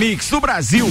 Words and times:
mix 0.00 0.30
do 0.30 0.40
Brasil. 0.40 0.88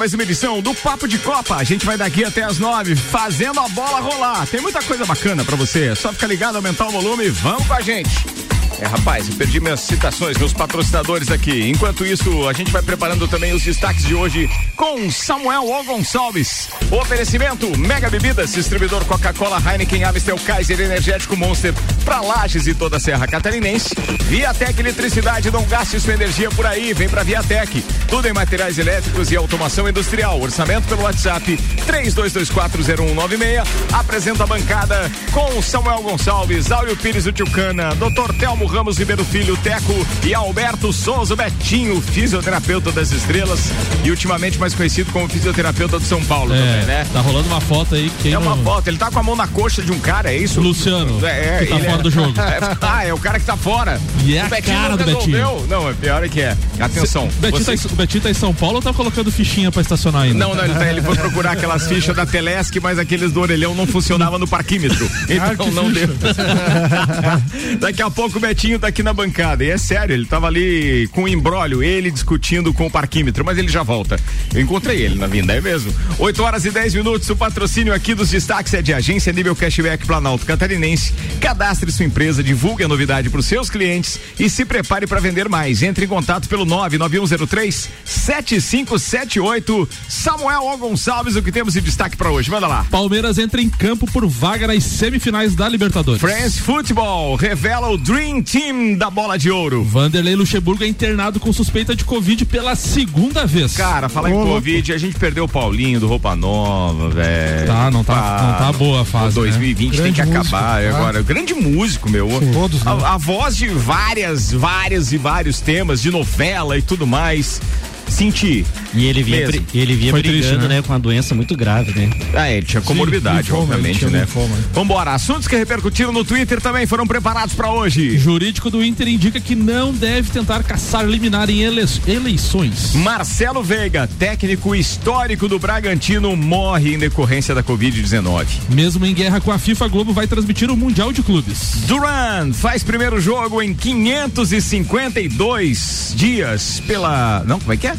Mais 0.00 0.14
uma 0.14 0.22
edição 0.22 0.62
do 0.62 0.74
Papo 0.74 1.06
de 1.06 1.18
Copa. 1.18 1.56
A 1.56 1.62
gente 1.62 1.84
vai 1.84 1.94
daqui 1.94 2.24
até 2.24 2.42
as 2.42 2.58
nove, 2.58 2.96
fazendo 2.96 3.60
a 3.60 3.68
bola 3.68 4.00
rolar. 4.00 4.46
Tem 4.46 4.58
muita 4.58 4.82
coisa 4.82 5.04
bacana 5.04 5.44
para 5.44 5.56
você. 5.56 5.88
É 5.88 5.94
só 5.94 6.10
ficar 6.10 6.26
ligado, 6.26 6.56
aumentar 6.56 6.86
o 6.86 6.90
volume. 6.90 7.28
Vamos 7.28 7.66
com 7.66 7.74
a 7.74 7.82
gente. 7.82 8.39
É, 8.80 8.86
rapaz, 8.86 9.28
eu 9.28 9.34
perdi 9.34 9.60
minhas 9.60 9.80
citações, 9.80 10.38
meus 10.38 10.54
patrocinadores 10.54 11.30
aqui. 11.30 11.68
Enquanto 11.68 12.06
isso, 12.06 12.48
a 12.48 12.52
gente 12.54 12.72
vai 12.72 12.80
preparando 12.80 13.28
também 13.28 13.52
os 13.52 13.62
destaques 13.62 14.06
de 14.06 14.14
hoje 14.14 14.48
com 14.74 15.10
Samuel 15.10 15.68
O. 15.68 15.84
Gonçalves. 15.84 16.70
O 16.90 16.96
oferecimento 16.96 17.76
Mega 17.76 18.08
Bebidas, 18.08 18.54
distribuidor 18.54 19.04
Coca-Cola, 19.04 19.60
Heineken, 19.60 20.04
Amstel, 20.04 20.38
Kaiser, 20.38 20.80
Energético 20.80 21.36
Monster, 21.36 21.74
pra 22.06 22.22
Lages 22.22 22.66
e 22.66 22.74
toda 22.74 22.96
a 22.96 23.00
Serra 23.00 23.26
Catarinense. 23.26 23.94
Viatec 24.22 24.80
Eletricidade, 24.80 25.50
não 25.50 25.64
gaste 25.64 26.00
sua 26.00 26.14
energia 26.14 26.48
por 26.50 26.64
aí, 26.64 26.94
vem 26.94 27.08
pra 27.08 27.22
Viatec. 27.22 27.82
Tudo 28.08 28.28
em 28.28 28.32
materiais 28.32 28.78
elétricos 28.78 29.30
e 29.30 29.36
automação 29.36 29.86
industrial. 29.86 30.40
Orçamento 30.40 30.88
pelo 30.88 31.02
WhatsApp 31.02 31.58
32240196. 31.86 33.66
Apresenta 33.92 34.44
a 34.44 34.46
bancada 34.46 35.12
com 35.32 35.60
Samuel 35.60 36.00
Gonçalves, 36.00 36.72
Áureo 36.72 36.96
Pires 36.96 37.24
do 37.24 37.32
Tchucana, 37.32 37.94
Dr. 37.96 38.32
Telmo 38.38 38.69
Ramos 38.70 38.96
Ribeiro 38.96 39.24
Filho, 39.24 39.56
Teco 39.56 40.06
e 40.24 40.32
Alberto 40.32 40.92
Souza 40.92 41.34
Betinho, 41.34 42.00
fisioterapeuta 42.00 42.92
das 42.92 43.10
estrelas 43.10 43.70
e 44.04 44.10
ultimamente 44.10 44.58
mais 44.58 44.74
conhecido 44.74 45.12
como 45.12 45.28
fisioterapeuta 45.28 45.98
do 45.98 46.04
São 46.04 46.24
Paulo 46.24 46.54
é, 46.54 46.58
também, 46.58 46.86
né? 46.86 47.06
Tá 47.12 47.20
rolando 47.20 47.48
uma 47.48 47.60
foto 47.60 47.96
aí. 47.96 48.10
é 48.24 48.38
uma 48.38 48.54
não... 48.54 48.62
foto, 48.62 48.88
ele 48.88 48.96
tá 48.96 49.10
com 49.10 49.18
a 49.18 49.22
mão 49.22 49.34
na 49.34 49.48
coxa 49.48 49.82
de 49.82 49.90
um 49.90 49.98
cara, 49.98 50.32
é 50.32 50.36
isso? 50.36 50.60
Luciano. 50.60 51.24
É, 51.26 51.58
que 51.58 51.66
tá 51.66 51.78
fora 51.80 51.92
é... 51.92 52.02
do 52.02 52.10
jogo. 52.10 52.30
É, 52.40 52.58
ah, 52.80 53.04
é 53.04 53.12
o 53.12 53.18
cara 53.18 53.38
que 53.38 53.46
tá 53.46 53.56
fora. 53.56 54.00
E 54.24 54.36
é 54.36 54.42
o 54.42 54.46
a 54.46 54.62
cara 54.62 54.96
do 54.96 55.04
Betinho. 55.04 55.66
Não, 55.68 55.88
é 55.88 55.92
pior 55.92 56.24
é 56.24 56.28
que 56.28 56.40
é. 56.40 56.56
Atenção. 56.78 57.28
Cê, 57.30 57.36
Betinho 57.40 57.64
você... 57.64 57.88
tá, 57.88 57.92
o 57.92 57.96
Betinho 57.96 58.22
tá 58.22 58.30
em 58.30 58.34
São 58.34 58.54
Paulo 58.54 58.76
ou 58.76 58.82
tá 58.82 58.92
colocando 58.92 59.30
fichinha 59.30 59.70
pra 59.70 59.82
estacionar 59.82 60.22
ainda? 60.22 60.38
Não, 60.38 60.54
não, 60.54 60.64
ele, 60.64 60.74
tá, 60.74 60.88
ele 60.88 61.02
foi 61.02 61.16
procurar 61.16 61.52
aquelas 61.52 61.86
fichas 61.88 62.14
da 62.14 62.26
Telesc, 62.26 62.78
mas 62.80 62.98
aqueles 62.98 63.32
do 63.32 63.40
orelhão 63.40 63.74
não 63.74 63.86
funcionavam 63.86 64.38
no 64.38 64.48
parquímetro. 64.48 65.08
Então 65.28 65.66
ah, 65.68 65.70
não 65.70 65.92
deu. 65.92 66.08
Daqui 67.78 68.02
a 68.02 68.10
pouco 68.10 68.38
o 68.38 68.40
Betinho 68.40 68.59
tá 68.78 68.88
aqui 68.88 69.02
na 69.02 69.14
bancada. 69.14 69.64
E 69.64 69.70
é 69.70 69.78
sério, 69.78 70.12
ele 70.12 70.26
tava 70.26 70.46
ali 70.46 71.08
com 71.12 71.22
um 71.22 71.28
embrólio, 71.28 71.82
ele 71.82 72.10
discutindo 72.10 72.74
com 72.74 72.86
o 72.86 72.90
parquímetro, 72.90 73.42
mas 73.42 73.56
ele 73.56 73.68
já 73.68 73.82
volta. 73.82 74.20
Eu 74.54 74.60
encontrei 74.60 75.00
ele 75.00 75.14
na 75.14 75.26
vinda, 75.26 75.54
é 75.54 75.62
mesmo. 75.62 75.90
8 76.18 76.42
horas 76.42 76.64
e 76.66 76.70
10 76.70 76.94
minutos, 76.96 77.30
o 77.30 77.36
patrocínio 77.36 77.94
aqui 77.94 78.14
dos 78.14 78.28
destaques 78.28 78.74
é 78.74 78.82
de 78.82 78.92
agência 78.92 79.32
nível 79.32 79.56
cashback 79.56 80.06
Planalto 80.06 80.44
Catarinense. 80.44 81.14
Cadastre 81.40 81.90
sua 81.90 82.04
empresa, 82.04 82.42
divulgue 82.42 82.84
a 82.84 82.88
novidade 82.88 83.30
para 83.30 83.40
os 83.40 83.46
seus 83.46 83.70
clientes 83.70 84.20
e 84.38 84.50
se 84.50 84.66
prepare 84.66 85.06
para 85.06 85.20
vender 85.20 85.48
mais. 85.48 85.82
Entre 85.82 86.04
em 86.04 86.08
contato 86.08 86.46
pelo 86.46 86.66
99103 86.66 87.88
7578. 88.04 89.88
Samuel 90.06 90.66
O. 90.66 90.76
Gonçalves, 90.76 91.34
o 91.34 91.42
que 91.42 91.50
temos 91.50 91.72
de 91.72 91.80
destaque 91.80 92.16
para 92.16 92.30
hoje? 92.30 92.50
Manda 92.50 92.66
lá. 92.66 92.84
Palmeiras 92.90 93.38
entra 93.38 93.60
em 93.62 93.70
campo 93.70 94.06
por 94.10 94.26
vaga 94.26 94.66
nas 94.66 94.84
semifinais 94.84 95.54
da 95.54 95.66
Libertadores. 95.66 96.20
France 96.20 96.60
Football 96.60 97.36
revela 97.36 97.88
o 97.88 97.96
Dream 97.96 98.42
Team 98.50 98.96
da 98.96 99.08
bola 99.08 99.38
de 99.38 99.48
ouro. 99.48 99.84
Vanderlei 99.84 100.34
Luxemburgo 100.34 100.82
é 100.82 100.86
internado 100.88 101.38
com 101.38 101.52
suspeita 101.52 101.94
de 101.94 102.04
Covid 102.04 102.44
pela 102.46 102.74
segunda 102.74 103.46
vez. 103.46 103.76
Cara, 103.76 104.08
falar 104.08 104.30
em 104.30 104.34
Covid, 104.34 104.92
a 104.92 104.98
gente 104.98 105.16
perdeu 105.16 105.44
o 105.44 105.48
Paulinho 105.48 106.00
do 106.00 106.08
Roupa 106.08 106.34
Nova, 106.34 107.10
velho. 107.10 107.66
Tá, 107.68 107.90
não 107.92 108.02
tá, 108.02 108.14
ah, 108.14 108.42
não 108.42 108.66
tá 108.66 108.72
boa 108.76 109.02
a 109.02 109.04
fase. 109.04 109.36
2020 109.36 109.96
né? 109.96 110.02
tem 110.02 110.12
que 110.12 110.22
músico, 110.22 110.38
acabar 110.38 110.82
tá? 110.82 110.88
agora. 110.88 111.22
Grande 111.22 111.54
músico, 111.54 112.10
meu. 112.10 112.28
Sim, 112.28 112.50
todos, 112.52 112.82
né? 112.82 112.90
a, 112.90 113.14
a 113.14 113.18
voz 113.18 113.56
de 113.56 113.68
várias, 113.68 114.50
várias 114.50 115.12
e 115.12 115.16
vários 115.16 115.60
temas, 115.60 116.02
de 116.02 116.10
novela 116.10 116.76
e 116.76 116.82
tudo 116.82 117.06
mais 117.06 117.60
sentir. 118.08 118.64
E 118.94 119.06
ele 119.06 119.22
vinha, 119.22 119.48
ele 119.74 119.94
vinha 119.94 120.12
brigando, 120.12 120.38
triste, 120.38 120.56
né? 120.56 120.68
né? 120.68 120.82
com 120.82 120.92
a 120.92 120.98
doença 120.98 121.34
muito 121.34 121.56
grave, 121.56 121.98
né? 121.98 122.10
Ah, 122.34 122.50
ele 122.50 122.66
tinha 122.66 122.80
comorbidade, 122.80 123.48
Sim, 123.48 123.54
obviamente, 123.54 124.04
né? 124.06 124.20
Linfoma. 124.20 124.56
Vambora, 124.72 125.12
assuntos 125.12 125.46
que 125.46 125.56
repercutiram 125.56 126.12
no 126.12 126.24
Twitter 126.24 126.60
também 126.60 126.86
foram 126.86 127.06
preparados 127.06 127.54
para 127.54 127.70
hoje. 127.70 128.18
Jurídico 128.18 128.70
do 128.70 128.84
Inter 128.84 129.08
indica 129.08 129.40
que 129.40 129.54
não 129.54 129.92
deve 129.92 130.30
tentar 130.30 130.62
caçar 130.62 131.06
liminar 131.06 131.48
em 131.50 131.62
ele 131.62 131.80
eleições. 132.06 132.94
Marcelo 132.94 133.62
Veiga, 133.62 134.08
técnico 134.18 134.74
histórico 134.74 135.48
do 135.48 135.58
Bragantino, 135.58 136.36
morre 136.36 136.94
em 136.94 136.98
decorrência 136.98 137.54
da 137.54 137.62
Covid-19. 137.62 138.46
Mesmo 138.68 139.06
em 139.06 139.14
guerra 139.14 139.40
com 139.40 139.50
a 139.50 139.58
FIFA, 139.58 139.88
Globo 139.88 140.12
vai 140.12 140.26
transmitir 140.26 140.70
o 140.70 140.76
Mundial 140.76 141.12
de 141.12 141.22
Clubes. 141.22 141.76
Duran 141.86 142.52
faz 142.52 142.82
primeiro 142.82 143.18
jogo 143.20 143.62
em 143.62 143.72
552 143.72 146.12
dias 146.16 146.82
pela. 146.86 147.42
Não, 147.46 147.58
como 147.58 147.72
é 147.72 147.76
que 147.76 147.86
é? 147.86 147.89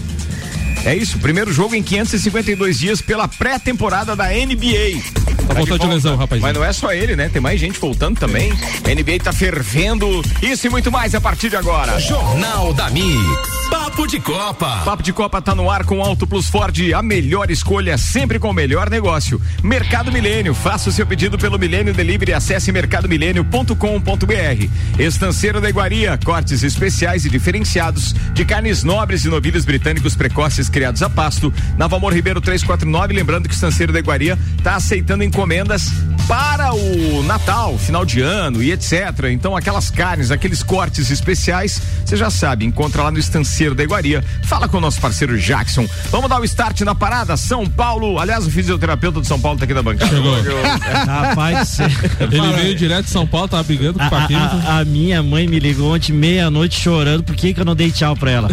É 0.83 0.95
isso, 0.95 1.19
primeiro 1.19 1.53
jogo 1.53 1.75
em 1.75 1.83
552 1.83 2.79
dias 2.79 3.01
pela 3.01 3.27
pré-temporada 3.27 4.15
da 4.15 4.29
NBA. 4.29 4.99
Tá, 5.47 5.53
voltando 5.53 5.79
de, 5.79 5.87
de 5.87 5.93
lesão, 5.93 6.15
rapaz. 6.15 6.41
Mas 6.41 6.53
não 6.53 6.63
é 6.63 6.73
só 6.73 6.91
ele, 6.91 7.15
né? 7.15 7.29
Tem 7.29 7.41
mais 7.41 7.59
gente 7.59 7.79
voltando 7.79 8.19
também. 8.19 8.51
A 8.51 8.89
NBA 8.89 9.23
tá 9.23 9.31
fervendo. 9.31 10.21
Isso 10.41 10.65
e 10.65 10.69
muito 10.69 10.91
mais 10.91 11.13
a 11.13 11.21
partir 11.21 11.49
de 11.49 11.55
agora. 11.55 11.99
Jornal 11.99 12.73
da 12.73 12.89
Mix. 12.89 13.61
Papo 13.91 14.07
de 14.07 14.21
Copa. 14.21 14.81
Papo 14.85 15.03
de 15.03 15.11
Copa 15.11 15.41
tá 15.41 15.53
no 15.53 15.69
ar 15.69 15.83
com 15.83 16.01
Auto 16.01 16.25
Plus 16.25 16.47
Ford, 16.47 16.93
a 16.93 17.03
melhor 17.03 17.51
escolha 17.51 17.97
sempre 17.97 18.39
com 18.39 18.49
o 18.49 18.53
melhor 18.53 18.89
negócio. 18.89 19.39
Mercado 19.61 20.13
Milênio, 20.13 20.53
faça 20.53 20.87
o 20.89 20.93
seu 20.93 21.05
pedido 21.05 21.37
pelo 21.37 21.59
Milênio 21.59 21.93
Delivery, 21.93 22.31
acesse 22.31 22.71
mercadomilênio.com.br. 22.71 24.69
Estanceiro 24.97 25.59
da 25.59 25.69
Iguaria, 25.69 26.17
cortes 26.23 26.63
especiais 26.63 27.25
e 27.25 27.29
diferenciados 27.29 28.15
de 28.33 28.45
carnes 28.45 28.81
nobres 28.81 29.25
e 29.25 29.27
novilhos 29.27 29.65
britânicos 29.65 30.15
precoces 30.15 30.69
criados 30.69 31.03
a 31.03 31.09
pasto. 31.09 31.53
Na 31.77 31.85
Valmor 31.85 32.13
Ribeiro 32.13 32.39
349, 32.39 33.13
lembrando 33.13 33.49
que 33.49 33.53
o 33.53 33.55
Estanceiro 33.55 33.91
da 33.91 33.99
Iguaria 33.99 34.39
tá 34.63 34.75
aceitando 34.75 35.21
encomendas 35.21 35.91
para 36.29 36.73
o 36.73 37.23
Natal, 37.23 37.77
final 37.77 38.05
de 38.05 38.21
ano 38.21 38.63
e 38.63 38.71
etc. 38.71 39.25
Então 39.31 39.53
aquelas 39.53 39.91
carnes, 39.91 40.31
aqueles 40.31 40.63
cortes 40.63 41.11
especiais, 41.11 41.81
você 42.05 42.15
já 42.15 42.29
sabe, 42.29 42.63
encontra 42.63 43.03
lá 43.03 43.11
no 43.11 43.19
Estanceiro 43.19 43.75
da 43.81 43.83
Iguaria. 43.83 44.23
Fala 44.43 44.67
com 44.67 44.77
o 44.77 44.81
nosso 44.81 45.01
parceiro 45.01 45.37
Jackson. 45.37 45.87
Vamos 46.09 46.29
dar 46.29 46.39
o 46.39 46.45
start 46.45 46.81
na 46.81 46.93
parada. 46.93 47.35
São 47.35 47.65
Paulo, 47.65 48.19
aliás, 48.19 48.45
o 48.45 48.51
fisioterapeuta 48.51 49.21
de 49.21 49.27
São 49.27 49.39
Paulo 49.39 49.57
tá 49.57 49.65
aqui 49.65 49.73
na 49.73 49.81
bancada. 49.81 50.15
Chegou. 50.15 50.35
Rapaz, 51.05 51.79
ele 52.19 52.53
veio 52.53 52.75
direto 52.75 53.05
de 53.05 53.11
São 53.11 53.25
Paulo, 53.25 53.47
tava 53.47 53.63
brigando 53.63 53.97
com 53.97 54.05
o 54.05 54.09
Paquinho. 54.09 54.39
A, 54.39 54.79
a, 54.79 54.85
minha 54.85 55.23
mãe 55.23 55.47
me 55.47 55.59
ligou 55.59 55.93
ontem, 55.93 56.13
meia-noite, 56.13 56.79
chorando, 56.79 57.23
por 57.23 57.35
que, 57.35 57.53
que 57.53 57.59
eu 57.59 57.65
não 57.65 57.75
dei 57.75 57.91
tchau 57.91 58.15
pra 58.15 58.31
ela? 58.31 58.49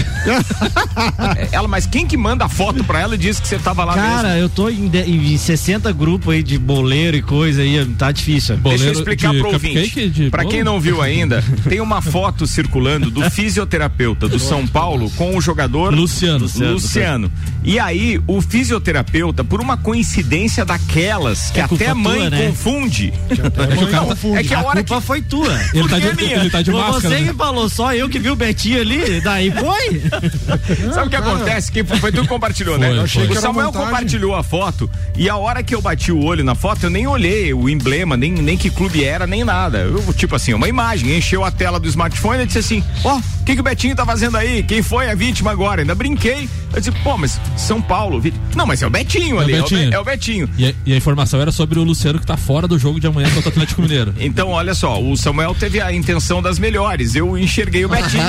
ela, 1.53 1.69
mas 1.69 1.87
quem 1.87 2.07
que 2.07 2.17
manda 2.17 2.45
a 2.45 2.49
foto 2.49 2.83
pra 2.85 3.01
ela 3.01 3.15
e 3.15 3.19
disse 3.19 3.43
que 3.43 3.49
você 3.49 3.59
tava 3.59 3.85
lá 3.85 3.95
Cara, 3.95 4.29
mesmo? 4.29 4.43
eu 4.43 4.49
tô 4.49 4.69
em, 4.69 4.91
em 4.95 5.37
60 5.37 5.93
grupos 5.93 6.35
aí 6.35 6.43
de 6.43 6.59
boleiro 6.59 7.17
e 7.17 7.23
coisa 7.23 7.63
aí, 7.63 7.85
tá 7.99 8.11
difícil. 8.11 8.57
Boleiro 8.57 8.85
Deixa 8.85 8.99
eu 8.99 9.01
explicar 9.01 9.35
pro 9.35 9.53
ouvinte. 9.53 10.31
Pra 10.31 10.45
quem 10.45 10.65
não 10.65 10.81
viu 10.81 11.03
ainda, 11.03 11.43
tem 11.69 11.81
uma 11.81 12.01
foto 12.01 12.47
circulando 12.47 13.11
do 13.11 13.29
fisioterapeuta 13.31 14.29
do 14.29 14.39
São 14.39 14.67
Paulo 14.67 15.11
com 15.19 15.37
o 15.37 15.41
jogador 15.41 15.93
Luciano. 15.93 16.39
Luciano. 16.45 16.73
Luciano. 16.75 17.33
E 17.65 17.77
aí, 17.79 18.21
o 18.27 18.41
fisioterapeuta, 18.41 19.43
por 19.43 19.61
uma 19.61 19.77
coincidência 19.77 20.65
daquelas 20.65 21.51
que 21.51 21.59
é 21.59 21.65
até 21.65 21.93
mãe 21.93 22.21
tua, 22.21 22.31
né? 22.31 22.47
confunde. 22.47 23.13
É 23.29 24.43
que, 24.45 24.55
a, 24.55 24.63
hora 24.63 24.85
culpa 24.85 25.01
que 25.01 25.07
foi 25.07 25.21
tua. 25.21 25.61
Ele 25.75 25.89
tá, 25.89 25.99
de, 25.99 26.25
ele 26.25 26.51
tá 26.51 26.63
de 26.63 26.71
máscara. 26.71 27.01
Você 27.01 27.09
né? 27.09 27.29
que 27.29 27.37
falou, 27.37 27.69
só 27.69 27.93
eu 27.93 28.09
que 28.09 28.21
vi 28.21 28.31
o 28.31 28.37
Betinho 28.37 28.81
ali, 28.81 29.21
daí 29.21 29.51
foi. 29.51 30.03
Sabe 30.95 31.09
o 31.09 31.11
que 31.11 31.17
acontece? 31.17 31.73
Que 31.73 31.83
foi 31.83 32.13
tu 32.13 32.23
que 32.23 32.29
compartilhou, 32.29 32.79
né? 32.79 32.87
foi, 32.87 32.97
né? 32.97 33.09
Foi. 33.09 33.37
O 33.37 33.41
Samuel 33.41 33.73
compartilhou 33.73 34.37
a 34.37 34.45
foto 34.45 34.89
e 35.17 35.29
a 35.29 35.37
hora 35.37 35.63
que 35.65 35.75
eu 35.75 35.83
bati 35.83 36.13
o 36.13 36.23
olho 36.23 36.45
na 36.45 36.55
foto, 36.55 36.85
eu 36.85 36.91
nem 36.91 37.09
olhei 37.09 37.53
o 37.53 37.69
emblema, 37.69 38.17
nem, 38.17 38.31
nem 38.33 38.57
que 38.57 38.71
clube 38.71 39.03
era, 39.03 39.27
nem 39.27 39.43
nada. 39.43 39.79
Eu, 39.79 40.15
tipo 40.15 40.37
assim, 40.37 40.55
uma 40.55 40.69
imagem, 40.69 41.17
encheu 41.17 41.45
a 41.45 41.51
tela 41.51 41.81
do 41.81 41.89
smartphone 41.89 42.45
e 42.45 42.47
disse 42.47 42.59
assim: 42.59 42.85
ó, 43.03 43.17
oh, 43.17 43.19
o 43.19 43.45
que, 43.45 43.55
que 43.55 43.61
o 43.61 43.65
Betinho 43.65 43.97
tá 43.97 44.07
fazendo 44.07 44.37
aí? 44.37 44.63
Quem 44.63 44.81
foi 44.81 45.08
a 45.11 45.15
vítima 45.15 45.51
agora? 45.51 45.81
Ainda 45.81 45.95
brinquei. 45.95 46.49
Eu 46.73 46.81
disse, 46.81 46.93
pô, 47.03 47.17
mas 47.17 47.41
São 47.57 47.81
Paulo. 47.81 48.23
Não, 48.55 48.67
mas 48.67 48.83
é 48.83 48.87
o 48.87 48.91
Betinho 48.91 49.41
é 49.41 49.45
ali. 49.45 49.55
O 49.55 49.63
Betinho. 49.63 49.95
É, 49.95 49.99
o, 49.99 50.05
Betinho. 50.05 50.51
E 50.59 50.67
a, 50.67 50.75
e 50.85 50.93
a, 50.93 50.97
informação 50.97 51.41
era 51.41 51.51
sobre 51.51 51.79
o 51.79 51.83
Luciano 51.83 52.19
que 52.19 52.27
tá 52.27 52.37
fora 52.37 52.69
do 52.69 52.79
jogo 52.79 53.01
de 53.01 53.07
amanhã 53.07 53.31
contra 53.31 53.49
o 53.49 53.53
Atlético 53.53 53.81
Mineiro. 53.83 54.15
então, 54.21 54.51
olha 54.51 54.75
só, 54.75 55.01
o 55.03 55.17
Samuel 55.17 55.55
teve 55.55 55.81
a 55.81 55.93
intenção 55.93 56.43
das 56.43 56.59
melhores. 56.59 57.15
Eu 57.15 57.39
enxerguei 57.39 57.85
o 57.85 57.89
Betinho. 57.89 58.23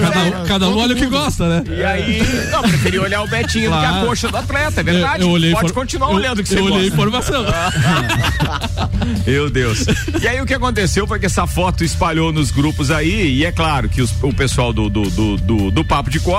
cada, 0.00 0.20
um, 0.20 0.46
cada 0.46 0.68
um 0.68 0.78
olha 0.78 0.94
o 0.94 0.98
que 0.98 1.06
gosta, 1.06 1.48
né? 1.48 1.64
E 1.78 1.84
aí, 1.84 2.22
não, 2.50 2.62
preferi 2.62 2.98
olhar 2.98 3.22
o 3.22 3.28
Betinho 3.28 3.70
claro. 3.70 3.86
do 3.86 3.92
que 3.92 3.98
a 3.98 4.06
coxa 4.06 4.28
do 4.28 4.36
atleta, 4.36 4.80
é 4.80 4.84
verdade. 4.84 5.22
Eu, 5.22 5.28
eu 5.28 5.34
olhei 5.34 5.52
Pode 5.52 5.72
continuar 5.72 6.10
eu, 6.10 6.16
olhando 6.16 6.40
o 6.40 6.42
que 6.42 6.48
você 6.48 6.58
Eu 6.58 6.64
olhei 6.64 6.90
gosta. 6.90 6.94
informação. 6.94 7.44
Meu 9.26 9.48
Deus. 9.48 9.84
E 10.20 10.26
aí 10.26 10.40
o 10.40 10.46
que 10.46 10.54
aconteceu 10.54 11.06
foi 11.06 11.20
que 11.20 11.26
essa 11.26 11.46
foto 11.46 11.84
espalhou 11.84 12.32
nos 12.32 12.50
grupos 12.50 12.90
aí, 12.90 13.36
e 13.36 13.44
é 13.44 13.52
claro 13.52 13.88
que 13.88 14.02
os, 14.02 14.12
o 14.22 14.32
pessoal 14.34 14.72
do, 14.72 14.88
do, 14.88 15.02
do, 15.08 15.36
do, 15.36 15.70
do 15.70 15.84
Papo 15.84 16.10
de 16.10 16.18
Copa 16.18 16.31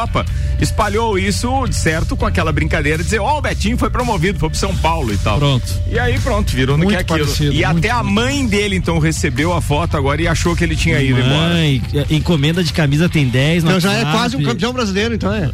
espalhou 0.59 1.17
isso, 1.17 1.49
certo, 1.71 2.15
com 2.15 2.25
aquela 2.25 2.51
brincadeira 2.51 2.99
de 2.99 3.03
dizer, 3.03 3.19
ó, 3.19 3.35
oh, 3.35 3.37
o 3.37 3.41
Betinho 3.41 3.77
foi 3.77 3.89
promovido, 3.89 4.39
foi 4.39 4.49
pro 4.49 4.57
São 4.57 4.75
Paulo 4.77 5.13
e 5.13 5.17
tal. 5.17 5.37
Pronto. 5.37 5.81
E 5.89 5.99
aí 5.99 6.19
pronto, 6.19 6.51
virou 6.51 6.77
no 6.77 6.87
que 6.87 6.95
é 6.95 6.99
aquilo. 6.99 7.27
E 7.51 7.63
até 7.63 7.89
a 7.89 8.03
mãe 8.03 8.45
dele, 8.45 8.75
então, 8.75 8.99
recebeu 8.99 9.53
a 9.53 9.61
foto 9.61 9.97
agora 9.97 10.21
e 10.21 10.27
achou 10.27 10.55
que 10.55 10.63
ele 10.63 10.75
tinha 10.75 11.01
ido 11.01 11.19
mãe, 11.19 11.81
embora. 11.91 12.07
Encomenda 12.09 12.63
de 12.63 12.73
camisa 12.73 13.09
tem 13.09 13.27
10. 13.27 13.63
Então 13.63 13.79
já 13.79 13.93
é 13.93 14.01
quase 14.03 14.35
um 14.35 14.43
campeão 14.43 14.73
brasileiro, 14.73 15.13
então 15.13 15.33
é. 15.33 15.49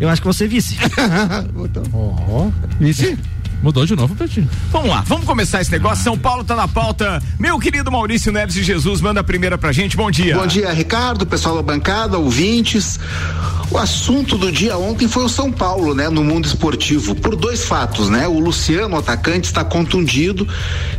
Eu 0.00 0.08
acho 0.08 0.20
que 0.20 0.26
você 0.26 0.46
vice. 0.46 0.76
então. 1.64 1.82
oh, 1.92 2.50
vice? 2.78 3.18
Mudou 3.62 3.84
de 3.84 3.96
novo, 3.96 4.14
Pretinho. 4.14 4.48
Vamos 4.70 4.88
lá, 4.88 5.02
vamos 5.06 5.26
começar 5.26 5.60
esse 5.60 5.70
negócio. 5.70 6.04
São 6.04 6.16
Paulo 6.16 6.44
tá 6.44 6.54
na 6.54 6.68
pauta. 6.68 7.20
Meu 7.38 7.58
querido 7.58 7.90
Maurício 7.90 8.30
Neves 8.30 8.54
de 8.54 8.62
Jesus, 8.62 9.00
manda 9.00 9.20
a 9.20 9.24
primeira 9.24 9.58
pra 9.58 9.72
gente. 9.72 9.96
Bom 9.96 10.10
dia. 10.10 10.36
Bom 10.36 10.46
dia, 10.46 10.72
Ricardo, 10.72 11.26
pessoal 11.26 11.56
da 11.56 11.62
bancada, 11.62 12.18
ouvintes. 12.18 13.00
O 13.70 13.76
assunto 13.76 14.38
do 14.38 14.50
dia 14.50 14.78
ontem 14.78 15.06
foi 15.06 15.24
o 15.24 15.28
São 15.28 15.52
Paulo, 15.52 15.94
né, 15.94 16.08
no 16.08 16.24
mundo 16.24 16.46
esportivo, 16.46 17.14
por 17.14 17.36
dois 17.36 17.64
fatos, 17.64 18.08
né? 18.08 18.26
O 18.26 18.38
Luciano, 18.38 18.96
o 18.96 18.98
atacante, 18.98 19.46
está 19.46 19.62
contundido 19.62 20.48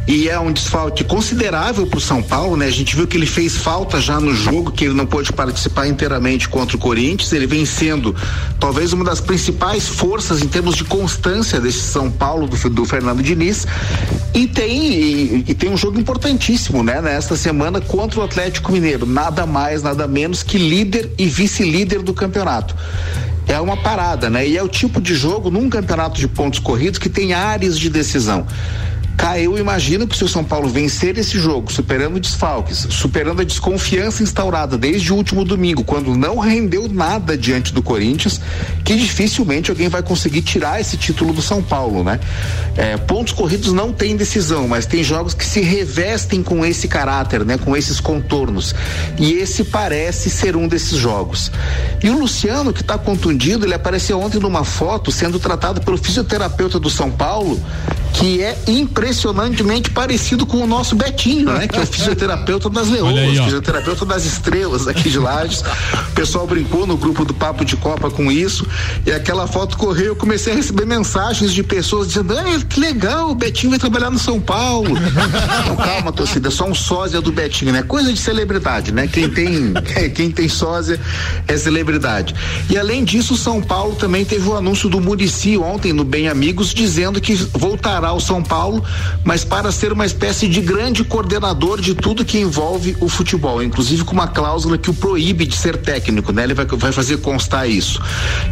e 0.08 0.30
é 0.30 0.40
um 0.40 0.52
desfalque 0.52 1.04
considerável 1.04 1.88
para 1.88 1.98
o 1.98 2.02
São 2.02 2.22
Paulo, 2.22 2.56
né? 2.56 2.68
A 2.68 2.72
gente 2.72 2.96
viu 2.96 3.08
que 3.08 3.18
ele 3.18 3.26
fez 3.26 3.58
falta 3.58 4.00
já 4.00 4.20
no 4.20 4.36
jogo, 4.36 4.72
que 4.72 4.86
ele 4.86 4.94
não 4.94 5.08
pôde 5.08 5.34
participar 5.34 5.88
inteiramente 5.88 6.48
contra 6.48 6.76
o 6.78 6.80
Corinthians. 6.80 7.32
Ele 7.34 7.48
vem 7.48 7.66
sendo 7.66 8.16
talvez 8.60 8.94
uma 8.94 9.04
das 9.04 9.20
principais 9.20 9.88
forças 9.88 10.44
em 10.44 10.48
termos 10.48 10.76
de 10.76 10.84
constância 10.84 11.60
desse 11.60 11.82
São 11.82 12.12
Paulo 12.12 12.49
do, 12.50 12.70
do 12.70 12.86
Fernando 12.86 13.24
Diniz. 13.24 13.66
E 14.34 14.48
tem 14.48 14.92
e, 14.92 15.46
e, 15.48 15.54
tem 15.54 15.70
um 15.70 15.78
jogo 15.78 16.00
importantíssimo, 16.00 16.84
né? 16.84 17.02
Nesta 17.02 17.36
semana 17.36 17.80
contra 17.80 18.20
o 18.20 18.24
Atlético 18.24 18.72
Mineiro, 18.72 19.06
nada 19.06 19.46
mais, 19.46 19.82
nada 19.82 20.08
menos 20.08 20.44
que 20.44 20.58
líder 20.58 21.12
e 21.18 21.26
vice-líder 21.28 22.02
do 22.02 22.14
campeonato 22.14 22.76
é 23.48 23.60
uma 23.60 23.76
parada, 23.76 24.30
né? 24.30 24.48
E 24.48 24.56
é 24.56 24.64
o 24.64 24.68
tipo 24.68 25.02
de 25.02 25.16
jogo 25.16 25.50
num 25.50 25.70
campeonato 25.70 26.20
de 26.20 26.28
pontos 26.28 26.60
corridos 26.60 27.00
que 27.00 27.10
tem 27.10 27.34
áreas 27.34 27.80
de 27.80 27.90
decisão. 27.90 28.46
Cá 29.20 29.38
eu 29.38 29.58
imagino 29.58 30.08
que 30.08 30.16
se 30.16 30.24
o 30.24 30.30
São 30.30 30.46
Paulo 30.46 30.70
vencer 30.70 31.18
esse 31.18 31.38
jogo, 31.38 31.70
superando 31.70 32.22
desfalques, 32.22 32.88
superando 32.90 33.42
a 33.42 33.44
desconfiança 33.44 34.24
instaurada 34.24 34.78
desde 34.78 35.12
o 35.12 35.16
último 35.18 35.44
domingo, 35.44 35.84
quando 35.84 36.16
não 36.16 36.40
rendeu 36.40 36.88
nada 36.88 37.38
diante 37.38 37.74
do 37.74 37.84
Corinthians, 37.84 38.40
que 38.86 38.96
dificilmente 38.96 39.70
alguém 39.70 39.90
vai 39.90 40.02
conseguir 40.02 40.42
tirar 40.42 40.80
esse 40.80 40.96
título 40.96 41.34
do 41.34 41.42
São 41.42 41.62
Paulo, 41.62 42.02
né? 42.02 42.18
É, 42.78 42.96
pontos 42.96 43.34
corridos 43.34 43.74
não 43.74 43.92
tem 43.92 44.16
decisão, 44.16 44.70
mas 44.70 44.86
tem 44.86 45.04
jogos 45.04 45.34
que 45.34 45.46
se 45.46 45.60
revestem 45.60 46.42
com 46.42 46.66
esse 46.66 46.88
caráter, 46.88 47.44
né? 47.44 47.58
Com 47.58 47.76
esses 47.76 48.00
contornos. 48.00 48.74
E 49.18 49.34
esse 49.34 49.66
parece 49.66 50.30
ser 50.30 50.56
um 50.56 50.66
desses 50.66 50.98
jogos. 50.98 51.52
E 52.02 52.10
o 52.10 52.18
Luciano, 52.18 52.72
que 52.72 52.82
está 52.82 52.98
contundido, 52.98 53.66
ele 53.66 53.74
apareceu 53.74 54.18
ontem 54.18 54.40
numa 54.40 54.64
foto 54.64 55.12
sendo 55.12 55.42
tratado 55.42 55.82
pelo 55.82 55.98
fisioterapeuta 55.98 56.80
do 56.80 56.90
São 56.90 57.12
Paulo, 57.12 57.62
que 58.14 58.42
é 58.42 58.58
impressionantemente 59.10 59.90
parecido 59.90 60.46
com 60.46 60.58
o 60.58 60.68
nosso 60.68 60.96
Betinho, 60.96 61.52
né? 61.52 61.68
Que 61.68 61.80
é 61.80 61.82
o 61.82 61.86
fisioterapeuta 61.88 62.70
das 62.70 62.90
leoas, 62.90 63.18
aí, 63.18 63.38
fisioterapeuta 63.44 64.06
das 64.06 64.26
estrelas 64.26 64.88
aqui 64.88 65.10
de 65.10 65.18
Lages. 65.18 65.62
O 66.10 66.12
pessoal 66.14 66.46
brincou 66.46 66.86
no 66.86 66.96
grupo 66.96 67.26
do 67.26 67.34
Papo 67.34 67.66
de 67.66 67.76
Copa 67.76 68.12
com 68.12 68.32
isso. 68.32 68.68
E 69.06 69.12
aquela 69.12 69.48
foto 69.48 69.78
correu, 69.78 70.08
eu 70.08 70.16
comecei 70.16 70.54
a 70.54 70.56
receber 70.56 70.86
mensagens 70.86 71.52
de 71.52 71.64
pessoas 71.64 72.10
dizendo: 72.10 72.38
ah, 72.38 72.44
que 72.70 72.80
legal, 72.80 73.32
o 73.32 73.36
Betinho 73.36 73.72
vai 73.72 73.80
trabalhar 73.80 74.12
no 74.12 74.20
São 74.20 74.40
Paulo. 74.40 74.94
Não, 75.68 75.76
calma, 75.76 76.12
torcida, 76.12 76.50
é 76.50 76.52
só 76.52 76.66
um 76.66 76.76
sósia 76.76 77.20
do 77.20 77.32
Betinho, 77.32 77.72
né? 77.72 77.82
Coisa 77.82 78.14
de 78.14 78.20
celebridade, 78.20 78.92
né? 78.92 79.08
Quem 79.08 79.28
tem, 79.30 79.74
quem 80.14 80.30
tem 80.30 80.48
sósia 80.48 81.00
é 81.48 81.58
celebridade. 81.58 82.36
E 82.70 82.78
além 82.78 83.04
disso, 83.04 83.34
o 83.34 83.38
São 83.38 83.60
Paulo 83.60 83.96
também 83.96 84.24
teve 84.24 84.48
o 84.48 84.56
anúncio 84.56 84.88
do 84.88 85.02
Murici 85.02 85.58
ontem 85.58 85.94
no 85.94 86.04
Bem 86.04 86.28
Amigos, 86.28 86.74
dizendo 86.74 87.20
que 87.20 87.34
voltará 87.34 88.10
ao 88.10 88.20
São 88.20 88.44
Paulo, 88.44 88.84
mas 89.24 89.44
para 89.44 89.72
ser 89.72 89.92
uma 89.92 90.06
espécie 90.06 90.48
de 90.48 90.62
grande 90.62 91.04
coordenador 91.04 91.80
de 91.82 91.94
tudo 91.94 92.26
que 92.26 92.40
envolve 92.40 92.96
o 93.00 93.10
futebol, 93.10 93.62
inclusive 93.62 94.04
com 94.04 94.14
uma 94.14 94.28
cláusula 94.28 94.78
que 94.78 94.90
o 94.90 94.94
proíbe 94.94 95.46
de 95.46 95.56
ser 95.56 95.78
técnico, 95.78 96.32
né? 96.32 96.44
Ele 96.44 96.54
vai, 96.54 96.66
vai 96.66 96.92
fazer 96.92 97.18
constar 97.18 97.70
isso. 97.70 98.02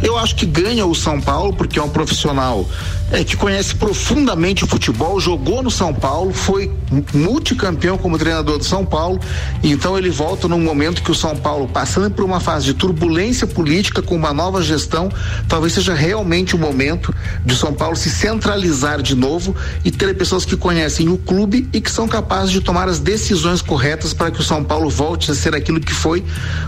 Eu 0.02 0.18
acho 0.18 0.34
que 0.34 0.46
ganha 0.46 0.86
o 0.86 0.94
São 0.94 1.20
Paulo 1.20 1.52
porque 1.52 1.78
é 1.78 1.82
um 1.82 1.88
profissional 1.88 2.68
é, 3.10 3.24
que 3.24 3.36
conhece 3.36 3.74
profundamente 3.74 4.64
o 4.64 4.66
futebol, 4.66 5.18
jogou 5.18 5.62
no 5.62 5.70
São 5.70 5.94
Paulo, 5.94 6.32
foi 6.32 6.70
multicampeão 7.14 7.96
como 7.96 8.18
treinador 8.18 8.58
do 8.58 8.64
São 8.64 8.84
Paulo, 8.84 9.18
então 9.62 9.96
ele 9.96 10.10
volta 10.10 10.46
num 10.46 10.60
momento 10.60 11.02
que 11.02 11.10
o 11.10 11.14
São 11.14 11.36
Paulo, 11.36 11.68
passando 11.68 12.10
por 12.10 12.24
uma 12.24 12.40
fase 12.40 12.66
de 12.66 12.74
turbulência 12.74 13.46
política 13.46 14.02
com 14.02 14.14
uma 14.14 14.32
nova 14.32 14.62
gestão, 14.62 15.10
talvez 15.48 15.72
seja 15.72 15.94
realmente 15.94 16.54
o 16.54 16.58
momento 16.58 17.14
de 17.44 17.56
São 17.56 17.72
Paulo 17.72 17.96
se 17.96 18.10
centralizar 18.10 19.00
de 19.00 19.14
novo 19.14 19.54
e 19.84 19.90
ter 19.90 20.14
pessoas 20.16 20.44
que 20.44 20.56
conhecem 20.56 21.08
o 21.08 21.16
clube 21.16 21.68
e 21.72 21.80
que 21.80 21.90
são 21.90 22.06
capazes 22.06 22.50
de 22.50 22.60
tomar 22.60 22.88
as 22.88 22.98
decisões 22.98 23.62
corretas 23.62 24.12
para 24.12 24.30
que 24.30 24.40
o 24.40 24.44
São 24.44 24.62
Paulo 24.62 24.90
volte 24.90 25.30
a 25.30 25.34
ser 25.34 25.54
aquilo 25.54 25.80
que 25.80 25.94
foi, 25.94 26.24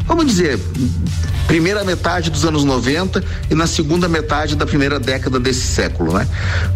vamos 0.07 0.27
dizer, 0.27 0.59
primeira 1.47 1.85
metade 1.85 2.31
dos 2.31 2.45
anos 2.45 2.65
90 2.65 3.23
e 3.51 3.55
na 3.55 3.67
segunda 3.67 4.09
metade 4.09 4.55
da 4.55 4.65
primeira 4.65 5.01
década 5.01 5.39
desse 5.39 5.67
século, 5.67 6.15
né? 6.15 6.27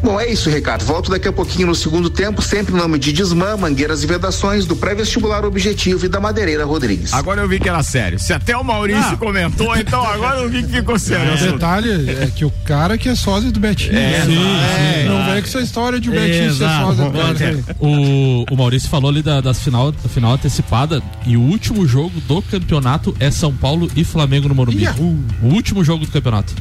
Bom, 0.03 0.21
é 0.21 0.31
isso, 0.31 0.51
Ricardo. 0.51 0.85
Volto 0.85 1.11
daqui 1.11 1.29
a 1.29 1.33
pouquinho 1.33 1.69
no 1.69 1.75
segundo 1.75 2.11
tempo, 2.11 2.43
sempre 2.43 2.75
em 2.75 2.77
nome 2.77 2.99
de 2.99 3.13
Desmã, 3.13 3.57
Mangueiras 3.57 4.03
e 4.03 4.07
Vedações, 4.07 4.67
do 4.67 4.77
pré-vestibular 4.77 5.45
Objetivo 5.45 6.07
e 6.07 6.09
da 6.09 6.21
Madeireira 6.21 6.65
Rodrigues. 6.65 7.13
Agora 7.13 7.43
eu 7.43 7.49
vi 7.49 7.59
que 7.59 7.69
era 7.69 7.83
sério. 7.83 8.19
Se 8.19 8.33
até 8.33 8.57
o 8.57 8.65
Maurício 8.65 9.13
ah. 9.13 9.17
comentou, 9.17 9.77
então 9.77 10.03
agora 10.03 10.41
eu 10.41 10.49
vi 10.49 10.63
que 10.63 10.73
ficou 10.73 10.99
sério. 10.99 11.33
É, 11.33 11.35
o 11.35 11.53
detalhe 11.53 12.11
é 12.11 12.31
que 12.35 12.45
o 12.45 12.51
cara 12.65 12.99
que 12.99 13.09
é 13.09 13.15
sósia 13.15 13.51
do 13.51 13.61
Betinho. 13.61 13.97
É, 13.97 14.11
né? 14.11 14.25
sim, 14.27 15.03
é, 15.03 15.05
não 15.09 15.25
vem 15.25 15.43
com 15.43 15.49
essa 15.49 15.61
história 15.61 16.01
de 16.01 16.09
o 16.09 16.13
Betinho 16.13 16.55
ser 16.55 16.69
sósia 16.69 17.11
do. 17.11 17.75
O, 17.79 18.45
o 18.51 18.57
Maurício 18.57 18.89
falou 18.89 19.11
ali 19.11 19.23
da, 19.23 19.41
das 19.41 19.61
final, 19.61 19.93
da 19.93 20.09
final 20.09 20.33
antecipada 20.33 21.03
e 21.27 21.37
o 21.37 21.41
último 21.41 21.87
jogo 21.87 22.21
do 22.23 22.43
campeonato 22.43 23.15
é 23.21 23.31
São 23.31 23.53
Paulo 23.53 23.91
e 23.97 24.05
Flamengo 24.05 24.49
no 24.49 24.55
Morumbi. 24.55 24.85
Yahoo. 24.85 25.19
O 25.43 25.47
último 25.49 25.85
jogo 25.85 26.05
do 26.05 26.13
campeonato. 26.13 26.55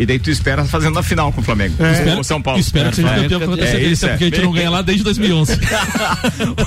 E 0.00 0.06
daí 0.06 0.18
tu 0.18 0.30
espera 0.30 0.64
fazendo 0.64 0.98
a 0.98 1.02
final 1.02 1.30
com 1.30 1.42
o 1.42 1.44
Flamengo. 1.44 1.74
É. 1.78 1.92
Espero, 1.92 2.24
São 2.24 2.40
Paulo. 2.40 2.58
Espero 2.58 2.88
que 2.88 2.96
seja 2.96 3.08
é. 3.10 3.20
campeão 3.20 3.40
com 3.40 3.52
antecedência, 3.52 4.06
é, 4.06 4.08
porque 4.08 4.24
a 4.24 4.26
gente 4.28 4.40
não 4.40 4.50
ganha 4.50 4.70
lá 4.70 4.80
desde 4.80 5.04
2011. 5.04 5.58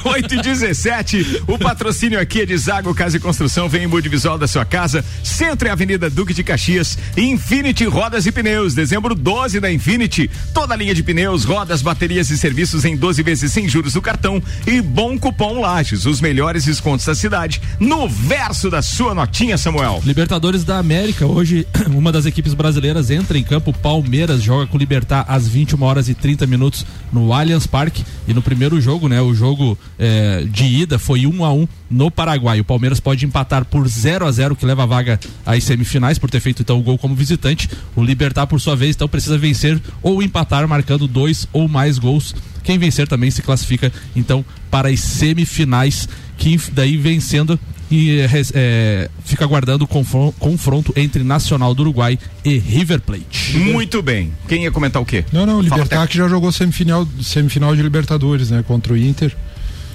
8 0.06 0.36
e 0.36 0.42
17 0.44 1.42
o 1.50 1.58
patrocínio 1.58 2.20
aqui 2.20 2.42
é 2.42 2.46
de 2.46 2.56
Zago 2.56 2.94
Casa 2.94 3.18
e 3.18 3.20
Construção, 3.20 3.68
vem 3.68 3.86
em 3.86 3.88
Budivisual 3.88 4.38
da 4.38 4.48
sua 4.48 4.64
casa, 4.64 5.04
Centro 5.24 5.68
e 5.68 5.72
Avenida 5.72 6.12
Duque 6.12 6.32
de 6.32 6.44
Caxias, 6.44 6.96
Infinity 7.18 7.86
Rodas 7.86 8.28
e 8.28 8.32
Pneus, 8.32 8.76
dezembro 8.76 9.16
12 9.16 9.60
da 9.60 9.72
Infinity, 9.72 10.30
toda 10.54 10.76
a 10.76 10.78
linha 10.78 10.94
de 10.94 11.02
pneus, 11.02 11.44
rodas, 11.44 11.82
baterias 11.82 12.30
e 12.30 12.38
serviços 12.38 12.86
em 12.86 12.96
12 12.96 13.24
vezes 13.24 13.52
sem 13.52 13.68
juros 13.68 13.96
no 13.96 14.02
cartão 14.02 14.44
e 14.68 14.80
bom 14.80 15.18
cupom 15.18 15.60
Lages, 15.60 16.06
os 16.06 16.22
melhores 16.22 16.66
descontos 16.66 17.08
da 17.08 17.16
cidade, 17.16 17.60
no 17.80 18.08
verso 18.08 18.70
da 18.70 18.84
sua 18.84 19.16
notinha, 19.16 19.58
Samuel. 19.58 20.04
Libertadores 20.06 20.64
da 20.64 20.78
América, 20.78 21.26
hoje 21.26 21.66
uma 21.90 22.12
das 22.12 22.28
equipes 22.28 22.54
brasileiras 22.54 23.10
entra 23.10 23.23
entra 23.24 23.38
em 23.38 23.44
campo. 23.44 23.74
Palmeiras 23.74 24.44
joga 24.44 24.68
com 24.68 24.76
o 24.76 24.80
Libertar 24.80 25.26
às 25.28 25.48
21 25.48 25.82
horas 25.82 26.10
e 26.10 26.14
30 26.14 26.46
minutos 26.46 26.86
no 27.12 27.34
Allianz 27.34 27.66
Parque. 27.66 28.04
E 28.28 28.34
no 28.34 28.42
primeiro 28.42 28.80
jogo, 28.80 29.08
né? 29.08 29.22
O 29.22 29.34
jogo 29.34 29.78
é, 29.98 30.44
de 30.44 30.66
ida 30.66 31.00
foi 31.00 31.26
1 31.26 31.46
a 31.46 31.54
1 31.54 31.68
no 31.90 32.12
Paraguai. 32.12 32.60
O 32.60 32.66
Palmeiras 32.66 33.00
pode 33.00 33.26
empatar 33.26 33.66
por 33.66 33.88
0 33.88 34.26
a 34.26 34.32
0 34.32 34.56
que 34.56 34.66
leva 34.66 34.84
a 34.84 34.86
vaga 34.86 35.20
às 35.46 35.64
semifinais, 35.64 36.20
por 36.20 36.30
ter 36.30 36.42
feito 36.42 36.62
então 36.62 36.78
o 36.78 36.84
gol 36.84 36.98
como 36.98 37.16
visitante. 37.16 37.70
O 37.96 38.04
Libertar, 38.04 38.46
por 38.46 38.60
sua 38.60 38.76
vez, 38.76 38.96
então 38.96 39.08
precisa 39.08 39.38
vencer 39.38 39.82
ou 40.02 40.22
empatar, 40.22 40.68
marcando 40.68 41.08
dois 41.08 41.48
ou 41.54 41.68
mais 41.68 41.98
gols. 41.98 42.36
Quem 42.64 42.78
vencer 42.78 43.08
também 43.08 43.30
se 43.30 43.42
classifica 43.42 43.92
então 44.16 44.44
para 44.72 44.90
as 44.90 45.00
semifinais, 45.02 46.08
que 46.38 46.58
daí 46.72 46.98
vencendo 46.98 47.60
e 47.94 48.22
é, 48.56 49.10
fica 49.24 49.46
aguardando 49.46 49.86
o 49.86 49.88
confronto 49.88 50.92
entre 50.96 51.24
Nacional 51.24 51.76
do 51.76 51.82
Uruguai 51.84 52.18
e 52.44 52.58
River 52.58 53.02
Plate. 53.02 53.58
Muito 53.58 54.02
bem. 54.02 54.34
Quem 54.48 54.64
ia 54.64 54.72
comentar 54.72 55.00
o 55.00 55.06
quê? 55.06 55.24
Não, 55.32 55.46
não, 55.46 55.60
o 55.60 55.62
Libertar 55.62 56.08
que 56.08 56.18
já 56.18 56.28
jogou 56.28 56.52
semifinal, 56.52 57.08
semifinal 57.22 57.76
de 57.76 57.84
Libertadores, 57.84 58.50
né? 58.50 58.64
Contra 58.68 58.94
o 58.94 58.98
Inter. 58.98 59.36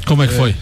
Como 0.06 0.22
é 0.22 0.28
que 0.28 0.34
é, 0.34 0.36
foi? 0.36 0.54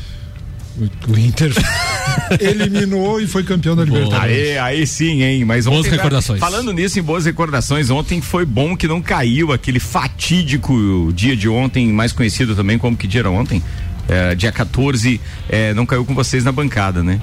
O, 0.78 1.12
o 1.12 1.18
Inter 1.18 1.52
eliminou 2.40 3.20
e 3.20 3.26
foi 3.26 3.42
campeão 3.42 3.76
da 3.76 3.84
Libertadores. 3.84 4.34
Aí, 4.34 4.58
aí 4.58 4.86
sim, 4.86 5.22
hein? 5.22 5.44
Mas 5.44 5.66
boas 5.66 5.86
recordações. 5.86 6.40
Falando 6.40 6.72
nisso 6.72 6.98
em 6.98 7.02
boas 7.02 7.26
recordações, 7.26 7.90
ontem 7.90 8.22
foi 8.22 8.46
bom 8.46 8.74
que 8.74 8.88
não 8.88 9.02
caiu 9.02 9.52
aquele 9.52 9.78
fatídico 9.78 11.12
dia 11.14 11.36
de 11.36 11.50
ontem, 11.50 11.92
mais 11.92 12.12
conhecido 12.12 12.56
também 12.56 12.78
como 12.78 12.96
que 12.96 13.06
dia 13.06 13.20
era 13.20 13.30
ontem? 13.30 13.62
É, 14.08 14.34
dia 14.34 14.52
14, 14.52 15.20
é, 15.48 15.74
não 15.74 15.84
caiu 15.86 16.04
com 16.04 16.14
vocês 16.14 16.44
na 16.44 16.52
bancada, 16.52 17.02
né? 17.02 17.20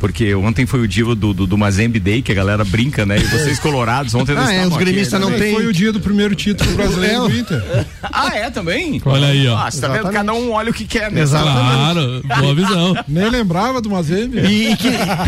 Porque 0.00 0.34
ontem 0.34 0.66
foi 0.66 0.80
o 0.80 0.88
dia 0.88 1.02
do, 1.14 1.32
do, 1.32 1.46
do 1.46 1.56
Mazembe 1.56 1.98
Day, 1.98 2.20
que 2.20 2.30
a 2.30 2.34
galera 2.34 2.62
brinca, 2.62 3.06
né? 3.06 3.16
E 3.16 3.22
vocês 3.24 3.58
colorados 3.58 4.14
ontem 4.14 4.34
Ah, 4.36 4.52
é, 4.52 4.66
os 4.66 4.76
gremistas 4.76 5.14
aqui, 5.14 5.22
não 5.24 5.30
né? 5.30 5.38
tem. 5.42 5.54
Foi 5.54 5.66
o 5.66 5.72
dia 5.72 5.92
do 5.92 6.00
primeiro 6.00 6.34
título 6.34 6.70
brasileiro 6.74 7.26
do 7.26 7.34
Inter. 7.34 7.86
Ah, 8.02 8.36
é 8.36 8.50
também? 8.50 9.00
Olha 9.02 9.28
aí, 9.28 9.48
ó. 9.48 9.56
Ah, 9.56 9.70
você 9.70 9.80
tá 9.80 9.88
vendo? 9.88 10.10
Cada 10.10 10.34
um 10.34 10.50
olha 10.50 10.70
o 10.70 10.74
que 10.74 10.84
quer, 10.84 11.10
né? 11.10 11.24
Claro, 11.26 12.22
boa 12.38 12.54
visão. 12.54 12.94
Nem 13.08 13.30
lembrava 13.30 13.80
do 13.80 13.88
Mazembe. 13.88 14.40
E, 14.40 14.72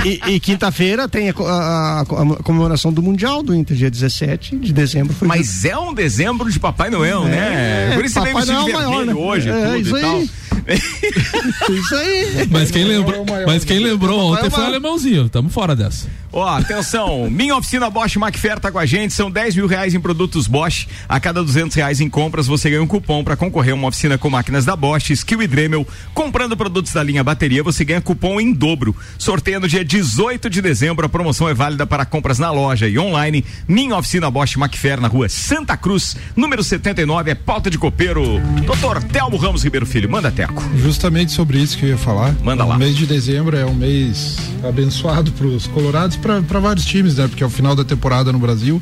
e, 0.05 0.09
e- 0.09 0.35
e 0.35 0.41
quinta-feira 0.41 1.09
tem 1.09 1.31
a, 1.31 1.33
a- 1.33 2.01
a- 2.03 2.05
comemoração 2.43 2.93
do 2.93 3.03
Mundial 3.03 3.43
do 3.43 3.55
Inter, 3.55 3.75
dia 3.77 3.91
17 3.91 4.57
de 4.57 4.73
dezembro. 4.75 5.15
Foi 5.15 5.27
Mas 5.27 5.65
é 5.65 5.79
um 5.79 5.95
dezembro 5.95 6.51
de 6.51 6.61
Papai 6.61 6.91
Noel, 6.91 7.25
né? 7.25 7.93
Por 7.95 8.05
isso 8.05 8.15
Papai 8.17 8.45
Noel 8.45 8.63
maior, 8.65 8.79
vermelho 8.91 9.07
né? 9.07 9.15
hoje, 9.15 9.49
É, 9.49 9.65
tudo 9.69 9.77
isso 9.79 9.97
e 9.97 10.01
tal. 10.03 10.17
aí. 10.17 10.31
isso 11.71 11.95
aí. 11.95 12.49
Mas 12.51 12.71
quem 12.71 12.85
lembrou, 12.85 13.23
é 13.23 13.31
maior. 13.31 13.47
mas 13.47 13.65
quem 13.65 13.79
lembrou 13.79 14.33
ontem 14.33 14.51
foi 14.51 14.63
o 14.63 14.67
alemãozinho. 14.67 15.29
Tamo 15.29 15.49
fora 15.49 15.75
dessa. 15.75 16.09
Ó, 16.33 16.47
atenção, 16.47 17.31
minha 17.31 17.57
oficina 17.57 17.89
Bosch 17.89 18.17
Macfer 18.17 18.61
tá 18.61 18.71
com 18.71 18.79
a 18.79 18.85
gente, 18.85 19.15
são 19.15 19.31
10 19.31 19.57
mil 19.57 19.67
reais 19.67 19.95
em 19.95 20.01
produtos 20.01 20.47
Bosch. 20.47 20.87
A 21.09 21.19
cada 21.19 21.43
200 21.43 21.75
reais 21.75 22.01
em 22.01 22.11
compras 22.11 22.47
você 22.47 22.69
ganha 22.69 22.83
um 22.83 22.87
cupom 22.87 23.25
para 23.25 23.37
concorrer 23.37 23.73
a 23.73 23.75
uma 23.75 23.89
oficina 23.89 24.19
com 24.19 24.29
máquinas 24.29 24.65
da 24.65 24.77
Bosch, 24.77 25.11
Skill 25.11 25.43
e 25.43 25.47
Dremel. 25.47 25.87
Comprando 26.13 26.55
produtos 26.55 26.93
da 26.93 27.03
linha 27.03 27.25
bateria 27.25 27.63
você 27.63 27.85
ganha 27.85 28.03
cupom 28.03 28.39
em 28.39 28.53
dobro. 28.53 28.95
Sorteio 29.17 29.61
no 29.61 29.69
dia 29.69 29.83
18 29.85 30.51
de 30.51 30.61
dezembro, 30.61 31.07
a 31.07 31.09
promoção 31.09 31.49
é 31.49 31.55
válida 31.55 31.87
para 31.87 32.05
compras 32.05 32.39
na 32.39 32.51
loja 32.51 32.87
e 32.87 32.99
online. 32.99 33.45
Minha 33.67 33.97
oficina 33.97 34.31
Bosch 34.31 34.57
Macfer 34.57 35.01
na 35.01 35.09
rua 35.09 35.31
Santa 35.31 35.77
Cruz, 35.77 36.17
número 36.37 36.63
79, 36.63 37.31
é 37.31 37.35
pauta 37.35 37.71
de 37.71 37.79
copeiro. 37.79 38.41
Doutor 38.67 39.03
Telmo 39.05 39.39
Ramos 39.39 39.65
Ribeiro 39.65 39.87
Filho, 39.87 40.11
manda 40.11 40.29
Justamente 40.77 41.33
sobre 41.33 41.59
isso 41.59 41.77
que 41.79 41.85
eu 41.85 41.91
ia 41.91 41.99
falar. 41.99 42.35
Manda 42.43 42.65
lá. 42.65 42.77
O 42.77 42.79
mês 42.79 42.97
de 42.97 43.07
dezembro 43.07 43.57
é 43.57 43.65
um 43.65 43.75
mês 43.75 44.37
abençoado 44.67 45.33
para 45.33 45.47
os 45.47 45.67
colorados, 45.67 46.17
para 46.17 46.41
vários 46.61 46.85
times, 46.85 47.17
né? 47.17 47.27
Porque 47.29 47.43
é 47.43 47.47
o 47.47 47.51
final 47.51 47.75
da 47.75 47.85
temporada 47.85 48.33
no 48.33 48.39
Brasil. 48.39 48.81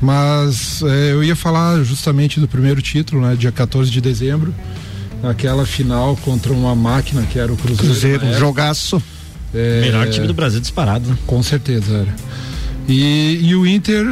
Mas 0.00 0.82
é, 0.82 1.12
eu 1.12 1.24
ia 1.24 1.34
falar 1.34 1.82
justamente 1.82 2.38
do 2.38 2.46
primeiro 2.46 2.82
título, 2.82 3.22
né? 3.22 3.34
Dia 3.36 3.50
14 3.52 3.90
de 3.90 4.00
dezembro. 4.00 4.54
Aquela 5.22 5.64
final 5.64 6.16
contra 6.16 6.52
uma 6.52 6.74
máquina 6.74 7.22
que 7.22 7.38
era 7.38 7.52
o 7.52 7.56
Cruzeiro. 7.56 7.82
Cruzeiro, 7.92 8.22
na 8.22 8.30
época. 8.30 8.40
jogaço. 8.40 9.02
É, 9.54 9.80
Melhor 9.80 10.08
time 10.10 10.26
do 10.26 10.34
Brasil 10.34 10.60
disparado. 10.60 11.08
né? 11.08 11.16
Com 11.26 11.42
certeza 11.42 11.92
era. 11.94 12.14
E, 12.88 13.40
e 13.42 13.54
o 13.56 13.66
Inter 13.66 14.06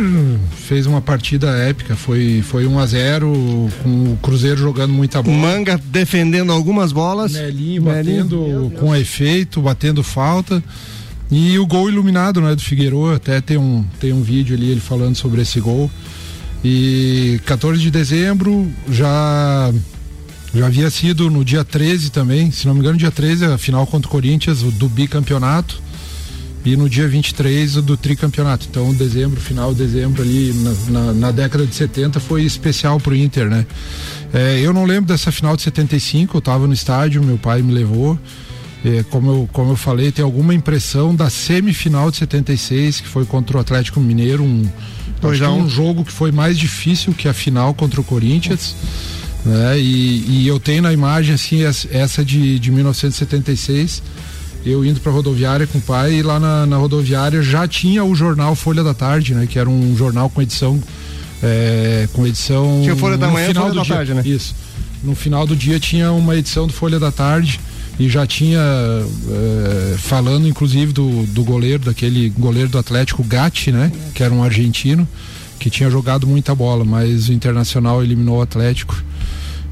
fez 0.66 0.86
uma 0.86 1.00
partida 1.00 1.48
épica, 1.50 1.94
foi, 1.94 2.42
foi 2.42 2.66
1 2.66 2.78
a 2.78 2.86
0 2.86 3.70
com 3.82 4.12
o 4.12 4.18
Cruzeiro 4.20 4.56
jogando 4.56 4.92
muita 4.92 5.22
bola. 5.22 5.36
Manga 5.36 5.80
defendendo 5.84 6.50
algumas 6.50 6.90
bolas. 6.90 7.32
Nelinho 7.32 7.82
batendo 7.82 8.72
com 8.78 8.94
efeito, 8.94 9.60
batendo 9.60 10.02
falta. 10.02 10.62
E 11.30 11.58
o 11.58 11.66
gol 11.66 11.88
iluminado, 11.88 12.40
né, 12.40 12.54
do 12.54 12.60
Figueiredo, 12.60 13.12
até 13.12 13.40
tem 13.40 13.56
um, 13.56 13.84
tem 14.00 14.12
um 14.12 14.22
vídeo 14.22 14.56
ali 14.56 14.70
ele 14.70 14.80
falando 14.80 15.14
sobre 15.14 15.42
esse 15.42 15.60
gol. 15.60 15.90
E 16.64 17.40
14 17.44 17.80
de 17.80 17.90
dezembro 17.90 18.70
já 18.90 19.72
já 20.54 20.66
havia 20.66 20.88
sido 20.88 21.28
no 21.28 21.44
dia 21.44 21.64
13 21.64 22.10
também, 22.10 22.52
se 22.52 22.66
não 22.66 22.74
me 22.74 22.80
engano, 22.80 22.96
dia 22.96 23.10
13 23.10 23.46
a 23.46 23.58
final 23.58 23.84
contra 23.86 24.06
o 24.06 24.10
Corinthians, 24.10 24.62
do 24.62 24.88
bicampeonato. 24.88 25.82
E 26.64 26.76
no 26.76 26.88
dia 26.88 27.06
23 27.06 27.76
o 27.76 27.82
do 27.82 27.96
tricampeonato. 27.96 28.66
Então, 28.70 28.92
dezembro, 28.94 29.38
final 29.40 29.74
de 29.74 29.84
dezembro 29.84 30.22
ali 30.22 30.52
na, 30.54 30.72
na, 31.02 31.12
na 31.12 31.30
década 31.30 31.66
de 31.66 31.74
70 31.74 32.18
foi 32.20 32.42
especial 32.42 32.98
pro 32.98 33.14
Inter, 33.14 33.50
né? 33.50 33.66
É, 34.32 34.58
eu 34.60 34.72
não 34.72 34.84
lembro 34.84 35.06
dessa 35.12 35.30
final 35.30 35.54
de 35.56 35.62
75, 35.62 36.36
eu 36.36 36.38
estava 36.38 36.66
no 36.66 36.72
estádio, 36.72 37.22
meu 37.22 37.36
pai 37.36 37.60
me 37.60 37.72
levou. 37.72 38.18
É, 38.84 39.02
como, 39.04 39.30
eu, 39.30 39.48
como 39.52 39.72
eu 39.72 39.76
falei, 39.76 40.10
tem 40.12 40.24
alguma 40.24 40.54
impressão 40.54 41.14
da 41.14 41.28
semifinal 41.30 42.10
de 42.10 42.16
76, 42.18 43.00
que 43.00 43.08
foi 43.08 43.24
contra 43.24 43.56
o 43.56 43.60
Atlético 43.60 44.00
Mineiro, 44.00 44.42
um, 44.42 44.66
um. 45.56 45.64
um 45.64 45.68
jogo 45.68 46.04
que 46.04 46.12
foi 46.12 46.32
mais 46.32 46.58
difícil 46.58 47.12
que 47.14 47.28
a 47.28 47.32
final 47.34 47.72
contra 47.74 48.00
o 48.00 48.04
Corinthians. 48.04 48.74
Né? 49.44 49.78
E, 49.78 50.24
e 50.42 50.48
eu 50.48 50.58
tenho 50.58 50.82
na 50.82 50.92
imagem 50.92 51.34
assim 51.34 51.62
essa- 51.62 51.88
essa 51.92 52.24
de, 52.24 52.58
de 52.58 52.70
1976 52.70 54.02
eu 54.64 54.84
indo 54.84 55.00
para 55.00 55.12
rodoviária 55.12 55.66
com 55.66 55.78
o 55.78 55.80
pai 55.80 56.14
e 56.14 56.22
lá 56.22 56.40
na, 56.40 56.66
na 56.66 56.76
rodoviária 56.76 57.42
já 57.42 57.68
tinha 57.68 58.04
o 58.04 58.14
jornal 58.14 58.54
Folha 58.54 58.82
da 58.82 58.94
Tarde, 58.94 59.34
né? 59.34 59.46
Que 59.46 59.58
era 59.58 59.68
um 59.68 59.96
jornal 59.96 60.30
com 60.30 60.40
edição 60.40 60.80
é, 61.42 62.08
com 62.12 62.26
edição 62.26 62.80
Tinha 62.82 62.96
Folha 62.96 63.18
da 63.18 63.28
Manhã 63.28 63.50
e 63.50 63.54
Folha 63.54 63.74
da 63.74 63.82
dia. 63.82 63.94
Tarde, 63.94 64.14
né? 64.14 64.22
Isso. 64.24 64.54
No 65.02 65.14
final 65.14 65.46
do 65.46 65.54
dia 65.54 65.78
tinha 65.78 66.10
uma 66.12 66.34
edição 66.34 66.66
do 66.66 66.72
Folha 66.72 66.98
da 66.98 67.12
Tarde 67.12 67.60
e 67.98 68.08
já 68.08 68.26
tinha 68.26 68.60
é, 68.60 69.96
falando 69.98 70.48
inclusive 70.48 70.92
do, 70.92 71.24
do 71.26 71.44
goleiro, 71.44 71.84
daquele 71.84 72.30
goleiro 72.30 72.70
do 72.70 72.78
Atlético 72.78 73.22
Gatti, 73.22 73.70
né? 73.70 73.92
Que 74.14 74.22
era 74.22 74.32
um 74.32 74.42
argentino 74.42 75.06
que 75.58 75.70
tinha 75.70 75.90
jogado 75.90 76.26
muita 76.26 76.54
bola, 76.54 76.84
mas 76.84 77.28
o 77.28 77.32
Internacional 77.32 78.02
eliminou 78.02 78.38
o 78.38 78.42
Atlético. 78.42 78.96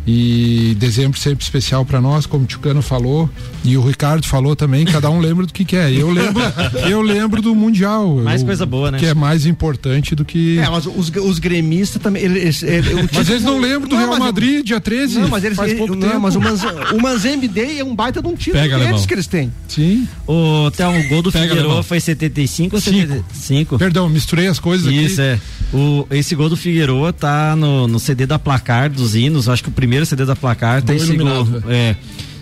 E 0.06 0.75
dezembro 0.78 1.18
sempre 1.18 1.44
especial 1.44 1.85
para 1.85 2.00
nós, 2.00 2.26
como 2.26 2.42
o 2.44 2.47
Tchucano 2.47 2.82
falou, 2.82 3.30
e 3.64 3.76
o 3.76 3.87
Ricardo 3.87 4.26
falou 4.26 4.56
também, 4.56 4.85
cada 4.85 5.09
um 5.09 5.21
lembra 5.21 5.47
do 5.47 5.52
que 5.52 5.64
quer. 5.64 5.92
Eu 5.92 6.11
lembro, 6.11 6.42
eu 6.88 7.00
lembro 7.00 7.40
do 7.40 7.54
Mundial. 7.54 8.16
Mais 8.16 8.40
eu- 8.40 8.47
coisa 8.47 8.66
boa, 8.66 8.90
né? 8.90 8.99
Que 8.99 9.06
é 9.06 9.14
mais 9.14 9.47
importante 9.47 10.14
do 10.16 10.25
que. 10.25 10.59
É, 10.59 10.68
mas 10.68 10.87
os, 10.87 11.09
os 11.11 11.38
gremistas 11.38 12.02
também. 12.02 12.25
Eles, 12.25 12.62
eles- 12.62 12.92
o 12.92 13.09
Mas 13.14 13.28
eles 13.30 13.42
não 13.44 13.59
lembram 13.61 13.88
do 13.88 13.94
Não, 13.94 14.06
Real 14.09 14.18
Madrid, 14.18 14.64
dia 14.66 14.80
13. 14.80 15.21
Não, 15.21 15.28
mas 15.28 15.44
eles. 15.44 15.56
faz 15.56 15.73
pouco 15.75 15.94
não, 15.94 16.09
tempo. 16.09 16.21
mas 16.21 16.35
o, 16.35 16.40
Manz, 16.40 16.62
o 16.92 17.00
Manzembe 17.00 17.47
Day 17.47 17.78
é 17.78 17.85
um 17.85 17.94
baita 17.94 18.21
de 18.21 18.26
um 18.26 18.35
título 18.35 18.61
Pega, 18.62 18.75
deles 18.75 18.88
alemão. 18.88 19.06
que 19.06 19.14
eles 19.14 19.26
têm. 19.28 19.52
Sim. 19.68 20.09
O, 20.26 20.71
Thelmo, 20.73 20.99
o 20.99 21.09
gol 21.09 21.23
do 21.23 21.30
Figueiredo 21.30 21.82
foi 21.85 22.00
75 22.00 22.75
ou 22.76 22.80
Cinco. 22.82 22.99
75? 23.00 23.78
Perdão, 23.78 24.09
misturei 24.09 24.49
as 24.49 24.59
coisas 24.59 24.87
aqui. 24.87 25.04
Isso, 25.04 25.21
é. 25.21 25.38
O, 25.73 26.06
esse 26.11 26.35
gol 26.35 26.49
do 26.49 26.56
Figueiredo 26.56 27.12
tá 27.12 27.54
no, 27.56 27.87
no 27.87 27.99
CD 28.00 28.26
da 28.26 28.38
placar 28.38 28.90
dos 28.90 29.14
hinos. 29.14 29.49
Acho 29.49 29.62
que 29.62 29.68
o 29.68 29.73
primeiro 29.73 29.91
CD 30.06 30.25
da 30.25 30.34
placar 30.37 30.82
tem 30.82 30.96
esse 30.96 31.16
gol. 31.16 31.46
É. 31.68 31.94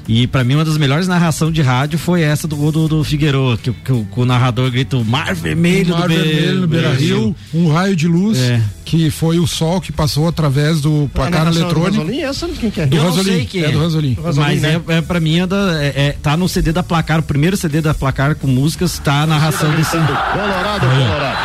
E 0.09 0.27
pra 0.27 0.43
mim, 0.43 0.55
uma 0.55 0.65
das 0.65 0.77
melhores 0.77 1.07
narrações 1.07 1.53
de 1.55 1.63
rádio 1.63 1.97
foi 1.97 2.23
essa 2.23 2.49
do 2.49 2.57
gol 2.57 2.73
do, 2.73 2.89
do 2.89 3.05
Figueiredo, 3.05 3.57
que, 3.63 3.71
que 3.71 3.93
o- 3.93 4.05
que 4.05 4.21
o 4.21 4.25
narrador 4.25 4.69
grita 4.69 4.97
o 4.97 5.05
mar 5.05 5.33
vermelho 5.37 5.95
Um 5.95 5.99
mar 5.99 6.09
do 6.09 6.15
vermelho 6.15 6.61
no 6.63 6.67
Beira 6.67 6.93
Rio, 6.95 7.37
um 7.55 7.71
raio 7.73 7.95
de 7.95 8.09
luz, 8.09 8.37
É. 8.39 8.61
que 8.85 9.09
foi 9.09 9.39
o 9.39 9.47
sol 9.47 9.81
que 9.81 9.93
passou 9.93 10.27
através 10.27 10.81
do 10.81 11.09
placar 11.15 11.43
A 11.43 11.45
narração 11.45 11.61
do 11.63 11.67
eletrônico. 11.69 11.99
Ranzolin, 12.03 12.21
essa 12.23 12.49
quem 12.49 12.71
que 12.73 12.81
é? 12.81 12.87
Do 12.87 12.97
Eu 12.97 13.03
não 13.05 13.11
Ranzolin. 13.11 13.31
sei 13.33 13.45
quem 13.47 13.63
é 13.63 13.67
é. 13.67 13.71
do 13.71 13.79
Ranzolin. 13.79 14.19
Mas 14.35 14.61
né? 14.63 14.81
é, 14.89 14.95
é, 14.97 15.01
pra 15.03 15.21
mim, 15.21 15.39
é 15.41 15.47
da- 15.47 15.79
é- 15.81 15.93
é- 15.95 16.17
tá 16.21 16.37
no 16.37 16.49
CD 16.49 16.73
da 16.73 16.83
placar, 16.83 17.21
o 17.21 17.23
primeiro 17.23 17.57
CD 17.57 17.81
da 17.81 17.95
placar 17.95 18.35
com 18.35 18.49
músicas, 18.49 18.99
tá 18.99 19.23
a 19.23 19.27
narração 19.29 19.71
desse. 19.77 19.93
Colorado, 19.93 20.87
Colorado. 20.89 21.39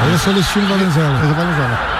Aí 0.00 0.14
é 0.14 0.18
Celestino 0.18 0.66
Valenzuela. 0.66 1.14
Valenzona. 1.18 1.95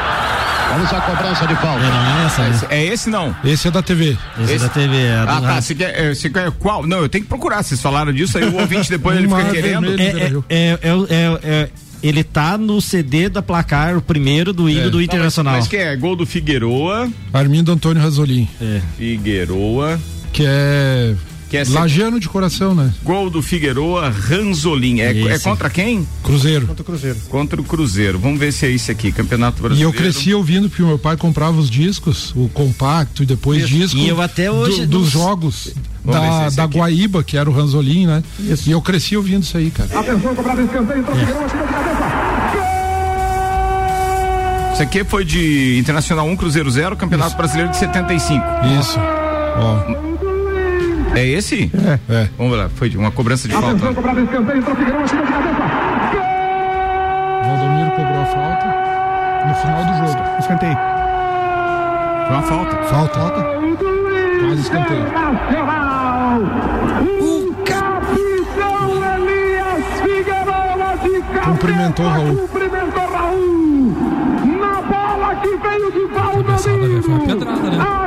Vamos 0.72 0.92
à 0.92 1.00
cobrança 1.00 1.46
de 1.46 1.54
falta. 1.56 1.84
É, 1.84 1.88
não 1.88 2.20
é 2.22 2.26
essa, 2.26 2.42
né? 2.48 2.60
É 2.70 2.84
esse 2.84 3.08
não. 3.10 3.34
Esse 3.44 3.68
é 3.68 3.70
da 3.70 3.82
TV. 3.82 4.16
Esse, 4.40 4.52
Esse- 4.54 4.64
da 4.64 4.68
TV. 4.68 4.96
É, 4.96 5.24
Ah, 5.26 5.40
tá. 5.40 5.60
Você 5.60 5.74
quer, 5.74 5.98
é, 5.98 6.14
você 6.14 6.28
quer 6.30 6.50
qual? 6.52 6.86
Não, 6.86 6.98
eu 6.98 7.08
tenho 7.08 7.24
que 7.24 7.28
procurar. 7.28 7.62
Vocês 7.62 7.80
falaram 7.80 8.12
disso, 8.12 8.36
aí 8.38 8.44
o 8.44 8.56
ouvinte 8.60 8.90
depois 8.90 9.16
ele 9.16 9.28
fica 9.28 9.44
querendo. 9.50 9.86
vermelho. 9.96 10.18
É, 10.18 10.26
Rio. 10.28 10.44
é, 10.48 10.78
é, 10.82 10.90
é, 11.10 11.40
é- 11.62 11.68
ele 12.02 12.22
tá 12.22 12.58
no 12.58 12.80
CD 12.80 13.28
da 13.28 13.40
placar, 13.42 13.96
o 13.96 14.02
primeiro 14.02 14.52
do 14.52 14.68
hino 14.68 14.86
É. 14.88 14.90
do 14.90 15.00
Internacional. 15.00 15.54
Mas 15.54 15.66
que 15.66 15.76
é 15.76 15.96
gol 15.96 16.14
do 16.14 16.26
Figueroa. 16.26 17.08
Armindo 17.32 17.72
Antônio 17.72 18.02
Ranzolin, 18.02 18.48
É. 18.60 18.80
Figueroa. 18.98 19.98
que 20.32 20.44
é 20.46 21.14
Que 21.48 21.58
é 21.58 21.64
lagiano 21.68 22.18
de 22.18 22.28
coração, 22.28 22.74
né? 22.74 22.92
Gol 23.04 23.30
do 23.30 23.40
Figueroa, 23.40 24.08
Ranzolin. 24.10 24.98
É, 25.00 25.12
é 25.12 25.34
Esse. 25.34 25.44
contra 25.44 25.70
quem? 25.70 26.06
Cruzeiro. 26.24 26.66
Contra 26.66 26.82
o 26.82 26.84
Cruzeiro. 26.84 27.18
Contra 27.28 27.60
o 27.60 27.64
Cruzeiro. 27.64 28.18
Vamos 28.18 28.40
ver 28.40 28.52
se 28.52 28.66
é 28.66 28.70
esse 28.72 28.90
aqui, 28.90 29.12
Campeonato 29.12 29.58
E 29.58 29.62
Brasileiro. 29.62 29.88
eu 29.88 29.96
cresci 29.96 30.34
ouvindo 30.34 30.68
porque 30.68 30.82
o 30.82 30.86
meu 30.88 30.98
pai 30.98 31.16
comprava 31.16 31.56
os 31.56 31.70
discos, 31.70 32.32
o 32.34 32.48
compacto 32.48 33.22
e 33.22 33.26
depois 33.26 33.68
disco 33.68 33.96
E 33.96 34.08
eu 34.08 34.20
até 34.20 34.50
hoje 34.50 34.86
do- 34.86 34.92
não 34.92 35.00
dos 35.00 35.08
s- 35.08 35.12
jogos 35.18 35.74
Vamos 36.04 36.20
se 36.20 36.26
é 36.26 36.30
da, 36.40 36.46
esse 36.48 36.56
da 36.56 36.64
aqui. 36.64 36.78
Guaíba, 36.78 37.22
que 37.22 37.36
era 37.36 37.48
o 37.48 37.52
Ranzolin, 37.52 38.06
né? 38.06 38.24
E 38.66 38.70
eu 38.72 38.82
cresci 38.82 39.16
ouvindo 39.16 39.42
isso 39.44 39.56
aí, 39.56 39.70
cara. 39.70 39.88
Isso 44.72 44.82
aqui 44.82 45.04
foi 45.04 45.24
de 45.24 45.78
Internacional 45.78 46.26
1, 46.26 46.36
Cruzeiro 46.36 46.70
0, 46.70 46.96
Campeonato 46.96 47.36
Brasileiro 47.36 47.70
de 47.70 47.78
75. 47.78 48.44
Isso. 48.78 48.98
Ó, 49.58 50.15
é 51.16 51.24
esse? 51.26 51.70
É. 51.74 51.98
é. 52.12 52.28
Vamos 52.36 52.58
lá, 52.58 52.68
foi 52.68 52.94
uma 52.94 53.10
cobrança 53.10 53.48
de 53.48 53.54
Atenção, 53.54 53.78
falta. 53.78 53.94
Cobrado, 53.94 54.20
escanteio, 54.20 54.60
de 54.60 54.66
cabeça. 54.66 55.16
Gol! 56.12 56.22
Valdomiro 57.42 57.90
cobrou 57.92 58.20
a 58.20 58.26
falta 58.26 58.66
no 59.48 59.54
final 59.54 59.84
do 59.84 59.92
jogo. 59.96 60.22
Escanteio. 60.38 60.76
Foi 62.26 62.34
uma 62.36 62.42
falta. 62.42 62.76
Falta. 62.84 63.18
Falta. 63.18 63.42
Quase 64.40 64.60
escanteio. 64.60 65.06
O 67.20 67.54
capitão 67.64 68.90
Elias 69.14 69.84
de. 70.04 71.40
Cumprimentou 71.40 72.06
Raul. 72.08 72.36
Cumprimentou 72.36 73.06
Raul. 73.10 73.96
Na 74.60 74.82
bola 74.82 75.34
que 75.36 75.56
veio 75.56 75.92
de 75.92 76.14
falta. 76.14 76.52
Né? 76.52 76.58
Foi 77.02 77.14
uma 77.14 77.24
pedrada, 77.26 77.70
né? 77.70 78.05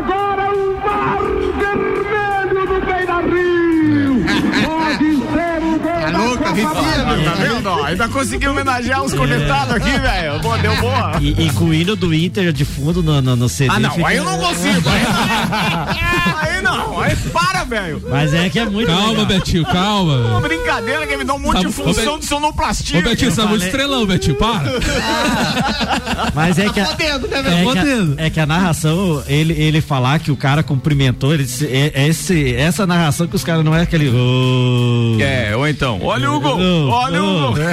Tá 6.69 6.73
louca, 6.73 6.88
Vitinho, 7.15 7.31
tá 7.35 7.43
vendo? 7.43 7.67
ó? 7.69 7.83
Ainda 7.85 8.07
consegui 8.09 8.47
homenagear 8.47 9.03
os 9.03 9.13
conectados 9.13 9.75
aqui, 9.75 9.91
velho. 9.99 10.39
Pô, 10.41 10.57
deu 10.57 10.75
boa. 10.77 11.13
E, 11.19 11.45
e 11.47 11.51
com 11.53 11.65
o 11.65 11.73
hino 11.73 11.95
do 11.95 12.13
Inter 12.13 12.51
de 12.53 12.65
fundo 12.65 13.01
no, 13.03 13.21
no, 13.21 13.35
no 13.35 13.49
CD. 13.49 13.73
Ah, 13.73 13.79
não, 13.79 13.91
fica- 13.91 14.07
aí 14.07 14.17
eu 14.17 14.23
não 14.25 14.37
consigo. 14.37 14.89
Aí, 14.89 16.55
aí 16.55 16.61
não, 16.61 16.99
aí 16.99 17.15
para, 17.31 17.63
velho. 17.63 18.01
Mas 18.09 18.33
é 18.33 18.49
que 18.49 18.59
é 18.59 18.65
muito 18.65 18.87
Calma, 18.87 19.09
legal. 19.09 19.25
Betinho, 19.25 19.63
Uma 19.63 19.73
calma. 19.73 20.39
brincadeira 20.41 21.07
que 21.07 21.17
me 21.17 21.23
dá 21.23 21.33
um 21.33 21.39
monte 21.39 21.61
Tá- 21.61 21.67
de 21.67 21.73
função 21.73 22.15
Ô, 22.15 22.19
de 22.19 22.25
sonoplastia. 22.25 22.99
Ô, 22.99 23.01
Betinho, 23.01 23.31
você 23.31 23.41
tá 23.41 23.47
muito 23.47 23.65
estrelão, 23.65 24.05
Betinho, 24.05 24.35
para. 24.35 24.63
Mas 26.33 26.59
é 26.59 26.69
que, 26.69 26.79
a, 26.79 26.85
Podendo, 26.85 27.27
né, 27.27 27.39
é, 27.39 27.63
que 27.63 27.79
a, 27.79 28.25
é 28.25 28.29
que 28.29 28.39
a 28.39 28.45
narração, 28.45 29.23
ele, 29.27 29.53
ele 29.53 29.81
falar 29.81 30.19
que 30.19 30.31
o 30.31 30.35
cara 30.35 30.61
cumprimentou, 30.63 31.33
ele, 31.33 31.43
disse- 31.43 31.65
é, 31.67 31.91
é 31.93 32.07
esse, 32.07 32.53
essa 32.55 32.85
narração 32.85 33.27
que 33.27 33.35
os 33.35 33.43
caras 33.43 33.63
não 33.63 33.73
é 33.75 33.81
aquele. 33.81 34.09
"Oh". 34.09 35.17
É, 35.21 35.55
ou 35.55 35.67
então, 35.67 35.99
olha 36.03 36.31
o 36.31 36.39
gol, 36.39 36.59
Oh, 36.59 36.98
olha 36.99 37.23
o 37.23 37.39
gol. 37.53 37.55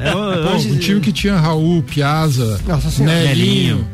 É, 0.00 0.12
Pô, 0.12 0.56
um 0.56 0.78
time 0.78 1.00
que 1.00 1.12
tinha 1.12 1.36
Raul, 1.36 1.82
Piazza. 1.82 2.60
Nelinho, 2.98 3.86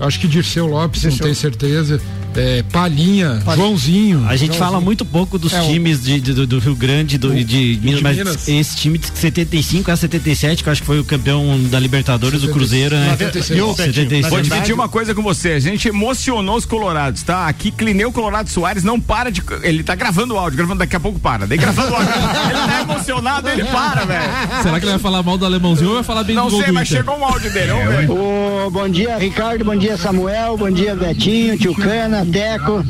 acho 0.00 0.18
que 0.20 0.26
Dirceu 0.28 0.66
Lopes, 0.66 1.02
não 1.02 1.10
Dirceu. 1.10 1.24
tenho 1.24 1.36
certeza, 1.36 2.00
é, 2.34 2.62
Palhinha, 2.72 3.42
Joãozinho. 3.54 4.24
A 4.28 4.36
gente 4.36 4.56
fala 4.56 4.80
muito 4.80 5.04
pouco 5.04 5.38
dos 5.38 5.52
É, 5.52 5.60
o- 5.62 5.66
times 5.66 6.02
de, 6.02 6.20
de- 6.20 6.32
do, 6.32 6.46
do 6.46 6.58
Rio 6.58 6.74
Grande 6.74 7.18
do, 7.18 7.36
e 7.36 7.44
de, 7.44 7.78
Minas, 7.82 8.00
mas 8.00 8.16
Minas. 8.16 8.48
esse 8.48 8.76
time 8.76 8.98
de 8.98 9.06
75 9.14 9.90
a 9.90 9.96
77, 9.96 10.62
que 10.62 10.68
eu 10.68 10.72
acho 10.72 10.80
que 10.80 10.86
foi 10.86 10.98
o 10.98 11.04
campeão 11.04 11.58
da 11.70 11.78
Libertadores 11.78 12.40
do 12.40 12.46
76. 12.48 12.52
Cruzeiro, 12.52 12.96
né? 12.96 13.16
76. 13.16 13.58
E 13.58 13.62
o 13.62 13.66
Betinho, 13.68 13.94
76. 13.94 14.28
Vou 14.30 14.40
dividir 14.42 14.74
uma 14.74 14.88
coisa 14.88 15.14
com 15.14 15.22
você. 15.22 15.50
A 15.52 15.60
gente 15.60 15.88
emocionou 15.88 16.56
os 16.56 16.64
colorados, 16.64 17.22
tá? 17.22 17.46
Aqui, 17.46 17.70
Clineu 17.70 18.10
Colorado 18.12 18.48
Soares 18.48 18.82
não 18.84 19.00
para 19.00 19.30
de. 19.30 19.42
Ele 19.62 19.82
tá 19.82 19.94
gravando 19.94 20.34
o 20.34 20.38
áudio, 20.38 20.56
gravando 20.56 20.78
daqui 20.78 20.96
a 20.96 21.00
pouco 21.00 21.18
para. 21.18 21.46
Daí 21.46 21.58
gravando 21.58 21.92
o 21.92 21.96
áudio. 21.96 22.10
ele 22.12 22.66
tá 22.66 22.80
emocionado, 22.82 23.48
ele 23.48 23.64
para, 23.64 24.04
velho. 24.04 24.22
Será 24.62 24.78
que 24.80 24.84
ele 24.86 24.92
vai 24.92 24.98
falar 25.00 25.22
mal 25.22 25.36
do 25.36 25.44
alemãozinho 25.44 25.88
ou 25.90 25.94
vai 25.96 26.04
falar 26.04 26.24
bem 26.24 26.34
Não 26.36 26.46
do 26.46 26.50
gol 26.52 26.60
sei, 26.60 26.68
do 26.68 26.74
mas 26.74 26.88
Inter? 26.90 26.98
chegou 26.98 27.18
um 27.18 27.24
áudio 27.24 27.52
dele, 27.52 27.72
ver. 27.72 28.10
Ô, 28.10 28.70
bom 28.70 28.88
dia, 28.88 29.18
Ricardo. 29.18 29.64
Bom 29.64 29.76
dia, 29.76 29.96
Samuel. 29.96 30.56
Bom 30.56 30.70
dia, 30.70 30.94
Betinho, 30.94 31.58
Tio 31.58 31.74
Cana, 31.74 32.21
Teco. 32.24 32.84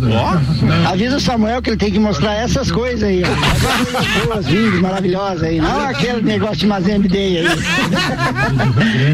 Avisa 0.89 1.17
o 1.17 1.21
Samuel 1.21 1.63
que 1.63 1.71
ele 1.71 1.77
tem 1.77 1.91
que 1.91 1.99
mostrar 1.99 2.35
essas 2.35 2.71
coisas 2.71 3.03
aí, 3.03 3.23
ó. 3.25 4.27
Boas, 4.27 4.47
vindas, 4.47 4.81
maravilhosas 4.81 5.43
aí. 5.43 5.61
Não 5.61 5.81
aquele 5.81 6.23
negócio 6.23 6.59
de 6.59 6.67
Mazembe 6.67 7.09
Day 7.09 7.39
aí. 7.39 7.47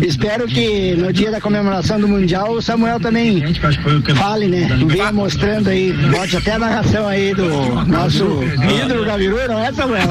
Espero 0.07 0.47
que 0.47 0.95
no 0.97 1.13
dia 1.13 1.31
da 1.31 1.41
comemoração 1.41 2.01
do 2.01 2.09
Mundial 2.09 2.53
o 2.53 2.63
Samuel 2.63 3.01
também 3.01 3.43
fale, 4.17 4.47
né? 4.49 4.69
Venha 4.87 5.13
mostrando 5.13 5.69
aí. 5.69 5.93
Bote 5.93 6.37
até 6.37 6.53
a 6.53 6.59
narração 6.59 7.07
aí 7.07 7.35
do 7.35 7.49
nosso 7.87 8.41
ídolo 8.85 9.05
Gaviru, 9.05 9.37
não 9.49 9.59
é, 9.59 9.73
Samuel? 9.73 10.09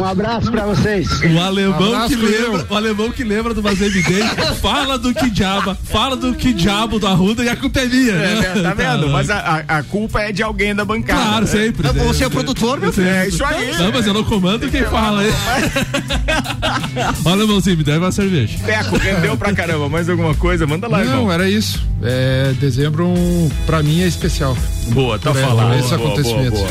Um 0.00 0.04
abraço 0.04 0.50
pra 0.50 0.64
vocês. 0.66 1.08
O 1.22 1.40
alemão, 1.40 1.94
Abraço, 1.94 2.16
que 2.16 2.26
lembra, 2.26 2.66
o 2.68 2.76
alemão 2.76 3.10
que 3.10 3.24
lembra 3.24 3.54
do 3.54 3.62
Mazembe 3.62 4.02
Day 4.02 4.22
fala 4.60 4.98
do 4.98 5.12
que 5.14 5.30
diabo, 5.30 5.76
fala 5.84 6.16
do 6.16 6.34
que 6.34 6.52
diabo 6.52 6.98
do 6.98 7.06
Arruda 7.06 7.44
e 7.44 7.48
a 7.48 7.56
culpa 7.56 7.80
é 7.80 7.86
minha. 7.86 8.12
É, 8.12 8.54
né? 8.54 8.69
Tá 8.74 8.90
vendo? 8.90 9.00
louco. 9.00 9.12
Mas 9.12 9.30
a, 9.30 9.64
a- 9.68 9.78
a 9.78 9.82
culpa 9.82 10.20
é 10.20 10.32
de 10.32 10.42
alguém 10.42 10.74
da 10.74 10.84
bancada. 10.84 11.20
Claro, 11.22 11.46
sempre. 11.46 11.86
né? 11.92 12.04
Você 12.04 12.24
é 12.24 12.26
o 12.26 12.30
produtor, 12.30 12.80
meu 12.80 12.92
filho. 12.92 13.08
É 13.08 13.28
isso 13.28 13.44
aí. 13.44 13.72
Não, 13.78 13.92
mas 13.92 14.06
eu 14.06 14.14
não 14.14 14.24
comando 14.24 14.68
quem 14.68 14.84
fala 14.84 15.20
aí. 15.22 15.30
Olha, 17.24 17.34
alemãozinho, 17.34 17.76
me 17.76 17.84
deve 17.84 17.98
uma 17.98 18.12
cerveja. 18.12 18.58
Teco, 18.64 18.96
rendeu 18.96 19.36
pra 19.36 19.52
caramba. 19.52 19.88
Mais 19.88 20.08
alguma 20.08 20.34
coisa? 20.34 20.66
Manda 20.66 20.88
lá, 20.88 21.00
irmão. 21.00 21.24
Não, 21.24 21.32
era 21.32 21.48
isso. 21.48 21.82
É, 22.02 22.52
dezembro, 22.60 23.06
um, 23.06 23.50
pra 23.66 23.82
mim, 23.82 24.02
é 24.02 24.06
especial. 24.06 24.56
Boa, 24.88 25.18
tá 25.18 25.30
Por 25.30 25.38
aí, 25.38 25.44
falado. 25.46 25.74
esses 25.78 25.90
Boa, 25.90 25.98
boa, 25.98 26.12
acontecimentos. 26.12 26.58
boa. 26.60 26.70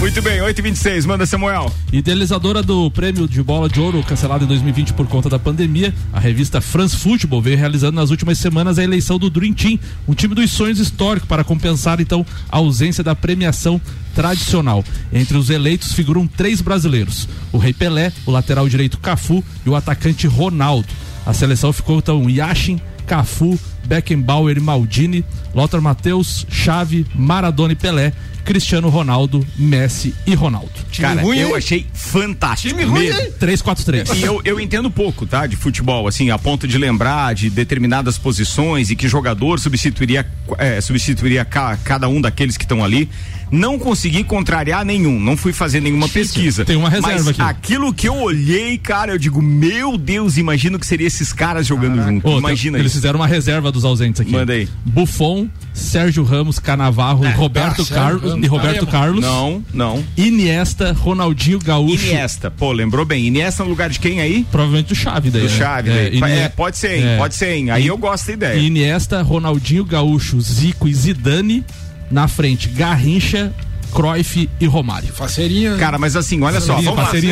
Muito 0.00 0.22
bem, 0.22 0.38
8h26, 0.38 1.06
manda 1.06 1.26
Samuel. 1.26 1.72
Idealizadora 1.92 2.62
do 2.62 2.88
prêmio 2.88 3.26
de 3.26 3.42
bola 3.42 3.68
de 3.68 3.80
ouro 3.80 4.00
cancelado 4.04 4.44
em 4.44 4.46
2020 4.46 4.92
por 4.92 5.08
conta 5.08 5.28
da 5.28 5.40
pandemia, 5.40 5.92
a 6.12 6.20
revista 6.20 6.60
France 6.60 6.96
Football 6.96 7.42
veio 7.42 7.58
realizando 7.58 7.96
nas 7.96 8.10
últimas 8.10 8.38
semanas 8.38 8.78
a 8.78 8.84
eleição 8.84 9.18
do 9.18 9.28
Dream 9.28 9.52
Team, 9.52 9.76
um 10.06 10.14
time 10.14 10.36
dos 10.36 10.52
sonhos 10.52 10.78
histórico 10.78 11.26
para 11.26 11.42
compensar 11.42 12.00
então 12.00 12.24
a 12.48 12.58
ausência 12.58 13.02
da 13.02 13.16
premiação 13.16 13.80
tradicional. 14.14 14.84
Entre 15.12 15.36
os 15.36 15.50
eleitos 15.50 15.92
figuram 15.92 16.28
três 16.28 16.60
brasileiros: 16.60 17.28
o 17.50 17.58
Rei 17.58 17.72
Pelé, 17.72 18.12
o 18.24 18.30
lateral 18.30 18.68
direito 18.68 18.98
Cafu 18.98 19.42
e 19.66 19.68
o 19.68 19.74
atacante 19.74 20.28
Ronaldo. 20.28 20.86
A 21.26 21.34
seleção 21.34 21.72
ficou 21.72 21.98
então 21.98 22.30
Yashin, 22.30 22.80
Cafu, 23.08 23.58
Beckenbauer 23.86 24.56
e 24.58 24.60
Maldini, 24.60 25.24
Lothar 25.54 25.80
Matheus, 25.80 26.46
Xavi, 26.50 27.06
Maradona 27.14 27.72
e 27.72 27.76
Pelé, 27.76 28.12
Cristiano 28.44 28.88
Ronaldo, 28.88 29.44
Messi 29.58 30.14
e 30.26 30.34
Ronaldo. 30.34 30.70
Cara, 30.98 31.20
ruim, 31.22 31.38
eu 31.38 31.48
hein? 31.48 31.54
achei 31.56 31.86
fantástico. 31.92 32.74
Time 32.74 32.88
ruim, 32.88 33.06
mesmo. 33.06 33.20
hein? 33.20 33.32
3-4-3. 33.40 34.14
E 34.16 34.22
eu, 34.22 34.40
eu 34.44 34.60
entendo 34.60 34.90
pouco, 34.90 35.26
tá? 35.26 35.46
De 35.46 35.56
futebol, 35.56 36.06
assim, 36.06 36.30
a 36.30 36.38
ponto 36.38 36.66
de 36.68 36.76
lembrar 36.78 37.34
de 37.34 37.50
determinadas 37.50 38.16
posições 38.18 38.90
e 38.90 38.96
que 38.96 39.08
jogador 39.08 39.58
substituiria, 39.58 40.26
é, 40.58 40.80
substituiria 40.80 41.44
ca- 41.44 41.76
cada 41.84 42.08
um 42.08 42.20
daqueles 42.20 42.56
que 42.56 42.64
estão 42.64 42.82
ali. 42.84 43.08
Não 43.50 43.78
consegui 43.78 44.22
contrariar 44.24 44.84
nenhum, 44.84 45.18
não 45.18 45.36
fui 45.36 45.52
fazer 45.52 45.80
nenhuma 45.80 46.08
pesquisa. 46.08 46.64
Tem 46.64 46.76
uma 46.76 46.88
reserva 46.90 47.14
Mas 47.16 47.28
aqui. 47.28 47.40
aquilo 47.42 47.92
que 47.94 48.08
eu 48.08 48.16
olhei, 48.16 48.76
cara, 48.78 49.12
eu 49.12 49.18
digo, 49.18 49.40
meu 49.40 49.96
Deus, 49.96 50.36
imagino 50.36 50.78
que 50.78 50.86
seria 50.86 51.06
esses 51.06 51.32
caras 51.32 51.66
jogando 51.66 52.02
junto. 52.02 52.28
Ô, 52.28 52.38
Imagina 52.38 52.78
Eles 52.78 52.92
isso. 52.92 53.00
fizeram 53.00 53.18
uma 53.18 53.26
reserva 53.26 53.72
dos 53.72 53.84
ausentes 53.84 54.20
aqui. 54.20 54.32
Manda 54.32 54.52
aí. 54.52 54.68
Buffon, 54.84 55.48
Sérgio 55.72 56.22
Ramos, 56.24 56.58
Canavarro, 56.58 57.26
Roberto 57.30 57.82
ah, 57.82 57.84
Sérgio 57.84 57.94
Carlos, 57.94 58.44
e 58.44 58.46
Roberto 58.46 58.86
Carlos, 58.86 59.20
Não, 59.22 59.64
não. 59.72 60.04
Iniesta, 60.16 60.92
Ronaldinho 60.92 61.58
Gaúcho. 61.58 62.06
Iniesta, 62.06 62.50
pô, 62.50 62.72
lembrou 62.72 63.04
bem. 63.04 63.26
Iniesta 63.26 63.64
no 63.64 63.70
lugar 63.70 63.88
de 63.90 63.98
quem 63.98 64.20
aí? 64.20 64.46
Provavelmente 64.50 64.88
do 64.88 64.94
Chave 64.94 65.30
daí. 65.30 65.42
Do 65.42 65.48
né? 65.48 65.56
Chave, 65.56 65.90
É, 65.90 65.94
daí. 66.10 66.16
Inie- 66.18 66.32
É, 66.38 66.48
pode 66.48 66.76
ser, 66.76 66.96
hein? 66.98 67.04
é. 67.06 67.16
Pode 67.16 67.34
ser, 67.34 67.54
hein? 67.54 67.70
Aí 67.70 67.86
eu 67.86 67.96
gosto 67.96 68.26
da 68.26 68.32
ideia. 68.32 68.58
Iniesta, 68.58 69.22
Ronaldinho 69.22 69.84
Gaúcho, 69.84 70.40
Zico 70.40 70.86
e 70.88 70.94
Zidane. 70.94 71.64
Na 72.10 72.28
frente, 72.28 72.68
Garrincha, 72.68 73.52
Cruyff 73.92 74.48
e 74.60 74.66
Romário. 74.66 75.12
Faceirinha. 75.12 75.76
Cara, 75.76 75.98
mas 75.98 76.16
assim, 76.16 76.42
olha 76.42 76.60
só, 76.60 76.74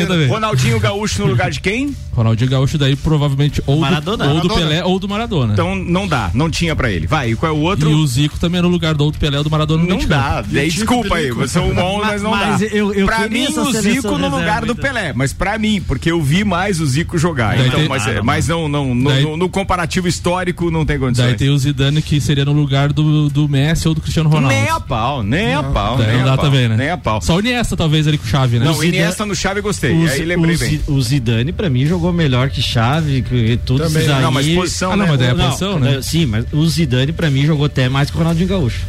lá. 0.05 0.07
também. 0.07 0.27
Ronaldinho 0.27 0.79
Gaúcho 0.79 1.21
no 1.21 1.27
lugar 1.27 1.49
de 1.49 1.59
quem? 1.59 1.95
Ronaldinho 2.17 2.49
Gaúcho 2.49 2.77
daí 2.77 2.95
provavelmente 2.95 3.61
ou, 3.67 3.79
Maradona. 3.79 4.25
do, 4.27 4.33
ou 4.33 4.41
do 4.41 4.47
Maradona. 4.47 4.69
Pelé 4.69 4.83
ou 4.83 4.99
do 4.99 5.07
Maradona. 5.07 5.53
Então 5.53 5.75
não 5.75 6.07
dá, 6.07 6.31
não 6.33 6.49
tinha 6.49 6.75
pra 6.75 6.91
ele. 6.91 7.05
Vai, 7.07 7.31
e 7.31 7.35
qual 7.35 7.51
é 7.51 7.55
o 7.55 7.59
e 7.59 7.65
outro? 7.65 7.89
o 7.91 8.07
Zico 8.07 8.39
também 8.39 8.61
no 8.61 8.67
lugar 8.67 8.95
do 8.95 9.03
ou 9.03 9.11
do 9.11 9.17
Pelé 9.17 9.37
ou 9.37 9.43
do 9.43 9.49
Maradona 9.51 9.83
no 9.83 9.89
Não 9.89 9.97
campo. 9.97 10.09
dá. 10.09 10.41
Daí, 10.41 10.69
desculpa 10.69 11.15
aí, 11.15 11.31
você 11.31 11.59
é 11.59 11.61
um 11.61 11.73
bom, 11.73 11.99
mas 12.03 12.21
não 12.21 12.31
Mas 12.31 12.59
dá. 12.59 12.65
eu- 12.67 12.93
eu 12.93 13.05
pra 13.05 13.27
mim, 13.29 13.45
o 13.47 13.71
Zico 13.71 14.17
no 14.17 14.27
lugar 14.29 14.61
do 14.65 14.71
então. 14.71 14.83
Pelé. 14.83 15.13
Mas 15.13 15.31
pra 15.33 15.57
mim, 15.57 15.81
porque 15.87 16.11
eu 16.11 16.21
vi 16.21 16.43
mais 16.43 16.79
o 16.81 16.85
Zico 16.85 17.17
jogar. 17.17 17.55
Daí 17.57 17.67
então, 17.67 17.79
tem- 17.81 17.89
mas, 17.89 18.07
Ah, 18.07 18.11
é, 18.11 18.15
não, 18.15 18.23
mas 18.23 18.47
não, 18.47 18.67
não, 18.67 18.95
no, 18.95 19.09
Daí- 19.09 19.23
no- 19.23 19.37
no 19.37 19.49
comparativo 19.49 20.07
histórico 20.07 20.71
não 20.71 20.85
tem 20.85 20.97
condições. 20.97 21.27
Daí 21.27 21.35
tem 21.37 21.49
o 21.49 21.57
Zidane 21.57 22.01
que 22.01 22.19
seria 22.19 22.43
no 22.45 22.53
lugar 22.53 22.91
do, 22.91 23.29
do 23.29 23.47
Messi 23.47 23.87
ou 23.87 23.93
do 23.93 24.01
Cristiano 24.01 24.29
Ronaldo. 24.29 24.55
Nem 24.55 24.69
a 24.69 24.79
pau, 24.79 25.21
nem 25.23 25.53
a 25.53 25.61
pau. 25.63 25.97
Daí 25.97 26.07
nem 26.07 26.15
não 26.17 26.23
a 26.23 26.25
dá 26.31 26.35
pau, 26.37 26.45
também, 26.45 26.67
né? 26.67 26.75
Nem 26.77 26.89
a 26.89 26.97
pau. 26.97 27.21
Só 27.21 27.35
o 27.35 27.39
Iniesta 27.39 27.75
talvez 27.77 28.07
ali 28.07 28.17
com 28.17 28.25
chave, 28.25 28.57
né? 28.59 28.65
Não, 28.65 28.73
O 28.73 28.77
o 28.79 28.83
Iniesta 28.83 29.25
no 29.25 29.35
Chave 29.35 29.61
gostei. 29.61 29.91
O, 29.93 30.07
aí 30.09 30.23
lembrei 30.23 30.55
o, 30.55 30.59
bem. 30.59 30.79
O 30.87 31.01
Zidane, 31.01 31.51
pra 31.51 31.69
mim, 31.69 31.85
jogou 31.85 32.06
melhor 32.13 32.49
que 32.49 32.61
Chave, 32.61 33.21
que 33.21 33.57
todos 33.65 33.87
Também. 33.87 34.03
esses 34.03 34.15
aí. 34.15 34.21
Não, 34.21 34.31
mas 34.31 34.47
posição, 34.47 34.91
Ah, 34.91 34.97
não, 34.97 35.03
né? 35.05 35.09
mas 35.11 35.19
daí 35.19 35.29
é 35.29 35.33
Não, 35.33 35.45
posição, 35.45 35.79
né? 35.79 36.01
Sim, 36.01 36.25
mas 36.25 36.45
o 36.51 36.65
Zidane, 36.67 37.11
pra 37.11 37.29
mim, 37.29 37.45
jogou 37.45 37.65
até 37.65 37.87
mais 37.89 38.09
que 38.09 38.15
o 38.15 38.19
Ronaldinho 38.19 38.47
Gaúcho. 38.47 38.85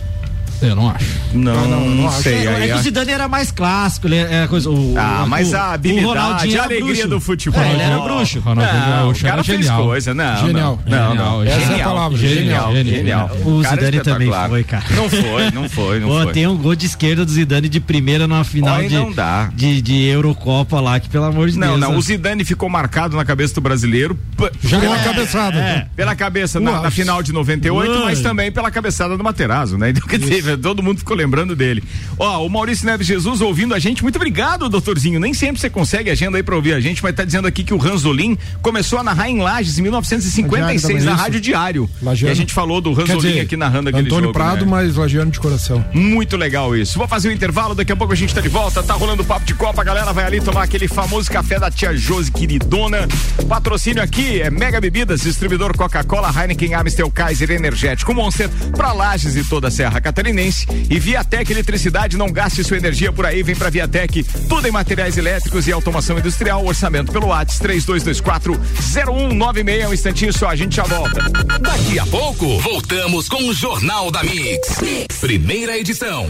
Eu 0.61 0.75
não 0.75 0.91
acho. 0.91 1.07
Não, 1.33 1.69
não, 1.69 1.89
não 1.89 2.09
acho. 2.09 2.23
sei. 2.23 2.47
é, 2.47 2.49
aí 2.49 2.71
é 2.71 2.73
que 2.75 2.81
o 2.81 2.83
Zidane 2.83 3.13
era 3.13 3.29
mais 3.29 3.51
clássico, 3.53 4.09
ele 4.09 4.17
era 4.17 4.49
coisa. 4.49 4.69
O, 4.69 4.95
Ah, 4.99 5.23
o- 5.25 5.29
mas 5.29 5.55
a 5.55 5.73
habilidade, 5.75 6.49
a 6.51 6.53
era 6.55 6.65
alegria 6.65 6.85
bruxo. 6.95 7.09
do 7.09 7.21
futebol. 7.21 7.63
É, 7.63 7.73
ele 7.73 7.83
era 7.83 7.99
bruxo. 7.99 8.41
Ronaldinho 8.41 8.81
Não, 8.81 8.89
o 8.89 8.97
Gaúcho 9.05 9.21
cara 9.23 9.35
era 9.35 9.45
fez 9.45 9.59
genial. 9.61 9.85
coisa, 9.85 10.15
não, 10.15 10.37
Genial. 10.47 10.81
não, 10.87 10.99
não, 10.99 11.09
Genial, 11.11 11.15
não. 11.33 11.43
essa 11.45 11.53
é 11.53 11.55
a 11.57 11.69
Genial, 11.69 11.89
palavra, 11.91 12.19
genial, 12.19 12.73
genial, 12.75 12.97
genial. 12.97 13.31
O 13.45 13.63
Cara 13.63 13.75
Zidane 13.77 14.01
também 14.01 14.33
foi, 14.49 14.65
cara. 14.65 14.85
Não 14.97 15.09
foi, 15.09 15.51
não 15.53 15.69
foi, 15.69 16.01
não 16.01 16.09
Pô, 16.09 16.23
foi. 16.25 16.33
tem 16.33 16.47
um 16.47 16.57
gol 16.57 16.75
de 16.75 16.87
esquerda 16.87 17.25
do 17.25 17.31
Zidane 17.31 17.69
de 17.69 17.79
primeira 17.81 18.27
numa 18.27 18.43
final 18.45 18.77
Olha, 18.77 18.89
de, 18.89 18.95
não 18.97 19.13
dá. 19.13 19.51
de, 19.55 19.81
de 19.81 20.05
Eurocopa 20.07 20.81
lá, 20.81 20.99
que 20.99 21.09
pelo 21.09 21.25
amor 21.25 21.49
de 21.51 21.59
Não, 21.59 21.69
Deus. 21.69 21.81
não, 21.81 21.93
né? 21.93 21.97
o 21.97 22.01
Zidane 22.03 22.45
ficou 22.45 22.69
marcado 22.69 23.17
na 23.17 23.25
cabeça 23.25 23.55
do 23.55 23.61
brasileiro 23.61 24.19
Já 24.63 24.79
uma 24.79 24.99
cabeçada. 24.99 25.89
pela 25.95 26.17
cabeça 26.17 26.59
na, 26.59 26.81
na 26.83 26.91
final 26.91 27.23
de 27.23 27.33
98, 27.33 27.93
Uau. 27.93 28.05
mas 28.05 28.21
também 28.21 28.51
pela 28.51 28.71
cabeçada 28.71 29.17
do 29.17 29.23
Materazzo, 29.23 29.77
né? 29.79 29.91
Então, 29.91 30.07
quer 30.07 30.19
dizer, 30.19 30.48
Todo 30.57 30.83
mundo 30.83 30.99
ficou 30.99 31.17
lembrando 31.17 31.55
dele. 31.55 31.83
Ó, 32.19 32.45
o 32.45 32.49
Maurício 32.49 32.87
Neves 32.87 33.07
Jesus 33.07 33.41
ouvindo 33.41 33.75
a 33.75 33.79
gente. 33.79 34.03
Muito 34.03 34.17
obrigado, 34.17 34.69
doutorzinho. 34.69 35.21
Nem 35.21 35.35
sempre 35.35 35.61
você 35.61 35.71
consegue 35.71 36.11
agenda 36.11 36.37
aí 36.37 36.43
pra 36.43 36.57
ouvir 36.57 36.73
a 36.73 36.81
gente, 36.81 37.03
mas 37.03 37.15
tá 37.15 37.25
dizendo 37.25 37.47
aqui 37.47 37.65
que 37.65 37.75
o 37.75 37.77
Ranzolin 37.77 38.37
começou 38.63 38.99
a 38.99 39.03
narrar 39.03 39.29
em 39.29 39.39
Lages 39.41 39.79
em 39.79 39.83
1956, 39.83 41.05
na. 41.05 41.15
Rádio 41.15 41.41
Diário. 41.41 41.91
Lagiano. 42.03 42.31
E 42.31 42.33
a 42.33 42.35
gente 42.35 42.53
falou 42.53 42.81
do 42.81 42.93
Ranzolin 42.93 43.21
dizer, 43.21 43.41
aqui 43.41 43.57
narrando 43.57 43.89
aquele 43.89 44.07
Antônio 44.07 44.25
jogo. 44.25 44.33
Prado, 44.33 44.65
né? 44.65 44.71
mas 44.71 44.97
lagiano 44.97 45.31
de 45.31 45.41
coração. 45.41 45.85
Muito 45.93 46.37
legal 46.37 46.77
isso. 46.77 46.99
Vou 46.99 47.09
fazer 47.09 47.29
o 47.29 47.33
intervalo, 47.33 47.75
daqui 47.75 47.93
a 47.93 47.97
pouco 47.97 48.13
a 48.13 48.17
gente 48.17 48.35
tá 48.35 48.41
de 48.41 48.49
volta. 48.49 48.83
Tá 48.83 48.95
rolando 48.95 49.23
o 49.23 49.27
papo 49.27 49.45
de 49.45 49.55
Copa, 49.55 49.83
a 49.83 49.85
galera 49.85 50.13
vai 50.13 50.25
ali 50.25 50.41
tomar 50.41 50.63
aquele 50.63 50.89
famoso 50.89 51.31
café 51.31 51.59
da 51.59 51.71
tia 51.71 51.97
Josi, 51.97 52.31
queridona. 52.31 53.09
Patrocínio 53.49 54.03
aqui 54.03 54.41
é 54.41 54.51
Mega 54.51 54.81
Bebidas, 54.81 55.23
distribuidor 55.23 55.77
Coca-Cola, 55.77 56.33
Heineken, 56.35 56.75
Amstel, 56.75 57.11
Kaiser, 57.11 57.51
Energético, 57.51 58.15
Monster, 58.15 58.49
pra 58.77 58.93
Lages 58.93 59.37
e 59.37 59.45
toda 59.45 59.69
a 59.69 59.71
Serra 59.71 60.01
Catarinense. 60.39 60.67
E 60.89 60.99
Viatec 60.99 61.51
Eletricidade, 61.51 62.17
não 62.17 62.31
gaste 62.31 62.63
sua 62.63 62.77
energia 62.77 63.13
por 63.13 63.27
aí, 63.27 63.43
vem 63.43 63.57
pra 63.57 63.69
Viatec. 63.69 64.23
Tudo 64.49 64.69
em 64.69 64.71
materiais 64.71 65.19
elétricos 65.19 65.67
e 65.67 65.73
automação 65.73 66.19
industrial. 66.19 66.65
Orçamento 66.65 67.11
pelo 67.11 67.29
WhatsApp 67.29 67.61
3224 67.61 68.61
0196. 68.81 69.89
Um 69.89 69.95
instantinho 69.95 70.33
só, 70.33 70.49
a 70.49 70.57
gente 70.57 70.77
já 70.77 70.85
volta. 70.85 71.29
Daqui 71.61 71.99
a 71.99 72.07
pouco, 72.07 72.59
voltamos 72.61 73.29
com 73.29 73.43
o 73.49 73.55
Jornal 73.55 74.11
da 74.11 74.23
mix. 74.23 74.79
Primeira 75.21 75.77
edição. 75.77 76.29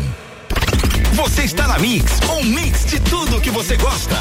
Você 1.13 1.43
está 1.43 1.67
na 1.67 1.79
Mix, 1.79 2.21
um 2.31 2.45
mix 2.45 2.85
de 2.87 3.01
tudo 3.01 3.41
que 3.41 3.51
você 3.51 3.77
gosta. 3.77 4.17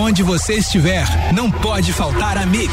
Onde 0.00 0.22
você 0.22 0.54
estiver, 0.54 1.04
não 1.34 1.50
pode 1.50 1.92
faltar 1.92 2.38
a 2.38 2.46
Mix. 2.46 2.72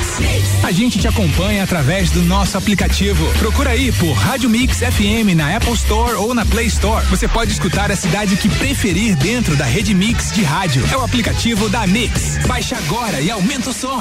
A 0.64 0.72
gente 0.72 1.00
te 1.00 1.08
acompanha 1.08 1.64
através 1.64 2.12
do 2.12 2.22
nosso 2.22 2.56
aplicativo. 2.56 3.28
Procura 3.40 3.72
aí 3.72 3.92
por 3.94 4.14
Rádio 4.14 4.48
Mix 4.48 4.78
FM 4.78 5.36
na 5.36 5.58
Apple 5.58 5.74
Store 5.74 6.14
ou 6.14 6.36
na 6.36 6.46
Play 6.46 6.68
Store. 6.68 7.04
Você 7.08 7.28
pode 7.28 7.52
escutar 7.52 7.92
a 7.92 7.96
cidade 7.96 8.38
que 8.38 8.48
preferir 8.48 9.16
dentro 9.16 9.56
da 9.56 9.66
rede 9.66 9.96
Mix 9.96 10.32
de 10.34 10.44
rádio. 10.44 10.88
É 10.92 10.96
o 10.96 11.04
aplicativo 11.04 11.68
da 11.68 11.88
Mix. 11.88 12.38
Baixe 12.46 12.76
agora 12.76 13.20
e 13.20 13.32
aumenta 13.32 13.72
o 13.72 13.74
som. 13.74 14.00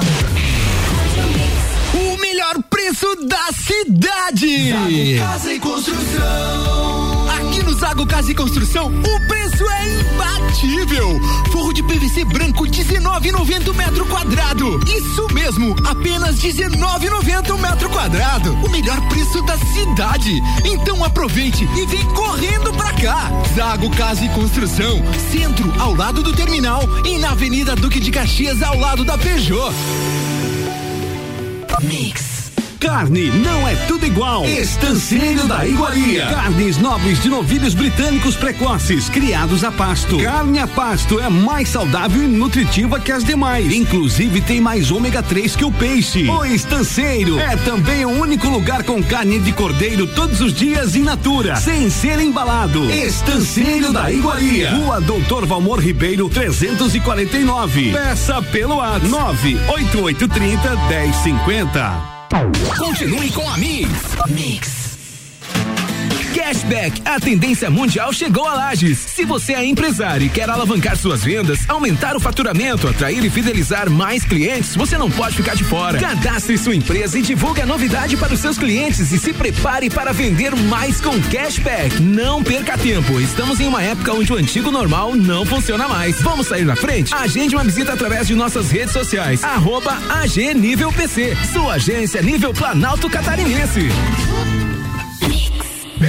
O 1.95 2.17
melhor 2.21 2.61
preço 2.69 3.07
da 3.25 3.51
cidade. 3.53 5.17
Casa 5.17 5.51
e 5.51 5.59
Construção. 5.59 7.04
No 7.65 7.73
Zago 7.73 8.05
Casa 8.05 8.31
e 8.31 8.35
Construção, 8.35 8.87
o 8.87 9.27
preço 9.27 9.63
é 9.67 9.87
imbatível. 9.87 11.19
Forro 11.51 11.73
de 11.73 11.81
PVC 11.81 12.23
branco 12.23 12.63
19,90 12.65 13.73
metro 13.73 14.05
quadrado. 14.05 14.79
Isso 14.87 15.27
mesmo, 15.33 15.75
apenas 15.83 16.35
19,90 16.35 17.57
metro 17.59 17.89
quadrado. 17.89 18.53
O 18.53 18.69
melhor 18.69 19.01
preço 19.09 19.41
da 19.41 19.57
cidade. 19.57 20.39
Então 20.63 21.03
aproveite 21.03 21.67
e 21.75 21.87
vem 21.87 22.05
correndo 22.13 22.71
pra 22.73 22.93
cá. 22.93 23.31
Zago 23.55 23.89
Casa 23.95 24.23
e 24.23 24.29
Construção, 24.29 25.01
centro 25.31 25.73
ao 25.81 25.95
lado 25.95 26.21
do 26.21 26.33
terminal 26.33 26.83
e 27.03 27.17
na 27.17 27.31
Avenida 27.31 27.75
Duque 27.75 27.99
de 27.99 28.11
Caxias 28.11 28.61
ao 28.61 28.77
lado 28.77 29.03
da 29.03 29.17
Peugeot. 29.17 29.73
Mix. 31.81 32.34
Carne 32.85 33.31
não 33.31 33.67
é 33.67 33.75
tudo 33.87 34.05
igual. 34.05 34.45
Estanceiro 34.45 35.47
da 35.47 35.65
Iguaria. 35.65 36.27
Carnes 36.27 36.77
nobres 36.77 37.19
de 37.19 37.29
novilhos 37.29 37.73
britânicos 37.73 38.35
precoces, 38.35 39.09
criados 39.09 39.63
a 39.63 39.71
pasto. 39.71 40.19
Carne 40.19 40.59
a 40.59 40.67
pasto 40.67 41.19
é 41.19 41.27
mais 41.27 41.69
saudável 41.69 42.23
e 42.23 42.27
nutritiva 42.27 42.99
que 42.99 43.11
as 43.11 43.23
demais. 43.23 43.73
Inclusive 43.73 44.39
tem 44.39 44.61
mais 44.61 44.91
ômega 44.91 45.23
3 45.23 45.55
que 45.55 45.65
o 45.65 45.71
peixe. 45.71 46.29
O 46.29 46.45
Estanceiro 46.45 47.39
é 47.39 47.57
também 47.57 48.05
o 48.05 48.09
único 48.09 48.47
lugar 48.49 48.83
com 48.83 49.01
carne 49.01 49.39
de 49.39 49.51
cordeiro 49.51 50.05
todos 50.05 50.39
os 50.39 50.53
dias 50.53 50.95
in 50.95 51.01
natura, 51.01 51.55
sem 51.55 51.89
ser 51.89 52.19
embalado. 52.19 52.87
Estanceiro 52.91 53.91
da 53.91 54.11
Iguaria. 54.11 54.75
Rua 54.75 55.01
Doutor 55.01 55.47
Valmor 55.47 55.79
Ribeiro 55.79 56.29
349. 56.29 57.93
Peça 57.93 58.43
pelo 58.43 58.75
WhatsApp 58.75 59.09
98830 59.09 60.75
1050. 60.87 62.14
Continue 62.77 63.31
com 63.31 63.47
a 63.47 63.57
Mix. 63.57 64.15
Mix. 64.27 64.84
Cashback, 66.35 67.01
a 67.05 67.17
tendência 67.17 67.69
mundial 67.69 68.11
chegou 68.11 68.45
a 68.45 68.53
Lages. 68.55 68.97
Se 68.97 69.23
você 69.23 69.53
é 69.53 69.63
empresário 69.63 70.27
e 70.27 70.29
quer 70.29 70.49
alavancar 70.49 70.97
suas 70.97 71.23
vendas, 71.23 71.59
aumentar 71.69 72.17
o 72.17 72.19
faturamento, 72.19 72.89
atrair 72.89 73.23
e 73.23 73.29
fidelizar 73.29 73.89
mais 73.89 74.25
clientes, 74.25 74.75
você 74.75 74.97
não 74.97 75.09
pode 75.09 75.37
ficar 75.37 75.55
de 75.55 75.63
fora. 75.63 75.97
Cadastre 75.97 76.57
sua 76.57 76.75
empresa 76.75 77.17
e 77.17 77.21
divulgue 77.21 77.61
a 77.61 77.65
novidade 77.65 78.17
para 78.17 78.33
os 78.33 78.41
seus 78.41 78.57
clientes 78.57 79.13
e 79.13 79.17
se 79.17 79.31
prepare 79.31 79.89
para 79.89 80.11
vender 80.11 80.53
mais 80.53 80.99
com 80.99 81.17
cashback. 81.21 82.01
Não 82.01 82.43
perca 82.43 82.77
tempo. 82.77 83.17
Estamos 83.21 83.61
em 83.61 83.67
uma 83.67 83.81
época 83.81 84.11
onde 84.11 84.33
o 84.33 84.35
antigo 84.35 84.69
normal 84.71 85.15
não 85.15 85.45
funciona 85.45 85.87
mais. 85.87 86.21
Vamos 86.21 86.47
sair 86.47 86.65
na 86.65 86.75
frente? 86.75 87.15
Agende 87.15 87.55
uma 87.55 87.63
visita 87.63 87.93
através 87.93 88.27
de 88.27 88.35
nossas 88.35 88.69
redes 88.71 88.91
sociais. 88.91 89.41
Arroba 89.41 89.97
AG 90.09 90.53
Nível 90.53 90.91
PC. 90.91 91.33
Sua 91.53 91.75
agência 91.75 92.21
nível 92.21 92.53
Planalto 92.53 93.09
Catarinense. 93.09 93.87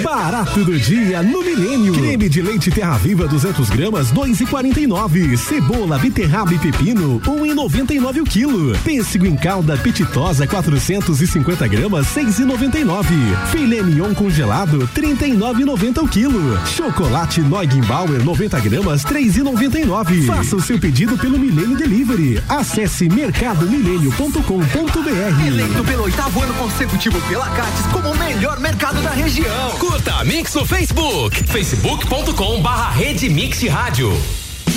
Barato 0.07 0.65
do 0.65 0.79
dia 0.79 1.21
no 1.21 1.43
Milênio. 1.43 1.93
Creme 1.93 2.29
de 2.29 2.41
leite 2.41 2.71
Terra 2.71 2.97
Viva 2.97 3.27
200 3.27 3.69
gramas 3.71 4.13
2,49. 4.13 5.37
Cebola, 5.37 5.99
beterraba 5.99 6.55
e 6.55 6.59
pepino 6.61 7.21
1,99 7.23 8.23
o 8.23 8.25
quilo. 8.25 8.79
Pêssego 8.85 9.27
em 9.27 9.35
calda 9.35 9.77
pititosa 9.77 10.47
450 10.47 11.67
gramas 11.67 12.07
6,99. 12.15 13.05
Filé 13.51 13.83
mignon 13.83 14.15
congelado 14.15 14.89
39,90 14.95 16.05
o 16.05 16.09
quilo. 16.09 16.57
Chocolate 16.69 17.41
Neugenbauer 17.41 18.25
90 18.25 18.61
gramas 18.61 19.03
3,99. 19.03 20.25
Faça 20.25 20.55
o 20.55 20.63
seu 20.63 20.79
pedido 20.79 21.19
pelo 21.19 21.37
Milênio 21.37 21.77
Delivery. 21.77 22.41
Acesse 22.49 23.09
mercadomilênio.com.br. 23.09 25.47
Eleito 25.49 25.83
pelo 25.83 26.05
oitavo 26.05 26.43
ano 26.43 26.55
consecutivo 26.55 27.21
pela 27.23 27.51
Cates 27.51 27.87
como 27.93 28.13
o 28.13 28.17
melhor 28.17 28.61
mercado 28.61 29.03
da 29.03 29.11
região. 29.11 29.96
Curta 29.97 30.13
a 30.17 30.25
Mix 30.25 30.55
no 30.55 30.67
Facebook, 30.67 31.43
facebook.com 31.45 32.61
barra 32.61 32.91
Rede 32.91 33.31
Mix 33.31 33.63
Rádio. 33.63 34.13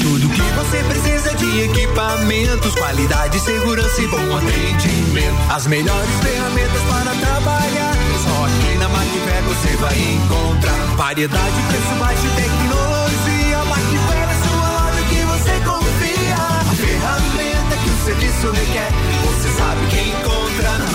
Tudo 0.02 0.30
que 0.30 0.42
você 0.42 0.82
precisa 0.86 1.36
de 1.36 1.64
equipamentos, 1.64 2.74
qualidade, 2.74 3.38
segurança 3.42 4.02
e 4.02 4.08
bom 4.08 4.38
atendimento. 4.38 5.36
As 5.52 5.68
melhores 5.68 6.10
ferramentas 6.24 6.82
para 6.84 7.12
trabalhar. 7.16 7.96
Só 8.24 8.46
aqui 8.46 8.78
na 8.78 8.88
Macfer 8.88 9.44
você 9.44 9.76
vai 9.76 10.00
encontrar. 10.00 10.96
Variedade, 10.96 11.62
preço 11.68 11.96
baixo 12.00 12.26
e 12.26 12.42
tecnologia. 12.42 13.66
Macfer 13.66 14.24
é 14.24 14.48
sua 14.48 14.70
loja 14.72 15.02
que 15.10 15.22
você 15.26 15.52
confia. 15.66 16.36
A 16.38 16.76
ferramenta 16.76 17.76
que 17.84 17.90
o 17.90 18.06
serviço 18.06 18.52
requer. 18.52 18.92
Você 19.26 19.50
sabe 19.52 19.86
que 19.88 20.00
encontra. 20.00 20.89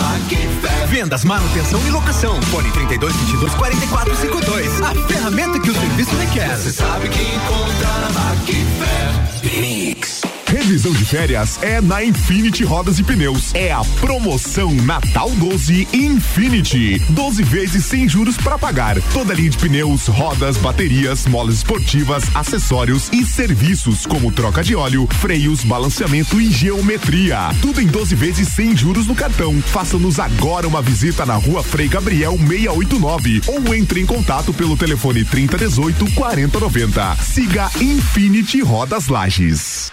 Vendas, 0.94 1.24
manutenção 1.24 1.84
e 1.88 1.90
locação. 1.90 2.40
Fone 2.52 2.70
32 2.70 3.16
22 3.16 3.54
44 3.54 4.14
52. 4.14 4.80
A 4.80 4.94
ferramenta 5.08 5.58
que 5.58 5.68
o 5.68 5.74
serviço 5.74 6.14
requer. 6.14 6.56
Você 6.56 6.70
sabe 6.70 7.08
que 7.08 7.20
encontra 7.20 7.88
na 7.98 8.10
Macfer. 8.10 9.60
Mix. 9.60 10.23
Revisão 10.54 10.92
de 10.92 11.04
férias 11.04 11.58
é 11.62 11.80
na 11.80 12.04
Infinity 12.04 12.62
Rodas 12.62 13.00
e 13.00 13.02
Pneus. 13.02 13.52
É 13.54 13.72
a 13.72 13.82
promoção 14.00 14.72
Natal 14.72 15.28
12 15.30 15.88
Infinity. 15.92 17.00
12 17.10 17.42
vezes 17.42 17.84
sem 17.84 18.08
juros 18.08 18.36
para 18.36 18.56
pagar. 18.56 19.02
Toda 19.12 19.34
linha 19.34 19.50
de 19.50 19.58
pneus, 19.58 20.06
rodas, 20.06 20.56
baterias, 20.56 21.26
molas 21.26 21.56
esportivas, 21.56 22.24
acessórios 22.36 23.10
e 23.12 23.24
serviços 23.26 24.06
como 24.06 24.30
troca 24.30 24.62
de 24.62 24.76
óleo, 24.76 25.08
freios, 25.18 25.64
balanceamento 25.64 26.40
e 26.40 26.48
geometria. 26.52 27.52
Tudo 27.60 27.80
em 27.80 27.88
12 27.88 28.14
vezes 28.14 28.46
sem 28.46 28.76
juros 28.76 29.08
no 29.08 29.16
cartão. 29.16 29.60
Faça-nos 29.60 30.20
agora 30.20 30.68
uma 30.68 30.80
visita 30.80 31.26
na 31.26 31.34
Rua 31.34 31.64
Frei 31.64 31.88
Gabriel 31.88 32.38
689 32.38 33.40
ou 33.48 33.74
entre 33.74 34.00
em 34.00 34.06
contato 34.06 34.54
pelo 34.54 34.76
telefone 34.76 35.24
3018 35.24 36.12
4090. 36.12 37.16
Siga 37.16 37.68
Infinity 37.80 38.60
Rodas 38.60 39.08
Lages. 39.08 39.90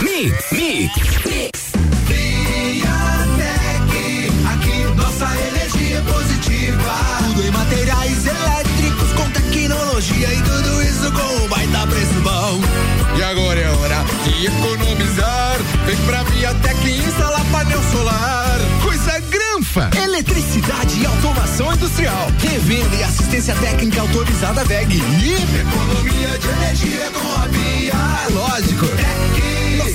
Mix, 0.00 0.52
mix, 0.52 0.92
mix. 1.24 1.72
Viatec, 2.06 3.92
aqui 4.52 4.84
nossa 4.96 5.26
energia 5.48 5.98
é 5.98 6.00
positiva. 6.02 6.92
Tudo 7.24 7.42
em 7.46 7.50
materiais 7.50 8.26
elétricos 8.26 9.12
com 9.12 9.30
tecnologia 9.30 10.32
e 10.32 10.42
tudo 10.42 10.82
isso 10.82 11.12
com 11.12 11.44
um 11.44 11.48
baita 11.48 11.86
preço 11.86 12.20
bom. 12.22 12.60
E 13.16 13.22
agora 13.22 13.60
é 13.60 13.68
hora 13.68 14.04
de 14.24 14.46
economizar. 14.46 15.58
Vem 15.86 15.96
pra 15.98 16.22
Viatec 16.24 16.90
instalar 16.90 17.44
painel 17.52 17.80
solar. 17.92 18.58
Coisa 18.82 19.20
granfa! 19.20 19.90
Eletricidade 20.02 21.00
e 21.00 21.06
automação 21.06 21.72
industrial. 21.72 22.26
Revenda 22.38 22.96
e 22.96 23.02
assistência 23.04 23.54
técnica 23.56 24.00
autorizada 24.00 24.64
VEG. 24.64 24.96
E 24.96 25.34
economia 25.60 26.38
de 26.38 26.48
energia 26.48 27.10
com 27.12 27.40
a 27.40 27.46
Via. 27.46 27.92
É 27.92 28.32
lógico. 28.32 28.86
Tec. 28.88 29.51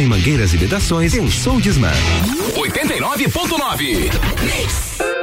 em 0.00 0.06
mangueiras 0.06 0.54
e 0.54 0.56
vedações? 0.56 1.14
Pensou 1.14 1.60
Disman. 1.60 1.92
89.9. 2.54 5.19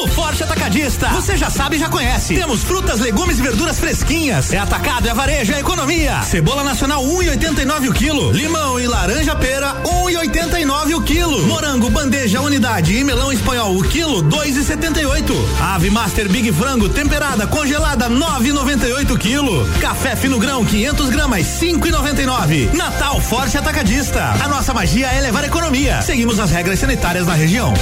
O 0.00 0.08
Forte 0.08 0.42
Atacadista. 0.42 1.08
Você 1.08 1.36
já 1.36 1.50
sabe 1.50 1.76
e 1.76 1.78
já 1.78 1.86
conhece. 1.86 2.34
Temos 2.34 2.62
frutas, 2.62 3.00
legumes 3.00 3.38
e 3.38 3.42
verduras 3.42 3.78
fresquinhas. 3.78 4.50
É 4.50 4.56
atacado, 4.56 5.06
é 5.06 5.12
varejo, 5.12 5.52
é 5.52 5.60
economia. 5.60 6.22
Cebola 6.22 6.64
nacional 6.64 7.04
1,89 7.04 7.90
o 7.90 7.92
quilo. 7.92 8.32
Limão 8.32 8.80
e 8.80 8.86
laranja 8.86 9.36
pera 9.36 9.74
1,89 9.84 10.96
o 10.96 11.02
quilo. 11.02 11.46
Morango, 11.46 11.90
bandeja, 11.90 12.40
unidade 12.40 12.96
e 12.96 13.04
melão 13.04 13.30
espanhol 13.30 13.76
o 13.76 13.82
quilo 13.82 14.22
2,78. 14.22 15.34
Ave 15.60 15.90
Master 15.90 16.30
Big 16.30 16.50
Frango 16.50 16.88
temperada 16.88 17.46
congelada 17.46 18.08
9,98 18.08 19.18
quilo. 19.18 19.68
Café 19.82 20.16
fino 20.16 20.38
grão 20.38 20.64
500 20.64 21.10
gramas 21.10 21.46
5,99. 21.60 22.72
Natal 22.72 23.20
Forte 23.20 23.58
Atacadista. 23.58 24.34
A 24.42 24.48
nossa 24.48 24.72
magia 24.72 25.08
é 25.08 25.20
levar 25.20 25.44
economia. 25.44 26.00
Seguimos 26.00 26.40
as 26.40 26.50
regras 26.50 26.78
sanitárias 26.78 27.26
na 27.26 27.34
região. 27.34 27.74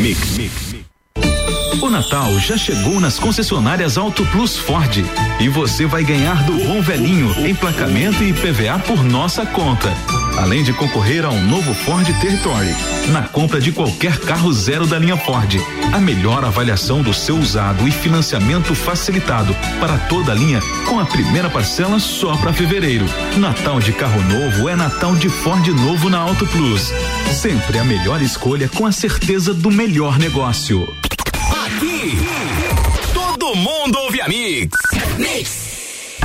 Mix. 0.00 0.65
O 1.80 1.90
Natal 1.90 2.38
já 2.38 2.56
chegou 2.56 3.00
nas 3.00 3.18
concessionárias 3.18 3.98
Auto 3.98 4.24
Plus 4.26 4.56
Ford 4.56 5.04
e 5.38 5.48
você 5.48 5.86
vai 5.86 6.02
ganhar 6.02 6.42
do 6.44 6.52
bom 6.64 6.80
velhinho 6.80 7.46
emplacamento 7.46 8.22
e 8.22 8.32
PVA 8.32 8.78
por 8.78 9.04
nossa 9.04 9.44
conta. 9.44 9.92
Além 10.38 10.62
de 10.62 10.72
concorrer 10.72 11.24
a 11.24 11.30
um 11.30 11.42
novo 11.46 11.74
Ford 11.74 12.06
Territory 12.20 12.74
na 13.10 13.22
compra 13.22 13.60
de 13.60 13.72
qualquer 13.72 14.18
carro 14.18 14.52
zero 14.52 14.86
da 14.86 14.98
linha 14.98 15.16
Ford. 15.16 15.56
A 15.92 15.98
melhor 15.98 16.44
avaliação 16.44 17.02
do 17.02 17.12
seu 17.12 17.36
usado 17.36 17.86
e 17.86 17.90
financiamento 17.90 18.74
facilitado 18.74 19.54
para 19.80 19.96
toda 19.98 20.32
a 20.32 20.34
linha 20.34 20.60
com 20.86 20.98
a 20.98 21.06
primeira 21.06 21.48
parcela 21.48 21.98
só 21.98 22.36
para 22.36 22.52
fevereiro. 22.52 23.06
Natal 23.36 23.80
de 23.80 23.92
carro 23.92 24.22
novo 24.22 24.68
é 24.68 24.76
Natal 24.76 25.14
de 25.14 25.28
Ford 25.28 25.66
novo 25.68 26.08
na 26.08 26.18
Auto 26.18 26.46
Plus. 26.46 26.92
Sempre 27.32 27.78
a 27.78 27.84
melhor 27.84 28.20
escolha 28.22 28.68
com 28.68 28.86
a 28.86 28.92
certeza 28.92 29.52
do 29.54 29.70
melhor 29.70 30.18
negócio. 30.18 30.86
Aqui, 31.76 32.16
todo 33.12 33.54
mundo 33.54 33.98
ouve 33.98 34.22
a 34.22 34.28
Mix. 34.28 34.70
Mix. 35.18 36.16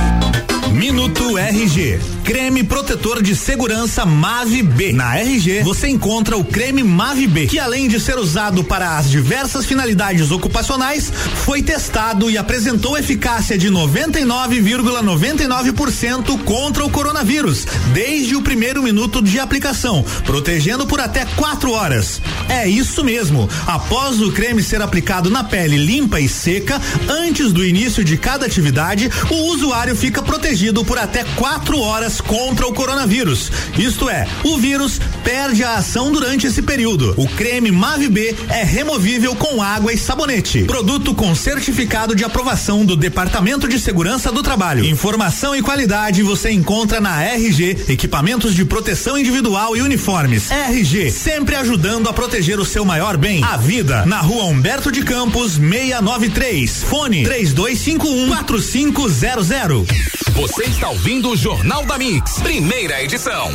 Minuto 0.72 1.36
RG. 1.36 2.21
Creme 2.24 2.62
protetor 2.62 3.20
de 3.20 3.34
segurança 3.34 4.06
Mave 4.06 4.62
B. 4.62 4.92
Na 4.92 5.18
RG 5.18 5.64
você 5.64 5.88
encontra 5.88 6.36
o 6.36 6.44
creme 6.44 6.84
Mave 6.84 7.26
B, 7.26 7.46
que 7.46 7.58
além 7.58 7.88
de 7.88 7.98
ser 7.98 8.16
usado 8.16 8.62
para 8.62 8.96
as 8.96 9.10
diversas 9.10 9.66
finalidades 9.66 10.30
ocupacionais, 10.30 11.12
foi 11.44 11.60
testado 11.62 12.30
e 12.30 12.38
apresentou 12.38 12.96
eficácia 12.96 13.58
de 13.58 13.68
99,99% 13.70 16.44
contra 16.44 16.84
o 16.84 16.90
coronavírus, 16.90 17.66
desde 17.92 18.36
o 18.36 18.42
primeiro 18.42 18.80
minuto 18.82 19.20
de 19.20 19.40
aplicação, 19.40 20.04
protegendo 20.24 20.86
por 20.86 21.00
até 21.00 21.24
quatro 21.36 21.72
horas. 21.72 22.22
É 22.48 22.68
isso 22.68 23.02
mesmo. 23.02 23.50
Após 23.66 24.20
o 24.20 24.30
creme 24.30 24.62
ser 24.62 24.80
aplicado 24.80 25.28
na 25.28 25.42
pele 25.42 25.76
limpa 25.76 26.20
e 26.20 26.28
seca, 26.28 26.80
antes 27.08 27.52
do 27.52 27.64
início 27.64 28.04
de 28.04 28.16
cada 28.16 28.46
atividade, 28.46 29.10
o 29.28 29.52
usuário 29.52 29.96
fica 29.96 30.22
protegido 30.22 30.84
por 30.84 30.98
até 30.98 31.24
quatro 31.34 31.80
horas 31.80 32.12
contra 32.26 32.66
o 32.66 32.72
coronavírus. 32.72 33.50
Isto 33.78 34.08
é, 34.08 34.26
o 34.44 34.58
vírus 34.58 35.00
perde 35.24 35.62
a 35.64 35.76
ação 35.76 36.12
durante 36.12 36.46
esse 36.46 36.62
período. 36.62 37.14
O 37.16 37.28
creme 37.28 37.70
Mave 37.70 38.08
B 38.08 38.34
é 38.48 38.62
removível 38.64 39.34
com 39.34 39.62
água 39.62 39.92
e 39.92 39.98
sabonete. 39.98 40.64
Produto 40.64 41.14
com 41.14 41.34
certificado 41.34 42.14
de 42.14 42.24
aprovação 42.24 42.84
do 42.84 42.96
Departamento 42.96 43.68
de 43.68 43.78
Segurança 43.78 44.30
do 44.30 44.42
Trabalho. 44.42 44.84
Informação 44.84 45.54
e 45.54 45.62
qualidade 45.62 46.22
você 46.22 46.50
encontra 46.50 47.00
na 47.00 47.22
RG, 47.22 47.86
equipamentos 47.88 48.54
de 48.54 48.64
proteção 48.64 49.18
individual 49.18 49.76
e 49.76 49.82
uniformes. 49.82 50.50
RG, 50.50 51.10
sempre 51.10 51.56
ajudando 51.56 52.08
a 52.08 52.12
proteger 52.12 52.58
o 52.58 52.64
seu 52.64 52.84
maior 52.84 53.16
bem, 53.16 53.42
a 53.44 53.56
vida. 53.56 54.06
Na 54.06 54.20
rua 54.20 54.44
Humberto 54.44 54.90
de 54.90 55.02
Campos, 55.02 55.54
693. 55.54 56.82
Fone 56.84 57.22
3251 57.24 58.28
4500. 58.28 59.86
Você 60.34 60.64
está 60.64 60.88
ouvindo 60.88 61.30
o 61.30 61.36
Jornal 61.36 61.84
da 61.84 61.98
Mix, 62.02 62.40
primeira 62.40 63.00
edição. 63.00 63.48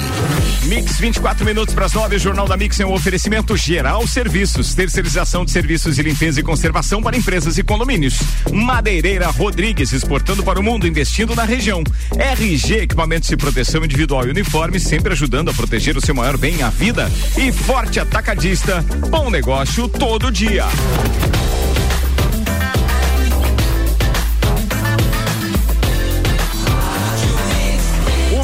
Mix 0.63 0.97
24 0.97 1.43
minutos 1.43 1.75
para 1.75 1.85
as 1.85 1.91
9, 1.91 2.15
o 2.15 2.19
Jornal 2.19 2.47
da 2.47 2.55
Mix 2.55 2.79
é 2.79 2.85
um 2.85 2.93
oferecimento 2.93 3.57
geral 3.57 4.07
serviços, 4.07 4.73
terceirização 4.73 5.43
de 5.43 5.51
serviços 5.51 5.97
de 5.97 6.01
limpeza 6.01 6.39
e 6.39 6.43
conservação 6.43 7.03
para 7.03 7.17
empresas 7.17 7.57
e 7.57 7.63
condomínios. 7.63 8.17
Madeireira 8.49 9.27
Rodrigues, 9.27 9.91
exportando 9.91 10.43
para 10.43 10.61
o 10.61 10.63
mundo, 10.63 10.87
investindo 10.87 11.35
na 11.35 11.43
região. 11.43 11.83
RG, 12.17 12.83
equipamentos 12.83 13.27
de 13.27 13.35
proteção 13.35 13.83
individual 13.83 14.25
e 14.25 14.29
uniforme, 14.29 14.79
sempre 14.79 15.11
ajudando 15.11 15.49
a 15.49 15.53
proteger 15.53 15.97
o 15.97 16.01
seu 16.01 16.15
maior 16.15 16.37
bem, 16.37 16.63
a 16.63 16.69
vida. 16.69 17.11
E 17.37 17.51
Forte 17.51 17.99
Atacadista, 17.99 18.81
bom 19.09 19.29
negócio 19.29 19.89
todo 19.89 20.31
dia. 20.31 20.63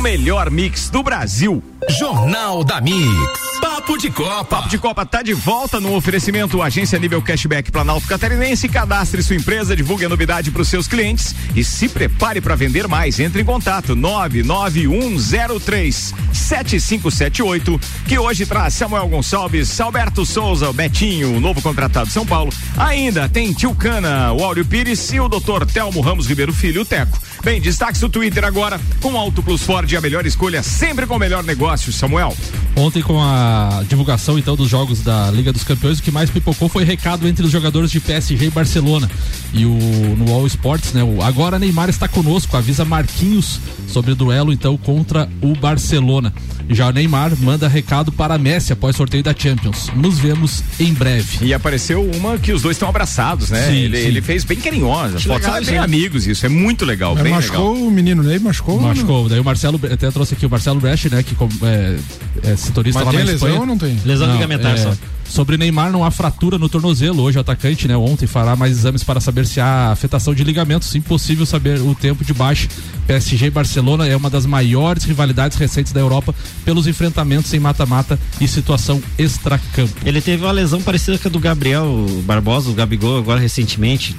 Melhor 0.03 0.51
mix 0.51 0.89
do 0.89 1.01
Brasil. 1.01 1.63
Jornal 1.97 2.61
da 2.65 2.81
Mix. 2.81 3.53
Papo 3.83 3.97
de 3.97 4.09
Copa. 4.09 4.45
Papo 4.45 4.69
de 4.69 4.77
Copa 4.77 5.05
tá 5.05 5.21
de 5.21 5.33
volta 5.33 5.77
no 5.77 5.93
oferecimento 5.93 6.61
Agência 6.61 6.97
Nível 6.97 7.21
Cashback 7.21 7.69
Planalto 7.69 8.07
Catarinense. 8.07 8.69
Cadastre 8.69 9.21
sua 9.21 9.35
empresa, 9.35 9.75
divulgue 9.75 10.05
a 10.05 10.09
novidade 10.09 10.51
para 10.51 10.61
os 10.61 10.69
seus 10.69 10.87
clientes 10.87 11.35
e 11.53 11.65
se 11.65 11.89
prepare 11.89 12.39
para 12.39 12.55
vender 12.55 12.87
mais. 12.87 13.19
Entre 13.19 13.41
em 13.41 13.45
contato 13.45 13.93
99103 13.93 16.13
7578 16.31 17.81
que 18.07 18.17
hoje 18.17 18.45
traz 18.45 18.73
Samuel 18.73 19.09
Gonçalves, 19.09 19.81
Alberto 19.81 20.25
Souza, 20.25 20.69
o 20.69 20.73
Betinho, 20.73 21.35
o 21.35 21.41
novo 21.41 21.61
contratado 21.61 22.07
de 22.07 22.13
São 22.13 22.25
Paulo. 22.25 22.53
Ainda 22.77 23.27
tem 23.27 23.51
Tio 23.51 23.75
Cana, 23.75 24.31
o 24.31 24.45
Áureo 24.45 24.63
Pires 24.63 25.11
e 25.11 25.19
o 25.19 25.27
Dr. 25.27 25.65
Telmo 25.65 25.99
Ramos 25.99 26.25
Ribeiro 26.25 26.53
Filho, 26.53 26.83
o 26.83 26.85
Teco. 26.85 27.19
Bem, 27.43 27.59
destaques 27.59 27.99
do 27.99 28.07
Twitter 28.07 28.45
agora 28.45 28.79
com 29.01 29.17
Auto 29.17 29.43
Plus 29.43 29.63
Ford, 29.63 29.93
a 29.93 29.99
melhor 29.99 30.25
escolha, 30.25 30.63
sempre 30.63 31.05
com 31.05 31.17
o 31.17 31.19
melhor 31.19 31.43
negócio, 31.43 31.91
Samuel. 31.91 32.33
Ontem, 32.77 33.03
com 33.03 33.21
a 33.21 33.72
divulgação 33.81 34.37
então 34.37 34.55
dos 34.55 34.69
jogos 34.69 35.01
da 35.01 35.31
Liga 35.31 35.51
dos 35.51 35.63
Campeões, 35.63 35.99
o 35.99 36.03
que 36.03 36.11
mais 36.11 36.29
pipocou 36.29 36.69
foi 36.69 36.83
recado 36.83 37.27
entre 37.27 37.45
os 37.45 37.51
jogadores 37.51 37.89
de 37.89 37.99
PSG 37.99 38.45
e 38.45 38.49
Barcelona. 38.49 39.09
E 39.53 39.65
o 39.65 39.73
no 40.17 40.31
All 40.31 40.45
Sports, 40.45 40.93
né? 40.93 41.03
O, 41.03 41.21
agora 41.21 41.57
Neymar 41.57 41.89
está 41.89 42.07
conosco, 42.07 42.55
avisa 42.55 42.85
Marquinhos 42.85 43.59
sobre 43.87 44.11
o 44.11 44.15
duelo 44.15 44.53
então 44.53 44.77
contra 44.77 45.29
o 45.41 45.55
Barcelona. 45.55 46.33
Já 46.69 46.87
o 46.87 46.91
Neymar 46.91 47.31
manda 47.39 47.67
recado 47.67 48.11
para 48.11 48.37
Messi 48.37 48.73
após 48.73 48.95
sorteio 48.95 49.23
da 49.23 49.33
Champions. 49.37 49.89
Nos 49.95 50.19
vemos 50.19 50.63
em 50.79 50.93
breve. 50.93 51.45
E 51.45 51.53
apareceu 51.53 52.03
uma 52.15 52.37
que 52.37 52.51
os 52.51 52.61
dois 52.61 52.75
estão 52.75 52.89
abraçados, 52.89 53.49
né? 53.49 53.67
Sim, 53.67 53.75
ele, 53.75 53.97
sim. 53.97 54.07
ele 54.07 54.21
fez 54.21 54.43
bem 54.43 54.57
carinhosa. 54.57 55.17
Legal, 55.17 55.53
são 55.53 55.63
bem 55.63 55.77
amigos, 55.77 56.25
isso 56.27 56.45
é 56.45 56.49
muito 56.49 56.85
legal, 56.85 57.15
bem 57.15 57.31
machucou 57.31 57.73
legal. 57.73 57.87
o 57.87 57.91
menino 57.91 58.23
Ney, 58.23 58.39
machucou? 58.39 58.81
Machucou. 58.81 59.29
Daí 59.29 59.39
o 59.39 59.43
Marcelo, 59.43 59.79
até 59.91 60.09
trouxe 60.11 60.33
aqui 60.33 60.45
o 60.45 60.49
Marcelo 60.49 60.79
Brecht, 60.79 61.09
né? 61.09 61.23
Que 61.23 61.35
é, 61.65 62.51
é 62.51 62.55
setorista 62.55 63.03
Mas 63.03 63.05
lá 63.05 63.11
tem 63.11 63.19
na 63.19 63.31
lesão 63.31 63.47
Espanha. 63.47 63.59
ou 63.59 63.65
não 63.65 63.77
tem? 63.77 63.99
Lesão 64.05 64.31
ligamentar 64.31 64.77
só. 64.77 64.93
Sobre 65.27 65.57
Neymar, 65.57 65.91
não 65.91 66.03
há 66.03 66.11
fratura 66.11 66.57
no 66.57 66.69
tornozelo. 66.69 67.23
Hoje 67.23 67.37
o 67.37 67.41
atacante, 67.41 67.87
né, 67.87 67.97
ontem 67.97 68.27
fará 68.27 68.55
mais 68.55 68.71
exames 68.71 69.03
para 69.03 69.19
saber 69.19 69.45
se 69.45 69.59
há 69.59 69.91
afetação 69.91 70.33
de 70.33 70.43
ligamentos. 70.43 70.93
Impossível 70.95 71.45
saber 71.45 71.81
o 71.81 71.95
tempo 71.95 72.23
de 72.23 72.33
baixa. 72.33 72.67
PSG 73.07 73.47
e 73.47 73.49
Barcelona 73.49 74.07
é 74.07 74.15
uma 74.15 74.29
das 74.29 74.45
maiores 74.45 75.03
rivalidades 75.03 75.57
recentes 75.57 75.91
da 75.91 75.99
Europa 75.99 76.33
pelos 76.63 76.87
enfrentamentos 76.87 77.53
em 77.53 77.59
mata-mata 77.59 78.19
e 78.39 78.47
situação 78.47 79.01
extracampo. 79.17 79.93
Ele 80.05 80.21
teve 80.21 80.43
uma 80.43 80.51
lesão 80.51 80.81
parecida 80.81 81.17
com 81.17 81.27
a 81.27 81.31
do 81.31 81.39
Gabriel 81.39 82.05
Barbosa, 82.23 82.69
o 82.69 82.73
Gabigol, 82.73 83.17
agora 83.17 83.39
recentemente. 83.39 84.15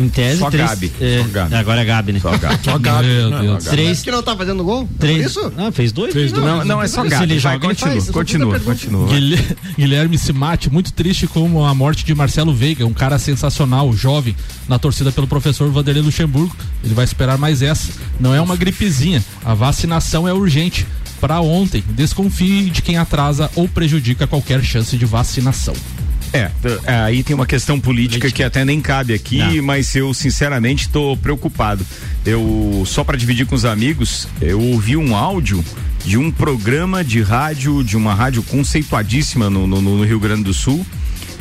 Em 0.00 0.08
tese, 0.08 0.38
Só 0.38 0.48
três, 0.50 0.68
Gabi, 0.68 0.92
é, 1.00 1.22
só 1.22 1.28
Gabi. 1.28 1.54
Agora 1.56 1.80
é 1.80 1.84
Gabi, 1.84 2.12
né? 2.12 2.20
Só 2.20 2.30
Gabi. 2.36 2.58
Só 2.64 2.78
Gabi. 2.78 3.06
Meu 3.08 3.30
Não, 3.30 3.40
Deus. 3.40 3.64
Três, 3.64 4.02
Que 4.02 4.10
não 4.12 4.22
tá 4.22 4.36
fazendo 4.36 4.62
gol? 4.62 4.88
três. 4.98 5.32
Por 5.32 5.40
isso? 5.42 5.52
Ah, 5.58 5.72
fez 5.72 5.90
dois? 5.92 6.12
Fez 6.12 6.30
dois. 6.32 6.46
Não, 6.46 6.64
não, 6.64 6.80
é 6.82 6.86
só 6.86 7.02
Se 7.02 7.08
gato. 7.10 7.22
ele 7.24 7.38
joga, 7.38 7.54
ele 7.56 7.60
continua, 7.66 7.90
faz. 7.92 8.04
Só 8.04 8.12
continua, 8.12 8.60
continua. 8.60 9.08
Guilher- 9.08 9.56
Guilherme 9.76 10.16
Simati, 10.16 10.70
muito 10.70 10.92
triste 10.92 11.26
com 11.26 11.64
a 11.64 11.74
morte 11.74 12.04
de 12.04 12.14
Marcelo 12.14 12.54
Veiga, 12.54 12.86
um 12.86 12.92
cara 12.92 13.18
sensacional, 13.18 13.92
jovem, 13.92 14.36
na 14.68 14.78
torcida 14.78 15.10
pelo 15.10 15.26
professor 15.26 15.68
Vanderlei 15.70 16.02
Luxemburgo. 16.02 16.54
Ele 16.84 16.94
vai 16.94 17.04
esperar 17.04 17.36
mais 17.36 17.60
essa. 17.60 17.88
Não 18.20 18.34
é 18.34 18.40
uma 18.40 18.54
gripezinha. 18.56 19.22
A 19.44 19.52
vacinação 19.54 20.28
é 20.28 20.32
urgente. 20.32 20.86
para 21.20 21.40
ontem. 21.40 21.82
Desconfie 21.90 22.70
de 22.70 22.80
quem 22.80 22.96
atrasa 22.96 23.50
ou 23.56 23.66
prejudica 23.68 24.24
qualquer 24.28 24.62
chance 24.62 24.96
de 24.96 25.04
vacinação. 25.04 25.74
É, 26.32 26.50
é, 26.84 26.94
aí 27.00 27.22
tem 27.22 27.34
uma 27.34 27.46
questão 27.46 27.78
política 27.80 28.30
que 28.30 28.42
até 28.42 28.64
nem 28.64 28.80
cabe 28.80 29.14
aqui, 29.14 29.60
mas 29.60 29.94
eu 29.94 30.12
sinceramente 30.12 30.82
estou 30.86 31.16
preocupado. 31.16 31.84
Eu 32.26 32.82
só 32.86 33.02
para 33.04 33.16
dividir 33.16 33.46
com 33.46 33.54
os 33.54 33.64
amigos, 33.64 34.28
eu 34.40 34.60
ouvi 34.60 34.96
um 34.96 35.16
áudio 35.16 35.64
de 36.04 36.16
um 36.18 36.30
programa 36.30 37.02
de 37.04 37.20
rádio, 37.22 37.82
de 37.82 37.96
uma 37.96 38.14
rádio 38.14 38.42
conceituadíssima 38.42 39.48
no, 39.50 39.66
no- 39.66 39.80
no 39.80 40.04
Rio 40.04 40.20
Grande 40.20 40.44
do 40.44 40.54
Sul, 40.54 40.84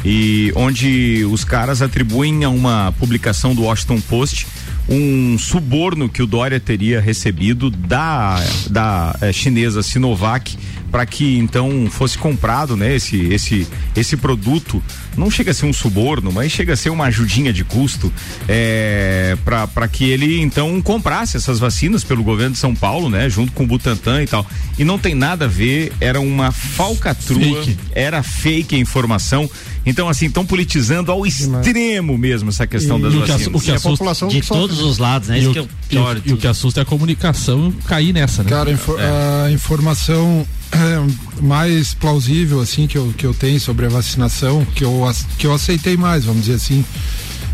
e 0.06 0.52
onde 0.56 1.26
os 1.30 1.44
caras 1.44 1.82
atribuem 1.82 2.44
a 2.44 2.50
uma 2.50 2.94
publicação 3.00 3.54
do 3.56 3.64
Washington 3.64 4.00
Post 4.02 4.48
um 4.90 5.38
suborno 5.38 6.08
que 6.08 6.22
o 6.24 6.28
Dória 6.28 6.62
teria 6.62 7.02
recebido 7.02 7.70
da, 7.70 8.42
da 8.70 9.14
eh, 9.20 9.34
chinesa 9.34 9.84
Sinovac 9.84 10.58
para 10.92 11.06
que 11.06 11.38
então 11.38 11.88
fosse 11.92 12.18
comprado 12.18 12.76
né, 12.78 12.96
esse, 12.96 13.18
esse, 13.34 13.68
esse 13.96 14.16
produto. 14.18 14.82
Não 15.18 15.30
chega 15.32 15.52
a 15.52 15.54
ser 15.54 15.66
um 15.66 15.74
suborno, 15.74 16.32
mas 16.32 16.52
chega 16.52 16.74
a 16.74 16.76
ser 16.76 16.90
uma 16.92 17.06
ajudinha 17.06 17.52
de 17.52 17.64
custo 17.64 18.12
é, 18.48 19.36
para 19.44 19.88
que 19.88 20.06
ele 20.10 20.40
então 20.42 20.80
comprasse 20.82 21.36
essas 21.38 21.60
vacinas 21.60 22.04
pelo 22.04 22.24
governo 22.24 22.54
de 22.54 22.60
São 22.60 22.74
Paulo, 22.76 23.10
né? 23.10 23.30
Junto 23.30 23.52
com 23.52 23.64
o 23.64 23.68
Butantan 23.68 24.24
e 24.24 24.28
tal. 24.28 24.46
E 24.78 24.84
não 24.84 24.98
tem 25.00 25.14
nada 25.16 25.46
a 25.46 25.48
ver, 25.48 25.92
era 26.00 26.20
uma 26.22 26.52
falcatrua, 26.52 27.64
Fake. 27.64 27.78
era 27.94 28.22
fake 28.24 28.76
a 28.76 28.80
informação. 28.80 29.50
Então, 29.86 30.10
assim, 30.10 30.26
estão 30.28 30.46
politizando 30.46 31.12
ao 31.12 31.26
extremo 31.26 32.18
mesmo 32.18 32.50
essa 32.50 32.68
questão 32.68 33.00
das 33.00 33.14
E 33.14 33.18
o 33.18 33.22
que, 33.24 33.32
vacinas. 33.32 33.62
o 33.62 33.64
que 33.66 33.72
assusta 33.72 34.28
de 34.28 34.42
todos 34.42 34.80
os 34.82 34.98
lados, 34.98 35.30
né? 35.30 35.38
E 35.38 35.42
Isso 35.42 35.50
o, 35.50 35.54
que 35.54 35.60
é 35.60 35.62
o 35.62 35.66
e 35.66 35.88
pior 35.90 36.20
de 36.20 36.30
e 36.30 36.34
o 36.34 36.38
que 36.38 36.48
assusta 36.48 36.82
é 36.82 36.84
a 36.84 36.86
comunicação 36.86 37.74
cair 37.88 38.14
nessa, 38.14 38.44
né? 38.44 38.50
Cara, 38.50 38.70
a 38.70 38.74
infor- 38.74 39.00
a 39.00 39.50
informação 39.52 40.46
é, 40.72 41.08
mais 41.44 41.94
plausível 41.94 42.60
assim 42.62 42.88
que 42.88 42.98
eu, 42.98 43.14
que 43.18 43.26
eu 43.26 43.34
tenho 43.34 43.60
sobre 43.60 43.86
a 43.86 43.90
vacinação, 43.90 44.66
que 44.76 44.84
eu, 44.84 45.02
que 45.38 45.48
eu 45.48 45.54
aceitei 45.54 45.96
mais, 45.98 46.26
vamos 46.26 46.42
dizer 46.46 46.56
assim, 46.56 46.84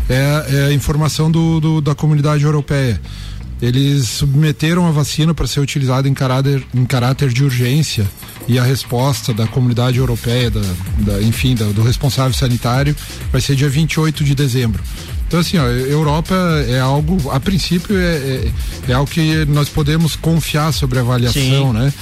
é, 0.08 0.46
é 0.48 0.66
a 0.66 0.72
informação 0.72 1.30
do, 1.30 1.60
do- 1.60 1.80
da 1.80 1.94
comunidade 1.94 2.44
europeia. 2.44 3.00
Eles 3.62 4.08
submeteram 4.08 4.86
a 4.86 4.90
vacina 4.90 5.32
para 5.32 5.46
ser 5.46 5.60
utilizada 5.60 6.08
em 6.08 6.12
caráter, 6.12 6.62
em 6.74 6.84
caráter 6.84 7.30
de 7.32 7.42
urgência 7.44 8.04
e 8.46 8.58
a 8.58 8.62
resposta 8.62 9.32
da 9.32 9.46
comunidade 9.46 9.96
europeia, 9.98 10.50
da, 10.50 10.60
da- 10.98 11.22
enfim, 11.22 11.54
da- 11.54 11.66
do 11.66 11.82
responsável 11.82 12.34
sanitário, 12.34 12.94
vai 13.32 13.40
ser 13.40 13.54
dia 13.56 13.68
28 13.70 14.22
de 14.24 14.34
dezembro. 14.34 14.82
Então, 15.26 15.40
assim, 15.40 15.58
ó, 15.58 15.66
Europa 15.66 16.34
é 16.68 16.78
algo, 16.78 17.30
a 17.30 17.40
princípio, 17.40 17.98
é, 17.98 18.16
é, 18.16 18.52
é 18.88 18.92
algo 18.92 19.10
que 19.10 19.44
nós 19.46 19.68
podemos 19.68 20.14
confiar 20.16 20.72
sobre 20.72 20.98
a 20.98 21.02
avaliação, 21.02 21.42
Sim. 21.42 21.72
né? 21.72 21.92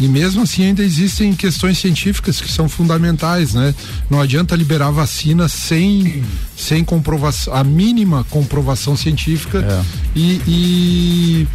E 0.00 0.08
mesmo 0.08 0.42
assim 0.42 0.64
ainda 0.64 0.82
existem 0.82 1.34
questões 1.34 1.78
científicas 1.78 2.40
que 2.40 2.50
são 2.50 2.68
fundamentais, 2.68 3.52
né? 3.52 3.74
Não 4.08 4.20
adianta 4.20 4.56
liberar 4.56 4.90
vacina 4.90 5.46
sem, 5.46 6.24
sem 6.56 6.82
comprovação, 6.82 7.54
a 7.54 7.62
mínima 7.62 8.24
comprovação 8.30 8.96
científica 8.96 9.84
e, 10.16 10.40
e 10.48 11.48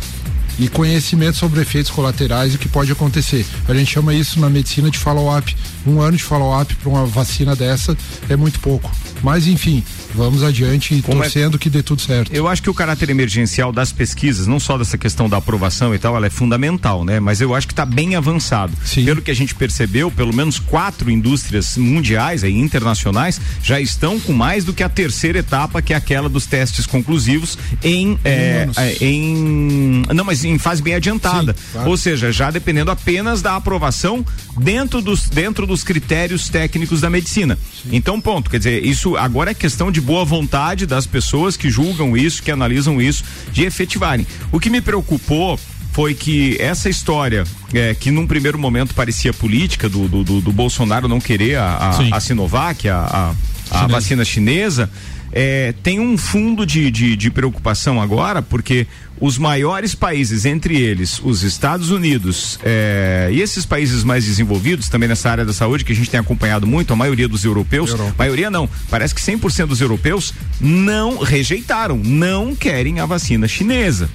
e 0.60 0.68
conhecimento 0.68 1.38
sobre 1.38 1.62
efeitos 1.62 1.92
colaterais 1.92 2.54
e 2.54 2.56
o 2.56 2.60
que 2.60 2.68
pode 2.68 2.92
acontecer. 2.92 3.46
A 3.68 3.74
gente 3.74 3.92
chama 3.92 4.14
isso 4.14 4.40
na 4.40 4.50
medicina 4.50 4.90
de 4.90 4.98
follow-up. 4.98 5.56
Um 5.86 6.02
ano 6.02 6.18
de 6.18 6.24
follow-up 6.24 6.74
para 6.76 6.90
uma 6.90 7.06
vacina 7.06 7.56
dessa 7.56 7.96
é 8.30 8.36
muito 8.36 8.60
pouco. 8.60 8.92
Mas 9.22 9.48
enfim, 9.48 9.84
vamos 10.14 10.44
adiante 10.44 11.02
Como 11.02 11.20
é- 11.20 11.24
torcendo 11.24 11.58
que 11.58 11.70
dê 11.70 11.82
tudo 11.82 12.02
certo. 12.02 12.34
Eu 12.34 12.48
acho 12.48 12.62
que 12.62 12.70
o 12.70 12.74
caráter 12.74 13.10
emergencial 13.10 13.72
das 13.72 13.92
pesquisas, 13.92 14.46
não 14.48 14.60
só 14.60 14.78
dessa 14.78 14.98
questão 14.98 15.28
da 15.30 15.38
aprovação 15.38 15.94
e 15.96 16.00
tal, 16.00 16.16
ela 16.16 16.28
é 16.28 16.30
fundamental, 16.30 17.04
né? 17.04 17.20
Mas 17.20 17.42
eu 17.42 17.56
acho 17.56 17.68
que 17.68 17.74
está 17.74 17.86
bem 17.86 18.16
avançado. 18.16 18.74
Pelo 18.94 19.22
que 19.22 19.32
a 19.32 19.36
gente 19.36 19.56
percebeu, 19.56 20.12
pelo 20.12 20.34
menos 20.34 20.60
quatro 20.60 21.10
indústrias 21.10 21.78
mundiais 21.78 22.44
e 22.44 22.50
internacionais 22.50 23.40
já 23.64 23.80
estão 23.80 24.20
com 24.20 24.34
mais 24.34 24.64
do 24.64 24.74
que 24.74 24.84
a 24.84 24.90
terceira 24.90 25.40
etapa, 25.40 25.82
que 25.82 25.94
é 25.94 25.96
aquela 25.96 26.30
dos 26.30 26.46
testes 26.46 26.86
conclusivos 26.86 27.58
em, 27.84 28.18
é, 28.24 28.64
humanos. 28.64 28.78
é, 28.78 28.98
em 29.06 30.04
não, 30.14 30.24
mas 30.24 30.45
em 30.46 30.58
fase 30.58 30.82
bem 30.82 30.94
adiantada. 30.96 31.54
Sim, 31.54 31.60
claro. 31.74 31.90
Ou 31.90 31.98
seja, 31.98 32.32
já 32.32 32.52
dependendo 32.52 32.92
apenas 32.92 33.42
da 33.42 33.56
aprovação 33.56 34.26
dentro 34.58 35.02
dos, 35.02 35.28
dentro 35.30 35.66
dos 35.68 35.84
critérios 35.84 36.50
técnicos 36.50 37.02
da 37.02 37.10
medicina. 37.10 37.58
Então, 37.92 38.20
ponto. 38.22 38.50
Quer 38.50 38.58
dizer, 38.60 38.86
isso 38.86 39.18
agora 39.18 39.52
é 39.52 39.54
questão 39.54 39.92
de 39.92 40.00
boa 40.02 40.24
vontade 40.26 40.86
das 40.86 41.06
pessoas 41.06 41.58
que 41.58 41.70
julgam 41.70 42.16
isso, 42.16 42.42
que 42.42 42.52
analisam 42.52 43.02
isso, 43.02 43.24
de 43.52 43.64
efetivarem. 43.64 44.26
O 44.52 44.60
que 44.60 44.70
me 44.70 44.82
preocupou 44.82 45.60
foi 45.92 46.14
que 46.14 46.58
essa 46.60 46.90
história, 46.90 47.46
é, 47.74 47.94
que 47.96 48.12
num 48.12 48.28
primeiro 48.28 48.60
momento 48.60 48.94
parecia 48.94 49.32
política, 49.32 49.88
do, 49.88 50.08
do, 50.10 50.42
do- 50.42 50.52
Bolsonaro 50.52 51.08
não 51.08 51.22
querer 51.22 51.58
a, 51.58 51.94
Sim. 51.98 52.10
a, 52.12 52.18
a 52.18 52.20
Sinovac, 52.20 52.90
a, 52.90 53.34
a, 53.72 53.84
a 53.84 53.88
vacina 53.88 54.26
chinesa, 54.26 54.90
é, 55.32 55.74
tem 55.84 56.00
um 56.00 56.18
fundo 56.18 56.66
de, 56.66 56.92
de, 56.92 57.16
de 57.16 57.32
preocupação 57.32 58.02
agora, 58.02 58.42
porque 58.42 58.88
os 59.20 59.38
maiores 59.38 59.96
países, 59.96 60.46
entre 60.46 60.76
eles 60.78 61.20
os 61.24 61.44
Estados 61.44 61.90
Unidos 61.90 62.60
é, 62.64 63.30
e 63.32 63.42
esses 63.42 63.66
países 63.66 64.04
mais 64.04 64.26
desenvolvidos, 64.26 64.90
também 64.90 65.08
nessa 65.08 65.30
área 65.30 65.46
da 65.46 65.54
saúde, 65.54 65.86
que 65.86 65.94
a 65.94 65.96
gente 65.96 66.10
tem 66.10 66.20
acompanhado 66.20 66.68
muito, 66.68 66.92
a 66.92 66.96
maioria 66.96 67.28
dos 67.28 67.44
europeus, 67.44 67.96
maioria 68.18 68.50
não, 68.50 68.70
parece 68.90 69.16
que 69.16 69.22
100% 69.22 69.68
dos 69.68 69.82
europeus 69.82 70.34
não 70.60 71.20
rejeitaram, 71.20 71.98
não 71.98 72.56
querem 72.56 73.00
a 73.00 73.06
vacina 73.06 73.48
chinesa. 73.48 74.10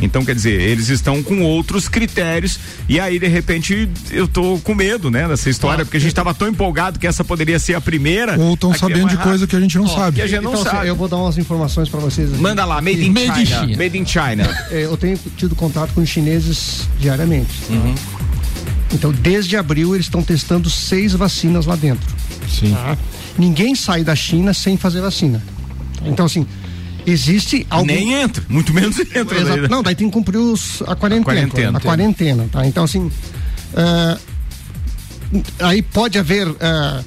Então, 0.00 0.24
quer 0.24 0.34
dizer, 0.34 0.60
eles 0.60 0.88
estão 0.88 1.22
com 1.22 1.42
outros 1.42 1.88
critérios 1.88 2.58
e 2.88 2.98
aí, 2.98 3.18
de 3.18 3.26
repente, 3.28 3.88
eu 4.10 4.26
tô 4.26 4.58
com 4.64 4.74
medo, 4.74 5.10
né, 5.10 5.28
dessa 5.28 5.50
história, 5.50 5.84
porque 5.84 5.96
a 5.96 6.00
gente 6.00 6.10
estava 6.10 6.32
tão 6.34 6.48
empolgado 6.48 6.98
que 6.98 7.06
essa 7.06 7.22
poderia 7.22 7.58
ser 7.58 7.74
a 7.74 7.80
primeira. 7.80 8.38
Ou 8.38 8.54
estão 8.54 8.72
é 8.72 8.78
sabendo 8.78 9.02
mais 9.04 9.18
de 9.18 9.22
coisa 9.22 9.46
que 9.46 9.54
a 9.56 9.60
gente 9.60 9.76
não 9.76 9.84
Ó, 9.84 9.88
sabe. 9.88 10.16
Que 10.16 10.22
a 10.22 10.26
gente 10.26 10.42
não 10.42 10.50
Então, 10.52 10.62
assim, 10.62 10.70
sabe. 10.70 10.88
eu 10.88 10.96
vou 10.96 11.08
dar 11.08 11.16
umas 11.16 11.36
informações 11.38 11.88
para 11.88 12.00
vocês. 12.00 12.32
aqui. 12.32 12.40
Manda 12.40 12.64
lá, 12.64 12.80
made 12.80 13.04
in 13.04 13.10
Made 13.10 13.26
in 13.42 13.46
China. 13.46 13.60
China. 13.66 13.76
Made 13.76 13.98
in 13.98 14.06
China. 14.06 14.66
É, 14.70 14.84
eu 14.84 14.96
tenho 14.96 15.18
tido 15.36 15.54
contato 15.54 15.92
com 15.94 16.00
os 16.00 16.08
chineses 16.08 16.88
diariamente. 16.98 17.52
Uhum. 17.68 17.94
Então, 18.92 19.12
desde 19.12 19.56
abril, 19.56 19.94
eles 19.94 20.06
estão 20.06 20.22
testando 20.22 20.68
seis 20.68 21.12
vacinas 21.12 21.66
lá 21.66 21.76
dentro. 21.76 22.08
Sim. 22.48 22.72
Tá? 22.72 22.96
Ninguém 23.38 23.74
sai 23.74 24.02
da 24.02 24.16
China 24.16 24.52
sem 24.52 24.76
fazer 24.76 25.00
vacina. 25.00 25.42
Então, 26.04 26.26
assim, 26.26 26.46
existe 27.10 27.66
algum... 27.68 27.86
Nem 27.86 28.14
entra, 28.14 28.42
muito 28.48 28.72
menos 28.72 28.98
entra. 28.98 29.20
Exato. 29.20 29.44
daí, 29.44 29.60
né? 29.62 29.68
Não, 29.68 29.82
daí 29.82 29.94
tem 29.94 30.08
que 30.08 30.12
cumprir 30.12 30.38
os, 30.38 30.82
a 30.82 30.94
quarentena. 30.94 31.20
A 31.20 31.24
quarentena. 31.24 31.78
A 31.78 31.80
quarentena, 31.80 32.48
tá? 32.50 32.66
Então, 32.66 32.84
assim, 32.84 33.10
ah, 33.76 34.18
aí 35.60 35.82
pode 35.82 36.18
haver 36.18 36.48
ah, 36.60 37.02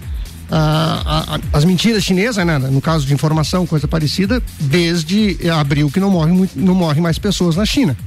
ah, 0.51 1.25
ah, 1.27 1.39
as 1.51 1.65
mentiras 1.65 2.03
chinesas, 2.03 2.45
né? 2.45 2.57
No 2.57 2.81
caso 2.81 3.05
de 3.05 3.13
informação, 3.13 3.65
coisa 3.65 3.87
parecida, 3.87 4.41
desde 4.59 5.37
abril 5.49 5.89
que 5.89 5.99
não 5.99 6.11
morre, 6.11 6.31
muito- 6.31 6.57
não 6.59 6.75
morre 6.75 7.01
mais 7.01 7.17
pessoas 7.17 7.55
na 7.55 7.65
China. 7.65 7.97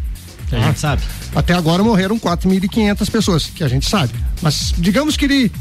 Que 0.48 0.54
a 0.54 0.60
gente 0.60 0.78
sabe. 0.78 1.02
Até 1.34 1.54
agora 1.54 1.82
morreram 1.82 2.18
4.500 2.18 3.10
pessoas, 3.10 3.46
que 3.46 3.64
a 3.64 3.68
gente 3.68 3.88
sabe. 3.88 4.12
Mas 4.40 4.72
digamos 4.78 5.16
que 5.16 5.24
ele 5.24 5.52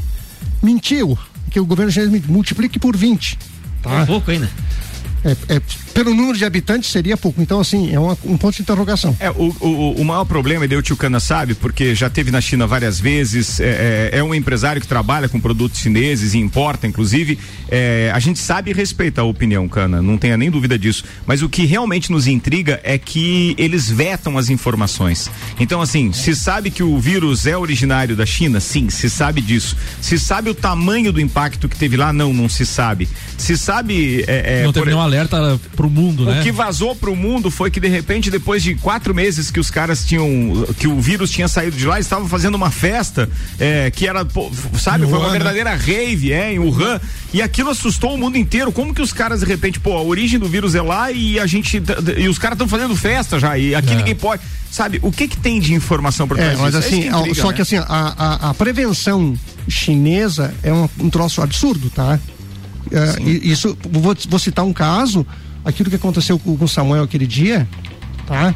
mentiu, 0.62 1.18
que 1.50 1.58
o 1.58 1.66
governo 1.66 1.90
chinês 1.90 2.24
multiplique 2.26 2.78
por 2.78 2.96
20. 2.96 3.36
Tá? 3.82 4.02
Um 4.02 4.06
pouco 4.06 4.30
ainda. 4.30 4.48
É, 5.24 5.56
é, 5.56 5.60
pelo 5.96 6.14
número 6.14 6.36
de 6.36 6.44
habitantes 6.44 6.90
seria 6.90 7.16
pouco. 7.16 7.40
Então, 7.40 7.58
assim, 7.58 7.92
é 7.92 7.98
uma- 7.98 8.16
um 8.24 8.36
ponto 8.36 8.54
de 8.56 8.62
interrogação. 8.62 9.16
É, 9.18 9.30
o, 9.30 9.54
o, 9.60 9.92
o 10.00 10.04
maior 10.04 10.24
problema, 10.26 10.64
e 10.64 10.68
daí 10.68 10.76
o 10.78 10.82
tio 10.82 10.96
Cana 10.96 11.18
sabe, 11.18 11.54
porque 11.54 11.94
já 11.94 12.10
teve 12.10 12.30
na 12.30 12.40
China 12.40 12.66
várias 12.66 13.00
vezes, 13.00 13.58
é, 13.60 14.10
é, 14.12 14.18
é 14.18 14.22
um 14.22 14.34
empresário 14.34 14.80
que 14.80 14.86
trabalha 14.86 15.28
com 15.28 15.40
produtos 15.40 15.80
chineses 15.80 16.34
e 16.34 16.38
importa, 16.38 16.86
inclusive. 16.86 17.38
é, 17.70 18.10
a 18.14 18.18
gente 18.18 18.38
sabe 18.38 18.70
e 18.70 18.74
respeita 18.74 19.22
a 19.22 19.24
opinião, 19.24 19.66
Cana, 19.68 20.00
não 20.02 20.16
tenha 20.18 20.36
nem 20.36 20.50
dúvida 20.50 20.78
disso. 20.78 21.02
Mas 21.26 21.40
o 21.42 21.48
que 21.48 21.64
realmente 21.64 22.12
nos 22.12 22.26
intriga 22.26 22.78
é 22.84 22.98
que 22.98 23.54
eles 23.58 23.90
vetam 23.90 24.36
as 24.38 24.50
informações. 24.50 25.30
Então, 25.58 25.80
assim, 25.80 26.12
se 26.12 26.34
sabe 26.36 26.70
que 26.70 26.82
o 26.82 26.98
vírus 26.98 27.46
é 27.46 27.56
originário 27.56 28.14
da 28.14 28.26
China, 28.26 28.60
sim, 28.60 28.90
se 28.90 29.08
sabe 29.08 29.40
disso. 29.40 29.76
Se 30.00 30.18
sabe 30.18 30.50
o 30.50 30.54
tamanho 30.54 31.10
do 31.12 31.20
impacto 31.20 31.68
que 31.68 31.76
teve 31.76 31.96
lá, 31.96 32.12
não, 32.12 32.32
não 32.32 32.48
se 32.48 32.66
sabe. 32.66 33.08
Se 33.38 33.56
sabe. 33.56 34.24
é, 34.26 34.60
é, 34.60 34.64
não 34.64 34.72
teve 34.72 34.84
por- 34.84 34.90
nenhum 34.90 35.00
alerta 35.00 35.58
pro 35.74 35.85
mundo, 35.90 36.24
né? 36.24 36.40
o 36.40 36.42
que 36.42 36.50
vazou 36.52 36.94
pro 36.94 37.14
mundo 37.16 37.50
foi 37.50 37.70
que 37.70 37.78
de 37.80 37.88
repente, 37.88 38.30
depois 38.30 38.62
de 38.62 38.74
quatro 38.74 39.14
meses 39.14 39.50
que 39.50 39.60
os 39.60 39.70
caras 39.70 40.04
tinham, 40.04 40.26
que 40.78 40.86
o 40.86 41.00
vírus 41.00 41.30
tinha 41.30 41.48
saído 41.48 41.76
de 41.76 41.86
lá, 41.86 41.98
estavam 42.00 42.28
fazendo 42.28 42.54
uma 42.54 42.70
festa 42.70 43.28
é, 43.58 43.90
que 43.90 44.06
era, 44.06 44.24
pô, 44.24 44.50
sabe, 44.78 45.04
Em 45.04 45.08
foi 45.08 45.18
uma 45.18 45.26
Wuhan, 45.26 45.32
né? 45.32 45.38
verdadeira 45.38 45.74
rave, 45.74 46.32
é, 46.32 46.52
em 46.52 46.58
Wuhan. 46.58 47.00
E 47.32 47.42
aquilo 47.42 47.70
assustou 47.70 48.14
o 48.14 48.18
mundo 48.18 48.38
inteiro. 48.38 48.72
Como 48.72 48.94
que 48.94 49.02
os 49.02 49.12
caras 49.12 49.40
de 49.40 49.46
repente, 49.46 49.78
pô, 49.80 49.96
a 49.96 50.02
origem 50.02 50.38
do 50.38 50.48
vírus 50.48 50.74
é 50.74 50.80
lá 50.82 51.10
e 51.12 51.38
a 51.38 51.46
gente 51.46 51.82
e 52.16 52.28
os 52.28 52.38
caras 52.38 52.54
estão 52.56 52.68
fazendo 52.68 52.96
festa 52.96 53.38
já 53.38 53.58
e 53.58 53.74
aqui 53.74 53.92
É. 53.92 53.96
ninguém 53.96 54.14
pode, 54.14 54.42
sabe? 54.70 54.98
O 55.02 55.12
que 55.12 55.28
que 55.28 55.36
tem 55.36 55.60
de 55.60 55.74
informação 55.74 56.26
por 56.26 56.38
É, 56.38 56.42
trás 56.42 56.58
mas 56.60 56.74
disso? 56.74 56.86
assim, 56.88 57.00
isso 57.06 57.14
a- 57.16 57.18
intriga, 57.20 57.40
só 57.42 57.48
né? 57.48 57.54
que 57.54 57.62
assim, 57.62 57.76
a, 57.76 57.84
a, 57.88 58.50
a 58.50 58.54
prevenção 58.54 59.34
chinesa 59.68 60.54
é 60.62 60.72
um, 60.72 60.88
um 61.00 61.10
troço 61.10 61.42
absurdo, 61.42 61.90
tá? 61.90 62.18
É, 62.90 63.20
isso, 63.22 63.76
vou, 63.90 64.16
vou 64.28 64.38
citar 64.38 64.64
um 64.64 64.72
caso, 64.72 65.26
aquilo 65.66 65.90
que 65.90 65.96
aconteceu 65.96 66.38
com 66.38 66.56
o 66.58 66.68
Samuel 66.68 67.02
aquele 67.02 67.26
dia, 67.26 67.68
tá? 68.26 68.54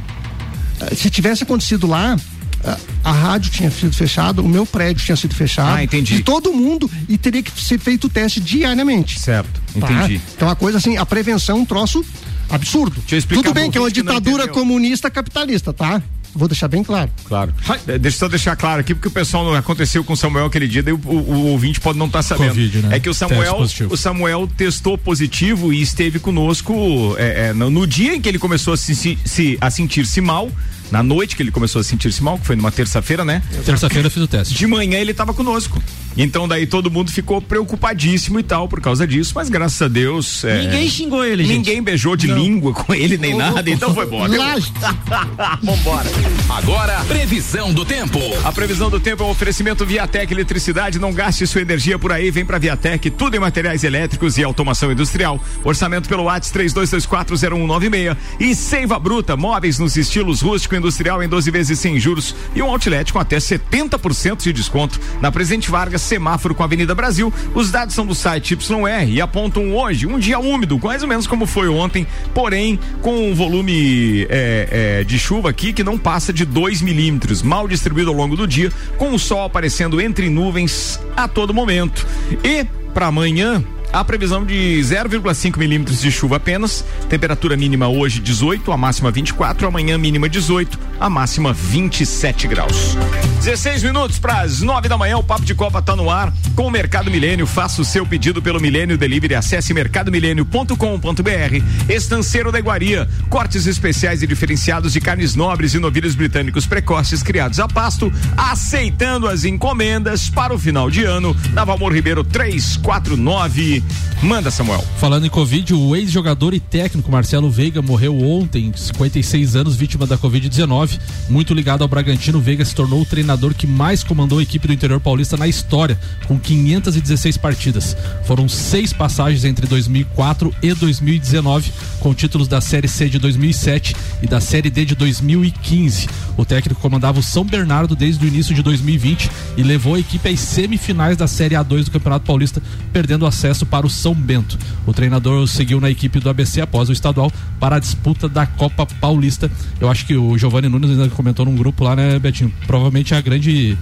É, 0.81 0.95
Se 0.95 1.11
tivesse 1.11 1.43
acontecido 1.43 1.87
lá, 1.87 2.17
a, 2.65 2.79
a 3.05 3.13
rádio 3.13 3.51
tinha 3.51 3.71
sido 3.71 3.93
fechada, 3.93 4.41
o 4.41 4.49
meu 4.49 4.65
prédio 4.65 5.05
tinha 5.05 5.17
sido 5.17 5.35
fechado. 5.35 5.77
Ah, 5.77 5.83
entendi. 5.85 6.15
E 6.15 6.23
todo 6.23 6.53
mundo 6.53 6.89
e 7.09 7.19
teria 7.19 7.43
que 7.43 7.51
ser 7.61 7.79
feito 7.81 8.07
o 8.07 8.09
teste 8.11 8.41
diariamente. 8.41 9.19
Certo, 9.19 9.61
Tá? 9.79 9.93
entendi. 9.93 10.21
Então 10.37 10.49
a 10.49 10.55
coisa 10.55 10.79
assim, 10.79 10.97
a 10.97 11.05
prevenção 11.05 11.59
é 11.59 11.61
um 11.61 11.65
troço 11.65 12.05
absurdo. 12.49 13.03
eu 13.11 13.19
explicar 13.19 13.43
Tudo 13.43 13.55
bem 13.55 13.71
que 13.71 13.79
é 13.79 13.81
uma 13.81 13.91
ditadura 13.91 14.47
comunista 14.49 15.11
capitalista, 15.11 15.73
tá? 15.73 16.01
Vou 16.35 16.47
deixar 16.47 16.69
bem 16.69 16.83
claro. 16.85 17.11
Claro. 17.25 17.53
É, 17.89 17.99
Deixa 17.99 18.17
eu 18.17 18.19
só 18.21 18.29
deixar 18.29 18.55
claro 18.57 18.81
aqui, 18.81 18.95
porque 18.95 19.09
o 19.09 19.11
pessoal 19.11 19.45
não 19.45 19.55
aconteceu 19.55 20.05
com 20.05 20.13
o 20.13 20.17
Samuel 20.17 20.47
aquele 20.47 20.69
dia, 20.69 20.83
daí 20.83 20.95
o, 20.95 21.01
o- 21.05 21.11
o 21.33 21.47
ouvinte 21.49 21.81
pode 21.81 21.99
não 21.99 22.07
estar 22.07 22.23
sabendo. 22.23 22.49
Covid, 22.51 22.79
né? 22.79 22.97
É 22.97 23.01
que 23.01 23.09
o 23.09 23.15
Samuel, 23.15 23.57
o 23.91 23.97
Samuel 23.97 24.49
testou 24.57 24.97
positivo 24.97 25.73
e 25.73 25.83
esteve 25.83 26.19
conosco 26.19 27.15
é, 27.19 27.49
é, 27.49 27.53
no, 27.53 27.69
no 27.71 27.87
dia 27.87 28.15
em 28.15 28.21
que 28.21 28.29
ele 28.29 28.39
começou 28.39 28.75
a, 28.75 28.77
se, 28.77 28.95
se- 28.95 29.19
se- 29.25 29.59
a 29.61 29.71
sentir-se 29.71 30.21
mal. 30.21 30.51
Na 30.91 31.03
noite 31.03 31.37
que 31.37 31.43
ele 31.43 31.51
começou 31.51 31.81
a 31.81 31.85
sentir-se 31.85 32.23
mal, 32.23 32.39
que 32.39 32.47
foi 32.47 32.57
numa 32.57 32.71
terça-feira, 32.73 33.25
né? 33.25 33.43
Terça-feira 33.65 34.07
eu 34.07 34.11
fiz 34.11 34.23
o 34.23 34.29
teste. 34.29 34.55
De 34.55 34.67
manhã 34.67 34.99
ele 34.99 35.13
estava 35.13 35.33
conosco. 35.33 35.81
Então 36.17 36.49
daí 36.49 36.67
todo 36.67 36.91
mundo 36.91 37.11
ficou 37.11 37.41
preocupadíssimo 37.41 38.41
e 38.41 38.43
tal 38.43 38.69
por 38.69 38.81
causa 38.81 39.07
disso, 39.07 39.33
mas 39.37 39.49
graças 39.49 39.81
a 39.81 39.89
Deus. 39.89 40.45
é, 40.45 40.63
Ninguém 40.63 40.89
xingou 40.91 41.25
ele, 41.25 41.45
gente. 41.45 41.57
Ninguém 41.57 41.83
beijou 41.83 42.17
de 42.17 42.27
língua 42.27 42.73
com 42.73 42.93
ele 42.93 43.17
nem 43.17 43.37
nada, 43.37 43.71
então 43.71 43.95
foi 43.95 44.07
bom. 44.07 44.27
Vambora. 45.63 46.11
Agora, 46.49 47.05
previsão 47.05 47.73
do 47.73 47.85
tempo. 47.85 48.19
A 48.45 48.53
previsão 48.53 48.91
do 48.91 48.99
tempo 48.99 49.23
é 49.23 49.27
um 49.27 49.31
oferecimento 49.31 49.87
Viatec 49.87 50.33
Eletricidade. 50.33 50.99
Não 50.99 51.13
gaste 51.13 51.47
sua 51.47 51.61
energia 51.61 51.99
por 51.99 52.11
aí. 52.13 52.31
Vem 52.31 52.45
pra 52.45 52.59
Viatec, 52.59 53.11
tudo 53.11 53.37
em 53.37 53.41
materiais 53.41 53.85
elétricos 53.85 54.37
e 54.39 54.43
automação 54.45 54.91
industrial. 54.91 55.43
Orçamento 55.63 56.09
pelo 56.09 56.25
WhatsApp 56.25 56.59
32240196. 56.71 58.17
E 58.41 58.55
Seiva 58.55 58.99
Bruta, 58.99 59.37
móveis 59.37 59.79
nos 59.79 59.97
estilos 59.97 60.41
rústico 60.41 60.75
e 60.75 60.80
industrial 60.81 61.23
em 61.23 61.29
12 61.29 61.51
vezes 61.51 61.79
sem 61.79 61.99
juros. 62.01 62.35
E 62.55 62.63
um 62.63 62.67
outlet 62.67 63.13
com 63.13 63.19
até 63.19 63.37
70% 63.37 64.43
de 64.43 64.53
desconto. 64.53 65.01
Na 65.21 65.31
Presidente 65.31 65.71
Vargas, 65.71 66.03
semáforo 66.03 66.55
com 66.55 66.63
a 66.63 66.67
Avenida 66.67 66.95
Brasil. 66.95 67.33
Os 67.55 67.71
dados 67.71 67.95
são 67.95 68.05
do 68.05 68.15
site 68.15 68.55
YR 68.55 69.09
e 69.09 69.21
apontam 69.21 69.75
hoje 69.75 70.07
um 70.07 70.19
dia 70.19 70.39
úmido, 70.39 70.79
mais 70.83 71.03
ou 71.03 71.09
menos 71.09 71.27
como 71.27 71.47
foi 71.47 71.69
ontem, 71.69 72.07
porém 72.35 72.79
com 73.01 73.31
um 73.31 73.35
volume 73.35 74.27
é, 74.29 74.99
é, 75.01 75.05
de 75.05 75.19
chuva 75.19 75.51
aqui 75.51 75.73
que 75.73 75.85
não 75.85 75.99
passa 75.99 76.33
de 76.33 76.45
2 76.45 76.83
milímetros, 76.83 77.43
mal 77.43 77.69
distribuído 77.69 78.11
ao 78.11 78.17
longo 78.17 78.37
do 78.37 78.47
dia, 78.47 78.73
com 78.97 79.15
o 79.15 79.19
sol 79.19 79.45
aparecendo 79.45 80.01
entre 80.01 80.29
nuvens 80.29 81.01
a 81.17 81.29
todo 81.29 81.55
momento. 81.55 82.07
E 82.43 82.65
para 82.93 83.07
amanhã, 83.07 83.63
a 83.93 84.05
previsão 84.05 84.45
de 84.45 84.81
0,5 84.83 85.57
milímetros 85.59 86.01
de 86.01 86.11
chuva 86.11 86.37
apenas. 86.37 86.85
Temperatura 87.09 87.57
mínima 87.57 87.89
hoje 87.89 88.21
18, 88.21 88.71
a 88.71 88.77
máxima 88.77 89.11
24, 89.11 89.67
amanhã 89.67 89.99
mínima 89.99 90.29
18, 90.29 90.79
a 91.01 91.09
máxima 91.09 91.55
27 91.55 92.47
graus. 92.47 92.95
16 93.43 93.85
minutos 93.85 94.19
para 94.19 94.43
as 94.43 94.61
9 94.61 94.87
da 94.87 94.99
manhã, 94.99 95.17
o 95.17 95.25
Papo 95.25 95.47
de 95.47 95.55
Copa 95.55 95.81
tá 95.81 95.97
no 95.97 96.11
ar 96.11 96.31
com 96.55 96.67
o 96.67 96.71
Mercado 96.71 97.11
Milênio. 97.11 97.47
Faça 97.47 97.81
o 97.81 97.85
seu 97.85 98.05
pedido 98.05 98.43
pelo 98.43 98.61
Milênio 98.61 98.99
Delivery. 98.99 99.35
Acesse 99.35 99.73
mercadomilênio.com.br. 99.73 101.65
Estanceiro 101.89 102.53
da 102.53 102.59
Iguaria, 102.59 103.09
cortes 103.31 103.67
especiais 103.67 104.23
e 104.23 104.27
diferenciados 104.27 104.93
de 104.93 105.01
carnes 105.01 105.35
nobres 105.35 105.73
e 105.73 105.79
novilhos 105.79 106.15
britânicos 106.15 106.67
precoces 106.67 107.23
criados 107.23 107.59
a 107.59 107.67
pasto, 107.67 108.13
aceitando 108.37 109.27
as 109.27 109.45
encomendas 109.45 110.29
para 110.29 110.55
o 110.55 110.59
final 110.59 110.91
de 110.91 111.05
ano. 111.05 111.35
Na 111.55 111.65
Valmor 111.65 111.95
Ribeiro 111.95 112.23
349. 112.23 113.83
Manda, 114.23 114.51
Samuel. 114.51 114.85
Falando 114.99 115.25
em 115.25 115.31
Covid, 115.31 115.73
o 115.73 115.97
ex-jogador 115.97 116.53
e 116.53 116.61
técnico 116.61 117.11
Marcelo 117.11 117.51
Veiga 117.51 117.81
morreu 117.81 118.21
ontem, 118.21 118.71
56 118.77 119.57
anos, 119.57 119.77
vítima 119.77 120.07
da 120.07 120.19
Covid-19. 120.19 120.90
Muito 121.29 121.55
ligado 121.55 121.83
ao 121.83 121.89
Bragantino, 121.89 122.41
Veiga 122.41 122.65
se 122.65 122.75
tornou 122.75 123.03
o 123.03 123.07
treinador 123.07 123.55
que 123.55 123.67
mais 123.67 124.03
comandou 124.03 124.39
a 124.39 124.43
equipe 124.43 124.67
do 124.67 124.73
interior 124.73 125.01
paulista 125.01 125.37
na 125.37 125.47
história, 125.47 125.99
com 126.27 126.39
516 126.39 127.37
partidas. 127.37 127.97
Foram 128.25 128.49
seis 128.49 128.93
passagens 128.93 129.45
entre 129.45 129.67
2004 129.67 130.55
e 130.63 130.75
2019, 130.75 131.73
com 132.01 132.13
títulos 132.15 132.49
da 132.49 132.61
Série 132.61 132.89
C 132.89 133.09
de 133.09 133.19
2007 133.19 133.95
e 134.23 134.27
da 134.27 134.41
Série 134.41 134.71
D 134.71 134.85
de 134.85 134.95
2015. 134.95 136.09
O 136.41 136.45
técnico 136.47 136.81
comandava 136.81 137.21
o 137.21 137.23
São 137.23 137.45
Bernardo 137.45 137.95
desde 137.95 138.25
o 138.25 138.27
início 138.27 138.55
de 138.55 138.63
2020 138.63 139.31
e 139.59 139.63
levou 139.63 139.97
a 139.97 140.01
equipe 140.01 140.27
às 140.27 140.41
semifinais 140.41 141.15
da 141.15 141.29
Série 141.29 141.55
A2 141.55 141.85
do 141.85 141.91
Campeonato 141.91 142.25
Paulista, 142.25 142.63
perdendo 142.95 143.27
acesso 143.27 143.67
para 143.67 143.87
o 143.87 143.91
São 143.91 144.15
Bento. 144.15 144.59
O 144.87 144.95
treinador 144.95 145.47
seguiu 145.47 145.83
na 145.83 145.91
equipe 145.91 146.19
do 146.19 146.31
ABC 146.31 146.63
após 146.63 146.89
o 146.89 146.95
estadual 146.95 147.31
para 147.61 147.77
a 147.77 147.79
disputa 147.79 148.27
da 148.27 148.47
Copa 148.47 148.87
Paulista. 148.87 149.51
Eu 149.79 149.91
acho 149.91 150.07
que 150.07 150.17
o 150.17 150.39
Giovanni 150.39 150.67
Nunes 150.67 150.89
ainda 150.93 151.11
comentou 151.11 151.45
num 151.45 151.55
grupo 151.55 151.85
lá, 151.85 151.95
né, 151.95 152.19
Betinho? 152.19 152.51
Provavelmente 152.67 153.13
é 153.13 153.19
a 153.19 153.21
grande 153.21 153.77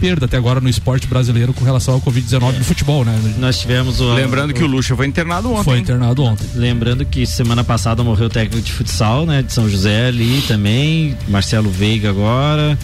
perda 0.00 0.24
até 0.26 0.36
agora 0.36 0.60
no 0.60 0.68
esporte 0.68 1.06
brasileiro 1.06 1.52
com 1.52 1.64
relação 1.64 1.94
ao 1.94 2.00
Covid-19 2.00 2.58
no 2.58 2.64
futebol, 2.64 3.04
né? 3.04 3.16
Nós 3.38 3.58
tivemos 3.60 4.00
o. 4.00 4.14
Lembrando 4.14 4.54
que 4.54 4.62
o 4.64 4.66
Lucha 4.66 4.96
foi 4.96 5.06
internado 5.06 5.52
ontem. 5.52 5.64
Foi 5.64 5.78
internado 5.78 6.22
ontem. 6.24 6.46
Lembrando 6.54 7.04
que 7.04 7.26
semana 7.26 7.62
passada 7.62 8.02
morreu 8.02 8.26
o 8.26 8.30
técnico 8.30 8.62
de 8.64 8.72
futsal, 8.72 9.26
né? 9.26 9.42
De 9.42 9.52
São 9.52 9.68
José 9.68 10.06
ali 10.06 10.42
também. 10.48 11.16
Marcelo 11.28 11.70
Veiga 11.70 12.08
agora. 12.10 12.78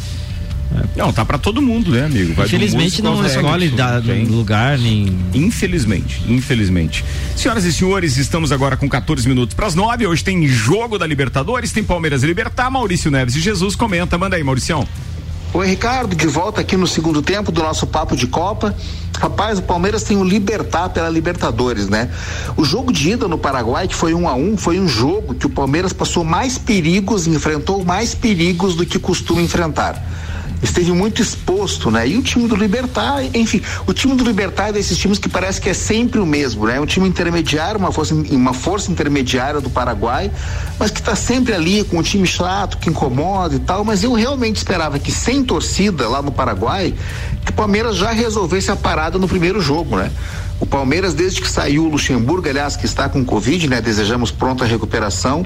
Não, 0.96 1.12
tá 1.12 1.24
pra 1.24 1.38
todo 1.38 1.62
mundo, 1.62 1.92
né, 1.92 2.04
amigo? 2.04 2.34
Vai 2.34 2.44
Infelizmente 2.46 3.00
não 3.00 3.24
escolhe 3.24 3.68
da- 3.70 4.00
tem. 4.00 4.24
lugar 4.26 4.76
nem. 4.76 5.16
Infelizmente, 5.32 6.20
infelizmente. 6.28 7.04
Senhoras 7.36 7.64
e 7.64 7.72
senhores, 7.72 8.16
estamos 8.16 8.50
agora 8.52 8.76
com 8.76 8.88
14 8.88 9.26
minutos 9.28 9.54
para 9.54 9.66
as 9.66 9.74
9. 9.74 10.06
Hoje 10.06 10.24
tem 10.24 10.46
jogo 10.48 10.98
da 10.98 11.06
Libertadores, 11.06 11.70
tem 11.72 11.84
Palmeiras 11.84 12.22
e 12.22 12.26
Libertar. 12.26 12.68
Maurício 12.70 13.10
Neves 13.10 13.36
e 13.36 13.40
Jesus 13.40 13.76
comenta. 13.76 14.18
Manda 14.18 14.36
aí, 14.36 14.42
Mauricião. 14.42 14.86
Oi, 15.55 15.66
Ricardo, 15.66 16.14
de 16.14 16.26
volta 16.26 16.61
aqui 16.61 16.76
no 16.76 16.86
segundo 16.86 17.22
tempo 17.22 17.51
do 17.51 17.62
nosso 17.62 17.86
papo 17.86 18.14
de 18.14 18.26
Copa. 18.26 18.74
Rapaz, 19.18 19.59
o 19.59 19.62
Palmeiras 19.62 20.03
tem 20.03 20.16
o 20.16 20.24
Libertar 20.24 20.90
pela 20.90 21.09
Libertadores, 21.09 21.88
né? 21.88 22.11
O 22.57 22.64
jogo 22.64 22.92
de 22.92 23.12
ida 23.12 23.26
no 23.26 23.38
Paraguai, 23.38 23.88
que 23.88 23.94
foi 23.94 24.12
um 24.12 24.28
a 24.28 24.34
um, 24.34 24.57
foi 24.57 24.78
um 24.78 24.86
jogo 24.86 25.34
que 25.34 25.47
o 25.47 25.51
Palmeiras 25.51 25.92
passou 25.92 26.24
mais 26.24 26.59
perigos, 26.59 27.26
enfrentou 27.26 27.82
mais 27.84 28.14
perigos 28.14 28.74
do 28.74 28.84
que 28.84 28.99
costuma 28.99 29.40
enfrentar. 29.40 30.03
Esteve 30.62 30.92
muito 30.92 31.20
exposto, 31.20 31.90
né? 31.90 32.09
E 32.09 32.16
o 32.16 32.22
time 32.22 32.48
do 32.48 32.57
Libertar, 32.57 33.22
enfim, 33.34 33.62
o 33.86 33.92
time 33.92 34.14
do 34.14 34.24
Libertar 34.24 34.68
é 34.68 34.72
desses 34.72 34.96
times 34.96 35.18
que 35.18 35.28
parece 35.28 35.61
que 35.61 35.68
é 35.68 35.74
sempre 35.74 36.18
o 36.18 36.26
mesmo, 36.26 36.66
né? 36.66 36.80
Um 36.80 36.86
time 36.86 37.07
intermediário, 37.09 37.78
uma 37.78 37.92
força, 37.92 38.14
uma 38.14 38.54
força 38.54 38.90
intermediária 38.90 39.61
do 39.61 39.68
Paraguai, 39.68 40.30
mas 40.78 40.90
que 40.90 41.00
está 41.00 41.14
sempre 41.14 41.52
ali 41.52 41.84
com 41.84 41.98
um 41.98 42.02
time 42.02 42.26
chato, 42.26 42.78
que 42.78 42.88
incomoda 42.88 43.54
e 43.54 43.59
tal. 43.59 43.84
Mas 43.84 44.02
eu 44.02 44.12
realmente 44.12 44.57
esperava 44.57 44.98
que 44.98 45.12
sem 45.12 45.44
torcida 45.44 46.09
lá 46.09 46.22
no 46.22 46.32
Paraguai, 46.32 46.94
que 47.44 47.50
o 47.50 47.54
Palmeiras 47.54 47.96
já 47.96 48.11
resolvesse 48.11 48.70
a 48.70 48.76
parada 48.76 49.18
no 49.18 49.28
primeiro 49.28 49.61
jogo, 49.61 49.96
né? 49.96 50.11
O 50.59 50.64
Palmeiras, 50.64 51.12
desde 51.12 51.42
que 51.42 51.50
saiu 51.50 51.84
o 51.84 51.88
Luxemburgo, 51.88 52.48
aliás, 52.48 52.76
que 52.76 52.86
está 52.86 53.11
com 53.11 53.22
Covid, 53.22 53.68
né? 53.68 53.80
Desejamos 53.82 54.30
pronta 54.30 54.64
recuperação. 54.64 55.44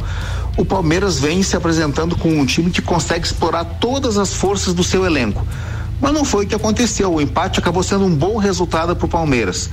O 0.57 0.65
Palmeiras 0.65 1.19
vem 1.19 1.43
se 1.43 1.57
apresentando 1.57 2.17
com 2.17 2.29
um 2.29 2.45
time 2.45 2.71
que 2.71 2.83
consegue 2.83 3.27
explorar 3.27 3.65
todas 3.65 4.19
as 4.19 4.35
forças 4.35 4.75
do 4.75 4.85
seu 4.85 5.07
elenco. 5.07 5.47
Mas 6.01 6.13
não 6.13 6.25
foi 6.25 6.45
o 6.45 6.49
que 6.49 6.55
aconteceu. 6.55 7.13
O 7.13 7.21
empate 7.21 7.61
acabou 7.61 7.83
sendo 7.83 8.05
um 8.05 8.15
bom 8.15 8.37
resultado 8.37 8.97
para 8.97 9.07
o 9.07 9.09
Palmeiras. 9.09 9.71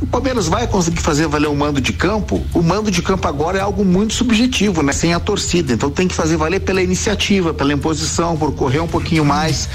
O 0.00 0.06
Palmeiras 0.06 0.48
vai 0.48 0.66
conseguir 0.66 1.00
fazer 1.00 1.26
valer 1.26 1.48
o 1.48 1.54
mando 1.54 1.78
de 1.78 1.92
campo? 1.92 2.42
O 2.54 2.62
mando 2.62 2.90
de 2.90 3.02
campo 3.02 3.28
agora 3.28 3.58
é 3.58 3.60
algo 3.60 3.84
muito 3.84 4.14
subjetivo, 4.14 4.82
né? 4.82 4.92
Sem 4.92 5.12
a 5.12 5.20
torcida. 5.20 5.74
Então 5.74 5.90
tem 5.90 6.08
que 6.08 6.14
fazer 6.14 6.38
valer 6.38 6.60
pela 6.60 6.80
iniciativa, 6.80 7.52
pela 7.52 7.74
imposição, 7.74 8.34
por 8.34 8.50
correr 8.52 8.80
um 8.80 8.86
pouquinho 8.88 9.26
mais. 9.26 9.68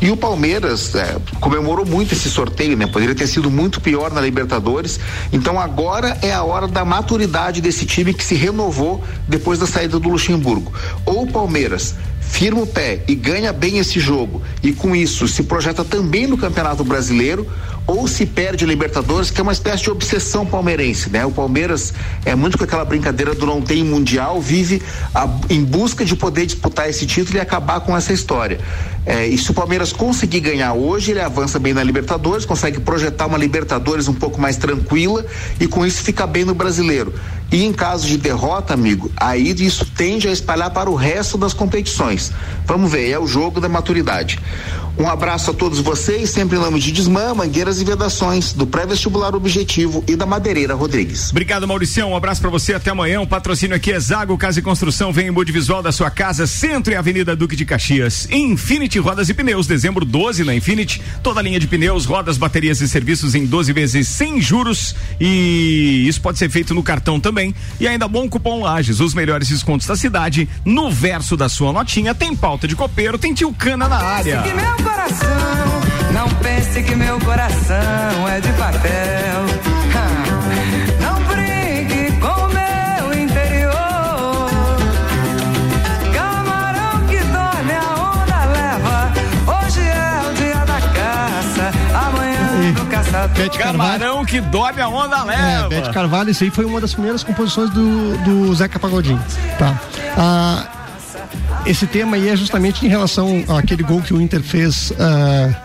E 0.00 0.10
o 0.10 0.16
Palmeiras 0.16 0.94
é, 0.94 1.18
comemorou 1.40 1.84
muito 1.84 2.14
esse 2.14 2.30
sorteio, 2.30 2.74
né? 2.74 2.86
Poderia 2.86 3.14
ter 3.14 3.26
sido 3.26 3.50
muito 3.50 3.78
pior 3.78 4.10
na 4.10 4.22
Libertadores. 4.22 4.98
Então 5.30 5.60
agora 5.60 6.16
é 6.22 6.32
a 6.32 6.42
hora 6.42 6.66
da 6.66 6.82
maturidade 6.82 7.60
desse 7.60 7.84
time 7.84 8.14
que 8.14 8.24
se 8.24 8.34
renovou 8.34 9.04
depois 9.28 9.58
da 9.58 9.66
saída 9.66 10.00
do 10.00 10.08
Luxemburgo. 10.08 10.72
Ou 11.04 11.24
o 11.24 11.26
Palmeiras 11.30 11.94
firma 12.28 12.60
o 12.62 12.66
pé 12.66 13.02
e 13.08 13.14
ganha 13.14 13.52
bem 13.52 13.78
esse 13.78 13.98
jogo 13.98 14.42
e 14.62 14.72
com 14.72 14.94
isso 14.94 15.26
se 15.28 15.42
projeta 15.44 15.84
também 15.84 16.26
no 16.26 16.36
Campeonato 16.36 16.84
Brasileiro 16.84 17.46
ou 17.86 18.08
se 18.08 18.26
perde 18.26 18.66
Libertadores, 18.66 19.30
que 19.30 19.40
é 19.40 19.42
uma 19.42 19.52
espécie 19.52 19.84
de 19.84 19.90
obsessão 19.90 20.44
palmeirense, 20.44 21.08
né? 21.08 21.24
O 21.24 21.30
Palmeiras 21.30 21.94
é 22.24 22.34
muito 22.34 22.58
com 22.58 22.64
aquela 22.64 22.84
brincadeira 22.84 23.32
do 23.32 23.46
não 23.46 23.62
tem 23.62 23.84
mundial, 23.84 24.40
vive 24.40 24.82
a- 25.14 25.28
em 25.48 25.62
busca 25.64 26.04
de 26.04 26.16
poder 26.16 26.46
disputar 26.46 26.90
esse 26.90 27.06
título 27.06 27.38
e 27.38 27.40
acabar 27.40 27.78
com 27.80 27.96
essa 27.96 28.12
história. 28.12 28.58
É, 29.06 29.24
e 29.24 29.38
se 29.38 29.52
o 29.52 29.54
Palmeiras 29.54 29.92
conseguir 29.92 30.40
ganhar 30.40 30.72
hoje, 30.72 31.12
ele 31.12 31.20
avança 31.20 31.60
bem 31.60 31.72
na 31.72 31.82
Libertadores, 31.82 32.44
consegue 32.44 32.80
projetar 32.80 33.26
uma 33.26 33.38
Libertadores 33.38 34.08
um 34.08 34.14
pouco 34.14 34.40
mais 34.40 34.56
tranquila 34.56 35.24
e 35.60 35.68
com 35.68 35.86
isso 35.86 36.02
fica 36.02 36.26
bem 36.26 36.44
no 36.44 36.54
brasileiro. 36.54 37.14
E 37.52 37.64
em 37.64 37.72
caso 37.72 38.04
de 38.04 38.18
derrota, 38.18 38.74
amigo, 38.74 39.10
aí 39.16 39.54
isso 39.64 39.86
tende 39.86 40.26
a 40.26 40.32
espalhar 40.32 40.70
para 40.70 40.90
o 40.90 40.96
resto 40.96 41.38
das 41.38 41.54
competições. 41.54 42.32
Vamos 42.66 42.90
ver, 42.90 43.08
é 43.08 43.18
o 43.18 43.28
jogo 43.28 43.60
da 43.60 43.68
maturidade. 43.68 44.40
Um 44.98 45.08
abraço 45.08 45.50
a 45.50 45.54
todos 45.54 45.78
vocês, 45.78 46.30
sempre 46.30 46.56
em 46.56 46.60
nome 46.60 46.80
de 46.80 46.90
Desmã, 46.90 47.34
Mangueiras 47.34 47.80
e 47.80 47.84
Vedações, 47.84 48.54
do 48.54 48.66
Pré-Vestibular 48.66 49.34
Objetivo 49.34 50.02
e 50.08 50.16
da 50.16 50.24
Madeireira 50.24 50.74
Rodrigues. 50.74 51.30
Obrigado, 51.30 51.68
Mauricião. 51.68 52.12
Um 52.12 52.16
abraço 52.16 52.40
para 52.40 52.48
você. 52.48 52.72
Até 52.72 52.90
amanhã. 52.90 53.20
O 53.20 53.26
patrocínio 53.26 53.76
aqui 53.76 53.92
é 53.92 54.00
Zago 54.00 54.38
Casa 54.38 54.60
e 54.60 54.62
Construção. 54.62 55.12
Vem 55.12 55.28
em 55.28 55.30
Mude 55.30 55.52
Visual 55.52 55.82
da 55.82 55.92
sua 55.92 56.10
casa, 56.10 56.46
Centro 56.46 56.92
e 56.92 56.96
Avenida 56.96 57.36
Duque 57.36 57.54
de 57.54 57.66
Caxias. 57.66 58.26
Infinity 58.30 58.98
Rodas 58.98 59.28
e 59.28 59.34
Pneus, 59.34 59.66
dezembro 59.66 60.04
12 60.04 60.44
na 60.44 60.54
Infinity. 60.54 61.02
Toda 61.22 61.42
linha 61.42 61.60
de 61.60 61.66
pneus, 61.66 62.06
rodas, 62.06 62.38
baterias 62.38 62.80
e 62.80 62.88
serviços 62.88 63.34
em 63.34 63.44
12 63.44 63.72
vezes 63.72 64.08
sem 64.08 64.40
juros. 64.40 64.94
E 65.20 66.06
isso 66.08 66.20
pode 66.20 66.38
ser 66.38 66.48
feito 66.48 66.74
no 66.74 66.82
cartão 66.82 67.20
também. 67.20 67.54
E 67.78 67.86
ainda 67.86 68.08
bom 68.08 68.28
cupom 68.28 68.62
Lages, 68.62 69.00
os 69.00 69.12
melhores 69.12 69.48
descontos 69.48 69.86
da 69.86 69.96
cidade. 69.96 70.48
No 70.64 70.90
verso 70.90 71.36
da 71.36 71.48
sua 71.48 71.72
notinha 71.72 72.14
tem 72.14 72.34
pauta 72.34 72.66
de 72.66 72.74
copeiro, 72.74 73.18
tem 73.18 73.34
tio 73.34 73.52
Cana 73.52 73.88
na 73.88 73.96
área. 73.96 74.42
Coração, 74.86 75.80
não 76.12 76.28
pense 76.40 76.82
que 76.82 76.94
meu 76.94 77.18
coração 77.20 78.28
é 78.28 78.40
de 78.40 78.52
papel. 78.52 79.46
Não 81.00 81.22
brinque 81.24 82.12
com 82.20 82.44
o 82.44 82.48
meu 82.48 83.22
interior. 83.22 84.50
Camarão 86.14 87.06
que 87.08 87.18
dorme, 87.18 87.72
a 87.72 87.94
onda 88.00 88.44
leva. 88.46 89.12
Hoje 89.64 89.80
é 89.80 90.30
o 90.30 90.34
dia 90.34 90.64
da 90.64 90.80
caça, 90.80 91.72
amanhã 92.06 92.72
do 92.72 92.86
caçador. 92.86 93.58
Camarão 93.58 94.24
que 94.24 94.40
dorme 94.40 94.80
a 94.80 94.88
onda 94.88 95.16
É, 95.18 95.24
leva. 95.24 95.68
Bete 95.68 95.90
Carvalho, 95.90 96.30
isso 96.30 96.44
aí 96.44 96.50
foi 96.50 96.64
uma 96.64 96.80
das 96.80 96.92
primeiras 96.92 97.22
composições 97.24 97.70
do, 97.70 98.16
do 98.18 98.54
Zeca 98.54 98.78
Pagodinho. 98.78 99.22
Tá. 99.58 99.74
Ah, 100.18 100.64
esse 101.66 101.86
tema 101.86 102.16
aí 102.16 102.28
é 102.28 102.36
justamente 102.36 102.84
em 102.84 102.88
relação 102.88 103.44
àquele 103.48 103.82
gol 103.82 104.00
que 104.00 104.14
o 104.14 104.20
Inter 104.20 104.42
fez 104.42 104.92
ah, 104.98 105.62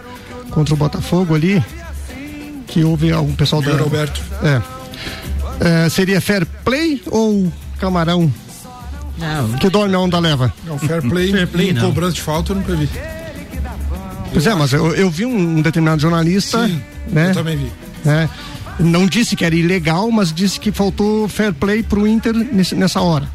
contra 0.49 0.73
o 0.73 0.77
Botafogo 0.77 1.35
ali, 1.35 1.63
que 2.67 2.83
houve 2.83 3.11
algum 3.11 3.33
pessoal 3.35 3.61
da. 3.61 3.71
Yuri 3.71 3.83
Alberto. 3.83 4.21
É. 4.43 4.61
É, 5.85 5.89
seria 5.89 6.19
fair 6.19 6.45
play 6.65 7.01
ou 7.07 7.51
camarão? 7.79 8.31
Que 9.59 9.69
dorme 9.69 9.93
a 9.93 9.99
onda 9.99 10.17
leva? 10.17 10.51
Não, 10.65 10.79
fair 10.79 11.01
play, 11.01 11.31
Fair 11.31 11.47
play, 11.47 11.69
em 11.69 11.73
não. 11.73 11.83
cobrança 11.89 12.13
de 12.13 12.21
falta 12.21 12.51
eu 12.53 12.55
nunca 12.55 12.73
vi. 12.75 12.89
Pois 14.33 14.47
é, 14.47 14.55
mas 14.55 14.73
eu, 14.73 14.95
eu 14.95 15.11
vi 15.11 15.25
um 15.25 15.61
determinado 15.61 16.01
jornalista, 16.01 16.65
Sim, 16.65 16.81
né? 17.07 17.29
eu 17.29 17.33
também 17.35 17.57
vi. 17.57 17.71
né, 18.03 18.27
Não 18.79 19.05
disse 19.05 19.35
que 19.35 19.45
era 19.45 19.53
ilegal, 19.53 20.09
mas 20.09 20.33
disse 20.33 20.59
que 20.59 20.71
faltou 20.71 21.27
fair 21.27 21.53
play 21.53 21.83
pro 21.83 22.07
Inter 22.07 22.33
nesse- 22.33 22.73
nessa 22.73 22.99
hora. 23.01 23.27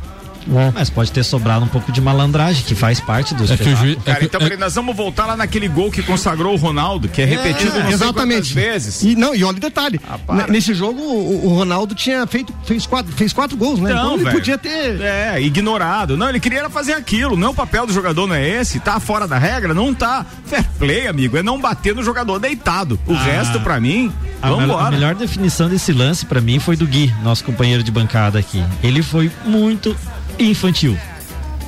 Mas 0.74 0.88
pode 0.90 1.11
ter 1.12 1.24
sobrado 1.24 1.64
um 1.64 1.68
pouco 1.68 1.90
de 1.90 2.01
malandragem, 2.01 2.64
que 2.64 2.74
faz 2.74 3.01
parte 3.01 3.34
do 3.34 3.44
espetáculo. 3.44 3.97
Cara, 4.03 4.24
então 4.24 4.40
peraí, 4.40 4.57
nós 4.59 4.74
vamos 4.74 4.94
voltar 4.97 5.26
lá 5.26 5.36
naquele 5.36 5.68
gol 5.68 5.90
que 5.90 6.03
consagrou 6.03 6.55
o 6.55 6.57
Ronaldo, 6.57 7.09
que 7.09 7.20
é 7.22 7.24
repetido 7.24 7.72
não 7.74 7.82
sei 7.86 7.92
exatamente. 7.94 8.55
vezes. 8.55 9.03
E 9.03 9.14
não, 9.16 9.34
e 9.34 9.42
olha 9.44 9.57
o 9.57 9.61
detalhe. 9.61 10.01
N- 10.28 10.47
nesse 10.49 10.72
jogo 10.74 11.01
o, 11.01 11.47
o 11.47 11.55
Ronaldo 11.57 11.94
tinha 11.94 12.26
feito 12.26 12.53
fez 12.64 12.86
quatro, 12.86 13.12
fez 13.12 13.32
quatro 13.32 13.57
gols, 13.57 13.80
né? 13.80 13.90
então 13.90 14.14
ele 14.14 14.24
velho. 14.24 14.36
podia 14.36 14.59
ter 14.59 15.01
É, 15.01 15.40
ignorado. 15.40 16.16
Não, 16.16 16.28
ele 16.28 16.40
queria 16.40 16.61
era 16.61 16.70
fazer 16.70 16.92
aquilo. 16.94 17.36
Não, 17.36 17.51
o 17.51 17.55
papel 17.55 17.86
do 17.86 17.92
jogador 17.92 18.26
não 18.26 18.34
é 18.34 18.49
esse. 18.49 18.78
Tá 18.80 18.99
fora 19.01 19.26
da 19.26 19.38
regra? 19.38 19.74
Não 19.74 19.92
tá. 19.92 20.24
Fair 20.47 20.64
play, 20.78 21.07
amigo, 21.07 21.36
é 21.36 21.42
não 21.42 21.61
bater 21.61 21.94
no 21.94 22.03
jogador 22.03 22.38
deitado. 22.38 22.99
O 23.07 23.12
Ah. 23.14 23.22
resto, 23.22 23.61
pra 23.61 23.80
mim, 23.80 24.12
A, 24.40 24.49
vamos 24.49 24.64
mel- 24.66 24.76
a 24.76 24.80
embora. 24.80 24.90
melhor 24.90 25.14
definição 25.14 25.68
desse 25.68 25.92
lance 25.92 26.24
pra 26.24 26.40
mim 26.40 26.59
foi 26.59 26.76
do 26.76 26.86
Gui, 26.86 27.12
nosso 27.22 27.42
companheiro 27.44 27.82
de 27.82 27.90
bancada 27.90 28.38
aqui. 28.38 28.62
Ele 28.82 29.03
foi 29.03 29.30
muito 29.44 29.97
infantil, 30.39 30.97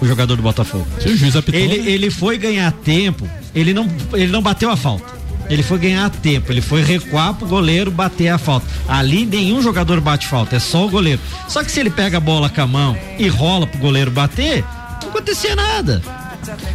o 0.01 0.07
jogador 0.07 0.37
do 0.37 0.43
Botafogo. 0.43 0.87
o 1.05 1.16
juiz 1.16 1.35
apitou, 1.37 1.61
Ele, 1.61 1.79
né? 1.83 1.91
ele 1.91 2.11
foi 2.11 2.39
ganhar 2.39 2.71
tempo, 2.73 3.29
ele 3.55 3.73
não, 3.75 3.89
ele 4.12 4.31
não 4.31 4.43
bateu 4.43 4.71
a 4.71 4.77
falta. 4.77 5.19
Ele 5.51 5.62
foi 5.62 5.79
ganhar 5.79 6.11
tempo, 6.11 6.53
ele 6.53 6.61
foi 6.61 6.83
recuar 6.83 7.33
pro 7.33 7.49
goleiro 7.49 7.91
bater 7.91 8.29
a 8.29 8.37
falta. 8.37 8.66
Ali 8.87 9.25
nenhum 9.25 9.62
jogador 9.62 9.99
bate 9.99 10.27
falta, 10.27 10.57
é 10.57 10.59
só 10.59 10.85
o 10.87 10.91
goleiro. 10.91 11.21
Só 11.49 11.64
que 11.64 11.73
se 11.73 11.81
ele 11.81 11.89
pega 11.89 12.19
a 12.19 12.21
bola 12.21 12.51
com 12.51 12.61
a 12.61 12.66
mão 12.66 12.95
e 13.19 13.29
rola 13.29 13.66
pro 13.66 13.81
goleiro 13.81 14.11
bater, 14.11 14.62
não 15.03 15.09
acontecia 15.09 15.57
nada. 15.57 16.03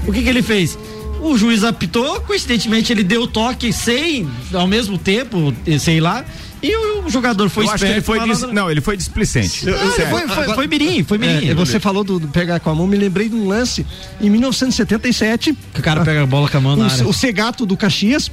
O 0.07 0.11
que 0.11 0.23
que 0.23 0.29
ele 0.29 0.41
fez? 0.41 0.75
O 1.21 1.37
juiz 1.37 1.63
apitou, 1.63 2.19
coincidentemente 2.21 2.91
ele 2.91 3.03
deu 3.03 3.21
o 3.21 3.27
toque 3.27 3.71
sem, 3.71 4.27
ao 4.51 4.65
mesmo 4.65 4.97
tempo, 4.97 5.53
sei 5.79 6.01
lá, 6.01 6.25
e 6.63 6.75
o 7.03 7.09
jogador 7.09 7.49
foi 7.49 7.65
Eu 7.65 7.69
acho 7.71 7.77
que 7.83 7.91
ele 7.91 7.99
esperto. 7.99 8.05
foi 8.05 8.17
falando- 8.19 8.45
dis- 8.47 8.53
Não, 8.53 8.71
ele 8.71 8.79
foi 8.81 8.95
displicente. 8.97 9.67
Eu- 9.67 9.75
eu- 9.75 9.91
Sério. 9.91 10.09
foi- 10.11 10.27
foi- 10.27 10.55
foi 10.55 10.67
mirim, 10.67 11.03
foi 11.03 11.17
mirim. 11.17 11.49
É, 11.49 11.53
você 11.53 11.79
falou 11.79 12.03
do, 12.03 12.17
do 12.19 12.27
pegar 12.29 12.59
com 12.59 12.69
a 12.69 12.75
mão, 12.75 12.87
me 12.87 12.97
lembrei 12.97 13.27
de 13.29 13.35
um 13.35 13.47
lance 13.47 13.85
em 14.21 14.29
1977. 14.29 15.53
Que 15.73 15.79
o 15.79 15.83
cara 15.83 16.03
pega 16.03 16.23
a 16.23 16.25
bola 16.25 16.49
com 16.49 16.57
a 16.57 16.61
mão 16.61 16.75
na 16.75 16.85
o, 16.87 16.89
área. 16.89 17.07
o 17.07 17.13
Segato 17.13 17.65
do 17.65 17.75
Caxias, 17.77 18.31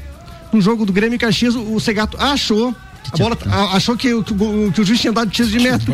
no 0.52 0.60
jogo 0.60 0.86
do 0.86 0.92
Grêmio 0.92 1.16
e 1.16 1.18
Caxias, 1.18 1.54
o 1.54 1.78
Segato 1.80 2.16
achou. 2.18 2.74
A 3.12 3.16
bola, 3.18 3.36
a- 3.50 3.76
achou 3.76 3.96
que, 3.96 4.12
o- 4.14 4.22
que 4.22 4.32
o 4.32 4.72
que 4.72 4.80
o 4.80 4.84
juiz 4.84 5.00
tinha 5.00 5.12
dado 5.12 5.30
tiro 5.30 5.48
de 5.48 5.58
meta. 5.58 5.84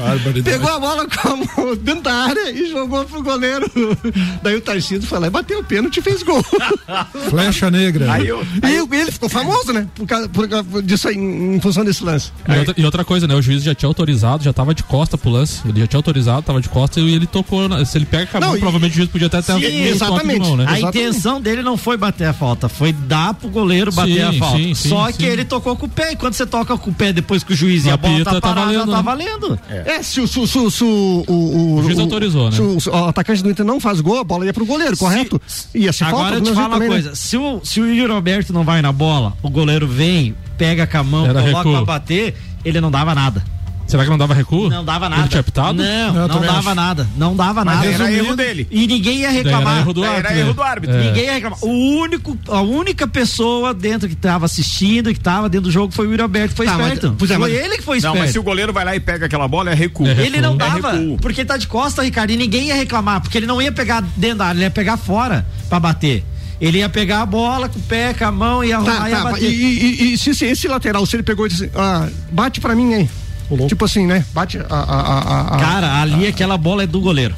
Pegou 0.45 0.69
a 0.71 0.79
bola 0.81 1.07
com 1.09 1.29
a 1.29 1.37
mão 1.37 1.77
dentro 1.81 2.03
da 2.03 2.13
área 2.15 2.51
e 2.51 2.71
jogou 2.71 3.05
pro 3.05 3.23
goleiro. 3.23 3.67
Daí 4.43 4.57
o 4.57 4.61
Tarcísio 4.61 5.03
foi 5.09 5.19
lá 5.19 5.27
e 5.27 5.31
bateu 5.31 5.61
o 5.61 5.65
pênalti 5.65 5.99
e 5.99 6.03
fez 6.03 6.23
gol. 6.23 6.45
Flecha 7.31 7.71
negra. 7.71 8.13
Aí 8.13 8.27
eu- 8.29 8.45
E 8.63 8.97
ele 8.97 9.11
ficou 9.13 9.29
famoso, 9.29 9.73
né? 9.73 9.87
Por 9.95 10.07
causa, 10.07 10.29
por 10.29 10.49
causa 10.49 10.83
disso 10.83 11.09
aí, 11.09 11.17
em, 11.17 11.57
em 11.57 11.61
função 11.61 11.85
desse 11.85 12.03
lance. 12.05 12.31
E 12.49 12.59
outra, 12.59 12.75
e 12.79 12.85
outra 12.85 13.05
coisa, 13.05 13.27
né? 13.27 13.35
O 13.35 13.43
juiz 13.43 13.63
já 13.63 13.75
tinha 13.75 13.89
autorizado, 13.89 14.43
já 14.45 14.53
tava 14.53 14.75
de 14.75 14.83
costa 14.83 15.17
pro 15.19 15.31
lance. 15.31 15.61
Ele 15.69 15.81
já 15.81 15.87
tinha 15.87 15.99
autorizado, 15.99 16.43
tava 16.43 16.61
de 16.61 16.69
costa 16.69 17.01
e 17.01 17.15
ele 17.15 17.27
tocou. 17.27 17.57
Se 17.85 17.99
ele 17.99 18.07
pega 18.07 18.29
a 18.35 18.39
e- 18.57 18.59
provavelmente 18.59 18.93
o 18.93 18.97
juiz 18.97 19.09
podia 19.09 19.27
até 19.27 19.43
ter 19.43 19.59
Sim, 19.61 19.83
exatamente. 19.85 20.41
mão, 20.41 20.57
né? 20.57 20.65
A 20.69 20.81
intenção 20.81 21.41
dele 21.41 21.63
não 21.63 21.77
foi 21.77 21.97
bater 21.97 22.27
a 22.27 22.33
falta, 22.33 22.69
foi 22.69 22.93
dar 22.93 23.35
pro 23.35 23.49
goleiro 23.49 23.91
bater 23.93 24.15
Sim, 24.15 24.23
a 24.23 24.33
falta. 24.33 24.59
sim, 24.59 24.75
sim, 24.75 24.89
Só 24.89 25.07
sim. 25.11 25.13
que 25.19 25.25
ele 25.25 25.45
tocou 25.45 25.77
com 25.77 25.87
o 25.87 25.89
pé. 25.89 26.13
E 26.13 26.17
quando 26.17 26.35
você 26.35 26.47
toca 26.47 26.77
com 26.77 26.91
o 26.91 26.95
pé 26.95 27.06
depois 27.13 27.43
que 27.45 27.53
o 27.53 27.57
juiz 27.57 27.85
e 27.85 27.91
a 27.91 27.97
bola 27.97 28.15
Apita, 28.15 28.31
tá 28.31 28.41
tá 28.41 28.49
parada, 28.55 28.67
valendo, 28.73 28.91
tá 28.91 28.97
né? 28.97 29.03
valendo. 29.03 29.61
É, 29.69 30.03
se, 30.03 30.21
o- 30.21 30.27
se, 30.29 30.39
o- 30.39 30.47
se, 30.47 30.59
o- 30.59 30.71
se 30.71 30.85
o, 30.85 31.25
o, 31.29 31.75
O 31.79 31.83
juiz 31.83 31.99
autorizou, 31.99 32.51
né? 32.51 32.57
se 32.57 32.63
o, 32.63 32.81
se 32.81 32.89
o 32.89 32.95
atacante 33.07 33.43
do 33.43 33.51
Inter 33.51 33.65
não 33.65 33.79
faz 33.81 34.01
gol, 34.01 34.19
a 34.19 34.25
bola 34.25 34.45
ia 34.47 34.53
pro 34.53 34.65
goleiro, 34.67 34.97
correto? 34.97 35.41
Ia 35.75 35.93
se 35.93 36.05
Agora 36.05 36.23
falta 36.35 36.39
eu 36.39 36.41
te 36.43 36.53
falo 36.55 36.69
uma 36.75 36.79
né? 36.79 36.87
coisa: 36.87 37.15
se 37.15 37.37
o, 37.37 37.61
se 37.65 37.81
o 37.81 37.87
Yuri 37.95 38.13
Alberto 38.13 38.53
não 38.53 38.65
vai 38.65 38.81
na 38.83 38.93
bola, 38.93 39.33
o 39.43 39.51
goleiro 39.51 39.87
vem, 39.87 40.35
pega 40.59 40.87
com 40.87 40.99
a 40.99 41.03
mão, 41.03 41.25
Era 41.27 41.41
coloca 41.41 41.59
recuo. 41.59 41.73
pra 41.73 41.85
bater, 41.85 42.35
ele 42.65 42.81
não 42.81 42.91
dava 42.91 43.15
nada. 43.15 43.43
Será 43.87 44.03
que 44.05 44.11
não 44.11 44.19
dava 44.19 44.35
recuo? 44.35 44.69
Não 44.69 44.85
dava 44.85 45.07
Ele 45.07 45.15
nada. 45.17 45.29
tinha 45.29 45.41
apitado? 45.41 45.75
Não, 45.83 46.13
não, 46.13 46.29
também 46.29 46.47
dava 46.49 46.59
acho. 46.71 46.75
nada. 46.75 47.09
Não 47.17 47.37
dava 47.37 47.65
Mas 47.65 47.77
nada. 47.77 47.87
era 47.87 48.13
erro 48.13 48.35
dele. 48.35 48.67
E 48.71 48.87
ninguém 48.87 49.19
ia 49.21 49.29
Daí 49.29 49.37
reclamar. 49.37 49.73
era 49.75 49.81
erro 49.81 49.93
do 49.93 50.05
árbitro, 50.05 50.37
erro 50.39 50.47
né? 50.49 50.53
do 50.55 50.63
árbitro. 50.63 50.97
É. 50.97 51.03
Ninguém 51.05 51.25
ia 51.27 51.33
reclamar. 51.35 51.59
O 51.63 51.69
único, 52.01 52.39
a 52.49 52.61
única 52.61 53.07
pessoa 53.07 53.73
dentro 53.73 54.09
que 54.09 54.15
estava 54.15 54.45
assistindo, 54.45 55.11
que 55.13 55.19
estava 55.19 55.49
dentro 55.49 55.67
do 55.69 55.71
jogo, 55.71 55.93
foi 55.93 56.07
o 56.07 56.11
Yuri 56.11 56.23
Alberto, 56.23 56.51
que 56.51 56.57
foi 56.57 56.67
Tá, 56.67 56.73
mas- 56.77 56.87
esperto. 56.95 57.15
pois 57.19 57.31
é, 57.31 57.37
foi 57.37 57.53
mas- 57.53 57.65
ele 57.65 57.77
que 57.77 57.83
foi 57.83 57.97
Não, 58.01 58.11
esperto. 58.11 58.19
mas 58.19 58.31
se 58.33 58.39
o 58.39 58.43
goleiro 58.43 58.73
vai 58.73 58.85
lá 58.85 58.97
e 58.97 59.01
pega 59.01 59.27
aquela 59.27 59.47
bola, 59.47 59.71
é 59.71 59.75
recuo. 59.75 60.07
Ele 60.09 60.41
não 60.41 60.55
É 60.55 60.57
dava, 60.57 60.93
recuo. 60.93 61.17
porque 61.19 61.45
tá 61.45 61.57
de 61.57 61.69
costa, 61.69 62.03
Ricardo, 62.03 62.31
e 62.33 62.37
ninguém 62.37 62.67
ia 62.69 62.75
reclamar, 62.75 63.21
porque 63.21 63.39
ele 63.39 63.47
não 63.47 63.63
ia 63.63 63.71
pegar 63.71 64.03
dentro 64.17 64.39
da 64.39 64.47
área, 64.47 64.57
ele 64.59 64.65
ia 64.65 64.71
pegar 64.71 64.97
fora 64.97 65.47
pra 65.69 65.79
bater. 65.79 66.25
Ele 66.61 66.79
ia 66.79 66.89
pegar 66.89 67.21
a 67.21 67.27
bola 67.27 67.69
com 67.69 67.79
o 67.79 67.83
pé, 67.83 68.15
com 68.15 68.25
a 68.25 68.33
mão 68.33 68.65
e 68.65 68.69
ia, 68.69 68.79
Tá, 68.81 69.11
ia 69.11 69.17
tá, 69.19 69.25
bater. 69.25 69.51
e, 69.51 69.55
e- 69.55 70.13
e 70.15 70.19
se 70.19 70.31
esse, 70.31 70.45
esse 70.47 70.67
lateral, 70.67 71.05
se 71.05 71.15
ele 71.15 71.23
pegou 71.23 71.47
e 71.47 71.51
disse, 71.51 71.71
ah, 71.77 72.09
bate 72.33 72.61
pra 72.61 72.75
mim 72.75 72.95
aí. 72.95 73.09
Tipo 73.69 73.85
assim, 73.85 74.07
né? 74.07 74.25
Bate 74.33 74.59
a. 74.59 74.63
a, 74.69 74.81
a, 74.81 75.57
a- 75.57 75.59
Cara, 75.59 76.01
ali 76.03 76.27
aquela 76.27 76.57
bola 76.59 76.83
é 76.83 76.87
do 76.87 77.01
goleiro. 77.01 77.35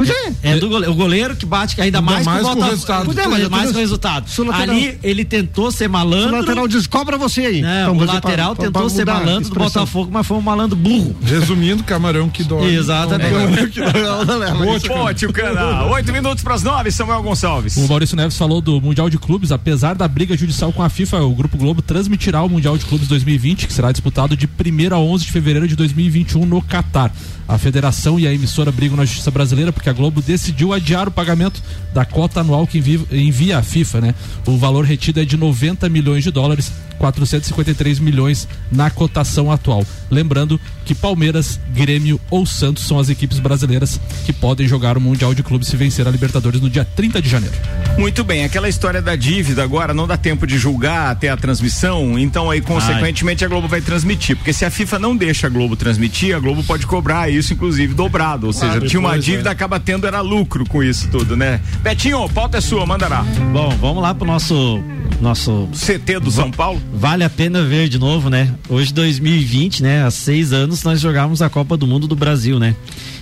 Pois 0.00 0.08
é. 0.08 0.32
É 0.42 0.56
do 0.56 0.68
goleiro, 0.68 0.92
o 0.92 0.96
goleiro 0.96 1.36
que 1.36 1.44
bate, 1.44 1.78
ainda, 1.80 1.98
Ainda 1.98 2.00
mais, 2.00 2.24
mais 2.24 2.40
o 2.40 2.42
com 2.44 2.50
o 2.52 2.54
Botafogo. 2.54 2.70
resultado. 2.74 3.04
Pois 3.04 3.18
é, 3.18 3.26
Mas 3.28 3.48
mais 3.50 3.70
com 3.70 3.76
o 3.76 3.80
resultado. 3.80 4.26
o 4.38 4.42
lateral- 4.44 4.74
Ali 4.76 4.98
ele 5.02 5.24
tentou 5.26 5.70
ser 5.70 5.88
O 5.88 5.90
malandro. 5.90 6.36
lateral 6.38 6.66
diz, 6.66 6.86
cobra 6.86 7.18
você 7.18 7.42
aí. 7.42 7.60
Não, 7.60 7.92
Então, 7.94 7.96
o 7.98 8.04
lateral 8.06 8.54
pra- 8.56 8.64
tentou 8.64 8.82
pra 8.82 8.90
ser 8.90 9.04
malandro 9.04 9.50
do. 9.50 9.58
Botafogo, 9.60 10.10
mas 10.10 10.26
foi 10.26 10.38
um 10.38 10.40
malandro 10.40 10.74
burro. 10.76 11.14
Resumindo, 11.22 11.84
camarão 11.84 12.30
que 12.30 12.42
dói. 12.42 12.74
Exatamente. 12.74 13.80
Boa, 13.80 14.80
Pô, 14.80 15.14
tio 15.14 15.32
Cana, 15.32 15.84
oito 15.86 16.12
minutos 16.12 16.42
pras 16.42 16.62
nove, 16.62 16.90
Samuel 16.90 17.22
Gonçalves. 17.22 17.76
O 17.76 17.86
Maurício 17.88 18.16
Neves 18.16 18.36
falou 18.36 18.60
do 18.60 18.80
Mundial 18.80 19.10
de 19.10 19.18
Clubes, 19.18 19.52
apesar 19.52 19.94
da 19.94 20.08
briga 20.08 20.36
judicial 20.36 20.72
com 20.72 20.82
a 20.82 20.88
FIFA, 20.88 21.18
o 21.22 21.34
Grupo 21.34 21.56
Globo 21.58 21.82
transmitirá 21.82 22.42
o 22.42 22.48
Mundial 22.48 22.76
de 22.78 22.84
Clubes 22.86 23.08
2020, 23.08 23.66
que 23.66 23.72
será 23.72 23.92
disputado 23.92 24.36
de 24.36 24.46
1 24.46 24.94
a 24.94 24.98
11 24.98 25.24
de 25.26 25.32
fevereiro 25.32 25.68
de 25.68 25.76
2021 25.76 26.46
no 26.46 26.62
Catar. 26.62 27.12
A 27.50 27.58
federação 27.58 28.16
e 28.16 28.28
a 28.28 28.32
emissora 28.32 28.70
brigam 28.70 28.96
na 28.96 29.04
justiça 29.04 29.28
brasileira 29.28 29.72
porque 29.72 29.90
a 29.90 29.92
Globo 29.92 30.22
decidiu 30.22 30.72
adiar 30.72 31.08
o 31.08 31.10
pagamento 31.10 31.60
da 31.92 32.04
cota 32.04 32.42
anual 32.42 32.64
que 32.64 32.78
envia, 32.78 33.58
à 33.58 33.62
FIFA, 33.62 34.00
né? 34.00 34.14
O 34.46 34.56
valor 34.56 34.84
retido 34.84 35.18
é 35.18 35.24
de 35.24 35.36
90 35.36 35.88
milhões 35.88 36.22
de 36.22 36.30
dólares, 36.30 36.70
453 36.98 37.98
milhões 37.98 38.46
na 38.70 38.88
cotação 38.88 39.50
atual. 39.50 39.84
Lembrando 40.08 40.60
que 40.84 40.94
Palmeiras, 40.94 41.58
Grêmio 41.74 42.20
ou 42.30 42.46
Santos 42.46 42.84
são 42.84 43.00
as 43.00 43.08
equipes 43.08 43.40
brasileiras 43.40 44.00
que 44.24 44.32
podem 44.32 44.68
jogar 44.68 44.96
o 44.96 45.00
Mundial 45.00 45.34
de 45.34 45.42
Clubes 45.42 45.66
se 45.66 45.76
vencer 45.76 46.06
a 46.06 46.10
Libertadores 46.10 46.60
no 46.60 46.70
dia 46.70 46.84
30 46.84 47.20
de 47.20 47.28
janeiro. 47.28 47.54
Muito 47.98 48.22
bem, 48.22 48.44
aquela 48.44 48.68
história 48.68 49.02
da 49.02 49.16
dívida 49.16 49.64
agora 49.64 49.92
não 49.92 50.06
dá 50.06 50.16
tempo 50.16 50.46
de 50.46 50.56
julgar 50.56 51.10
até 51.10 51.28
a 51.28 51.36
transmissão, 51.36 52.16
então 52.16 52.48
aí 52.48 52.60
consequentemente 52.60 53.44
a 53.44 53.48
Globo 53.48 53.66
vai 53.66 53.80
transmitir, 53.80 54.36
porque 54.36 54.52
se 54.52 54.64
a 54.64 54.70
FIFA 54.70 54.98
não 55.00 55.16
deixa 55.16 55.48
a 55.48 55.50
Globo 55.50 55.74
transmitir, 55.74 56.36
a 56.36 56.38
Globo 56.38 56.62
pode 56.62 56.86
cobrar 56.86 57.28
isso 57.28 57.39
inclusive 57.48 57.94
dobrado, 57.94 58.46
ou 58.46 58.52
seja, 58.52 58.80
tinha 58.80 59.00
uma 59.00 59.18
dívida 59.18 59.48
é. 59.48 59.52
acaba 59.52 59.78
tendo 59.78 60.06
era 60.06 60.20
lucro 60.20 60.64
com 60.66 60.82
isso 60.82 61.08
tudo, 61.10 61.36
né? 61.36 61.60
Betinho, 61.82 62.28
pauta 62.28 62.58
é 62.58 62.60
sua, 62.60 62.84
mandará. 62.84 63.22
Bom, 63.52 63.70
vamos 63.80 64.02
lá 64.02 64.14
pro 64.14 64.26
nosso 64.26 64.82
nosso 65.20 65.68
CT 65.72 66.20
do 66.20 66.30
São 66.30 66.50
Paulo. 66.50 66.80
Vale 66.94 67.24
a 67.24 67.30
pena 67.30 67.62
ver 67.62 67.88
de 67.88 67.98
novo, 67.98 68.30
né? 68.30 68.54
Hoje 68.68 68.92
2020, 68.92 69.82
né? 69.82 70.04
Há 70.04 70.10
seis 70.10 70.52
anos 70.52 70.82
nós 70.82 71.00
jogávamos 71.00 71.42
a 71.42 71.50
Copa 71.50 71.76
do 71.76 71.86
Mundo 71.86 72.06
do 72.06 72.16
Brasil, 72.16 72.58
né? 72.58 72.74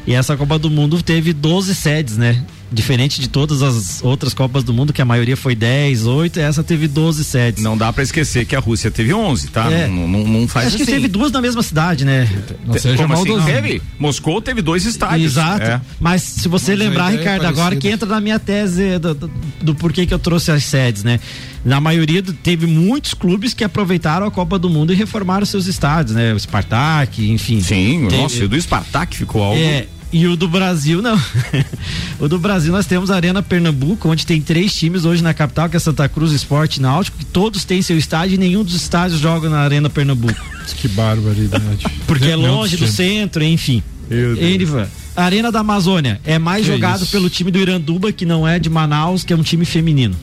E 0.07 0.15
essa 0.15 0.37
Copa 0.37 0.59
do 0.59 0.71
Mundo 0.71 1.03
teve 1.03 1.33
12 1.33 1.75
sedes, 1.75 2.17
né? 2.17 2.45
Diferente 2.71 3.21
de 3.21 3.29
todas 3.29 3.63
as 3.63 4.03
outras 4.03 4.35
Copas 4.35 4.63
do 4.63 4.75
Mundo, 4.75 4.93
que 4.93 5.01
a 5.01 5.05
maioria 5.05 5.37
foi 5.37 5.55
10, 5.55 6.05
8, 6.07 6.39
essa 6.39 6.63
teve 6.63 6.87
12 6.87 7.25
sedes. 7.25 7.63
Não 7.65 7.79
dá 7.79 7.91
pra 7.93 8.03
esquecer 8.03 8.45
que 8.45 8.55
a 8.55 8.61
Rússia 8.61 8.91
teve 8.91 9.13
11, 9.15 9.49
tá? 9.49 9.71
É. 9.73 9.87
Não, 9.87 10.07
não, 10.07 10.27
não 10.29 10.47
faz 10.49 10.67
Acho 10.67 10.77
assim. 10.77 10.85
que 10.85 10.91
teve 10.93 11.09
duas 11.09 11.33
na 11.33 11.41
mesma 11.41 11.63
cidade, 11.63 12.05
né? 12.05 12.29
Te- 12.47 12.97
Como 12.97 13.15
assim? 13.15 13.41
Teve? 13.47 13.83
Moscou 13.99 14.41
teve 14.43 14.61
dois 14.61 14.85
estádios. 14.85 15.33
Exato. 15.33 15.63
É. 15.65 15.81
Mas 15.99 16.23
se 16.23 16.47
você 16.49 16.73
Mas 16.73 16.79
lembrar, 16.81 17.15
é 17.15 17.17
Ricardo, 17.17 17.47
agora 17.47 17.55
parecida. 17.77 17.81
que 17.81 17.89
entra 17.89 18.09
na 18.09 18.21
minha 18.21 18.39
tese 18.39 18.99
do, 18.99 19.15
do, 19.15 19.31
do 19.63 19.75
porquê 19.75 20.05
que 20.05 20.13
eu 20.13 20.19
trouxe 20.19 20.51
as 20.51 20.63
sedes, 20.65 21.03
né? 21.03 21.19
Na 21.65 21.81
maioria 21.81 22.23
teve 22.23 22.67
muitos 22.67 23.15
clubes 23.15 23.53
que 23.55 23.65
aproveitaram 23.65 24.27
a 24.27 24.31
Copa 24.31 24.59
do 24.59 24.69
Mundo 24.71 24.93
e 24.93 24.97
reformaram 24.97 25.45
seus 25.47 25.67
estádios, 25.67 26.15
né? 26.15 26.33
O 26.35 26.39
Spartak, 26.39 27.31
enfim. 27.31 27.61
Sim, 27.63 28.07
Teve- 28.09 28.23
nossa, 28.23 28.37
e 28.37 28.45
o 28.45 28.49
do 28.49 28.61
Spartak 28.61 29.17
ficou 29.17 29.43
algo. 29.43 29.59
É, 29.61 29.87
e 30.13 30.27
o 30.27 30.37
do 30.37 30.49
Brasil, 30.49 31.03
não. 31.03 31.21
o 32.19 32.29
do 32.29 32.39
Brasil 32.39 32.73
nós 32.73 32.87
temos 32.87 33.11
a 33.11 33.17
Arena 33.17 33.43
Pernambuco, 33.43 34.09
onde 34.09 34.25
tem 34.25 34.41
três 34.41 34.75
times 34.75 35.05
hoje 35.05 35.23
na 35.23 35.35
capital, 35.35 35.69
que 35.69 35.77
é 35.77 35.81
Santa 35.81 36.09
Cruz 36.09 36.33
Esporte 36.33 36.81
Náutico, 36.81 37.19
que 37.19 37.25
todos 37.25 37.65
têm 37.65 37.83
seu 37.83 37.99
estádio 37.99 38.35
e 38.35 38.39
nenhum 38.39 38.65
dos 38.65 38.75
estádios 38.75 39.21
joga 39.21 39.49
na 39.49 39.59
Arena 39.59 39.91
Pernambuco. 39.91 40.41
Que 40.77 40.87
barbaridade. 40.87 41.87
Porque 42.07 42.27
é 42.27 42.37
longe 42.37 42.77
do 42.77 42.87
centro, 42.87 43.43
enfim. 43.43 43.83
Erivan. 44.11 44.87
Arena 45.17 45.51
da 45.51 45.61
Amazônia 45.61 46.21
é 46.27 46.39
mais 46.39 46.67
Que 46.67 46.73
jogado 46.73 47.03
isso. 47.03 47.11
pelo 47.11 47.31
time 47.31 47.51
do 47.51 47.59
Iranduba, 47.59 48.13
que 48.13 48.27
não 48.27 48.47
é 48.47 48.59
de 48.59 48.69
Manaus, 48.69 49.25
que 49.25 49.33
é 49.33 49.37
um 49.37 49.43
time 49.43 49.65
feminino. 49.65 50.15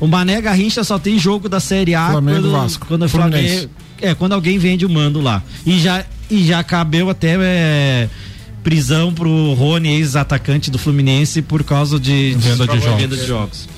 O 0.00 0.06
Mané 0.06 0.40
Garrincha 0.40 0.82
só 0.82 0.98
tem 0.98 1.18
jogo 1.18 1.46
da 1.48 1.60
Série 1.60 1.94
A 1.94 2.10
Flamengo, 2.10 2.40
quando, 2.40 2.50
Vasco. 2.50 2.86
quando. 2.86 3.08
Flamengo, 3.08 3.70
é 4.00 4.14
quando 4.14 4.32
alguém 4.32 4.58
vende 4.58 4.84
o 4.84 4.90
mando 4.90 5.20
lá. 5.20 5.42
E 5.64 5.78
já 5.78 6.04
e 6.30 6.44
já 6.44 6.62
cabeu 6.64 7.08
até 7.08 7.36
é, 7.40 8.08
prisão 8.66 9.14
pro 9.14 9.54
Rony, 9.54 9.90
ex-atacante 9.94 10.72
do 10.72 10.78
Fluminense, 10.78 11.40
por 11.40 11.62
causa 11.62 12.00
de, 12.00 12.34
de 12.34 12.48
Venda 12.48 12.66
de 12.66 12.80
jogos. 12.80 13.00
venda 13.00 13.16
de 13.16 13.24
jogos. 13.24 13.68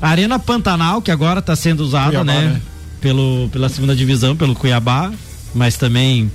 A 0.00 0.08
Arena 0.08 0.38
Pantanal, 0.38 1.02
que 1.02 1.10
agora 1.10 1.40
está 1.40 1.56
sendo 1.56 1.80
usada, 1.80 2.10
Cuiabá, 2.20 2.32
né, 2.32 2.40
né? 2.50 2.62
Pelo, 3.00 3.48
pela 3.50 3.68
segunda 3.68 3.96
divisão, 3.96 4.36
pelo 4.36 4.54
Cuiabá, 4.54 5.12
mas 5.52 5.76
também 5.76 6.30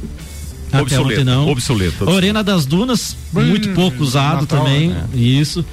até 0.74 0.82
Obsoleto, 0.82 1.22
ontem 1.22 1.24
não. 1.24 1.48
obsoleto, 1.48 2.10
A 2.10 2.14
Arena 2.14 2.44
das 2.44 2.66
Dunas, 2.66 3.16
muito 3.32 3.70
pouco 3.70 4.04
usado 4.04 4.42
Natal, 4.42 4.66
também. 4.66 4.90
né? 4.90 5.06
Isso. 5.14 5.64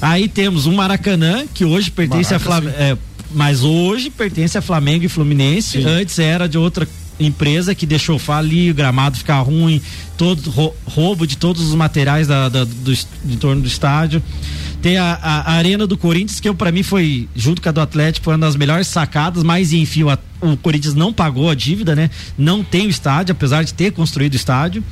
Aí 0.00 0.28
temos 0.28 0.66
um 0.66 0.76
Maracanã, 0.76 1.46
que 1.52 1.64
hoje 1.64 1.90
pertence 1.90 2.32
a 2.32 2.38
Maraca, 2.38 2.70
Flamengo. 2.70 2.98
mas 3.34 3.64
hoje 3.64 4.08
pertence 4.08 4.56
a 4.56 4.62
Flamengo 4.62 5.04
e 5.04 5.08
Fluminense. 5.08 5.82
Antes 5.82 6.16
era 6.20 6.48
de 6.48 6.56
outra 6.56 6.86
empresa 7.20 7.74
que 7.74 7.84
deixou 7.86 8.18
falir, 8.18 8.70
o 8.72 8.74
gramado 8.74 9.16
ficar 9.16 9.40
ruim, 9.40 9.80
todo 10.16 10.50
rou- 10.50 10.76
roubo 10.84 11.26
de 11.26 11.36
todos 11.36 11.62
os 11.62 11.74
materiais 11.74 12.26
da, 12.28 12.48
da- 12.48 12.64
do, 12.64 12.92
em 12.92 13.36
torno 13.38 13.62
do 13.62 13.68
estádio. 13.68 14.22
Tem 14.80 14.96
a, 14.96 15.18
a- 15.20 15.52
Arena 15.54 15.86
do 15.86 15.98
Corinthians, 15.98 16.38
que 16.40 16.52
pra 16.52 16.70
mim 16.70 16.82
foi, 16.84 17.28
junto 17.34 17.60
com 17.60 17.68
a 17.68 17.72
do 17.72 17.80
Atlético, 17.80 18.24
foi 18.24 18.34
uma 18.34 18.46
das 18.46 18.54
melhores 18.54 18.86
sacadas, 18.86 19.42
mas 19.42 19.72
enfim, 19.72 20.04
o, 20.04 20.10
At- 20.10 20.20
o 20.40 20.56
Corinthians 20.56 20.94
não 20.94 21.12
pagou 21.12 21.50
a 21.50 21.54
dívida, 21.54 21.94
né? 21.96 22.10
Não 22.36 22.62
tem 22.62 22.86
o 22.86 22.90
estádio, 22.90 23.32
apesar 23.32 23.62
de 23.64 23.74
ter 23.74 23.92
construído 23.92 24.32
o 24.34 24.36
estádio. 24.36 24.82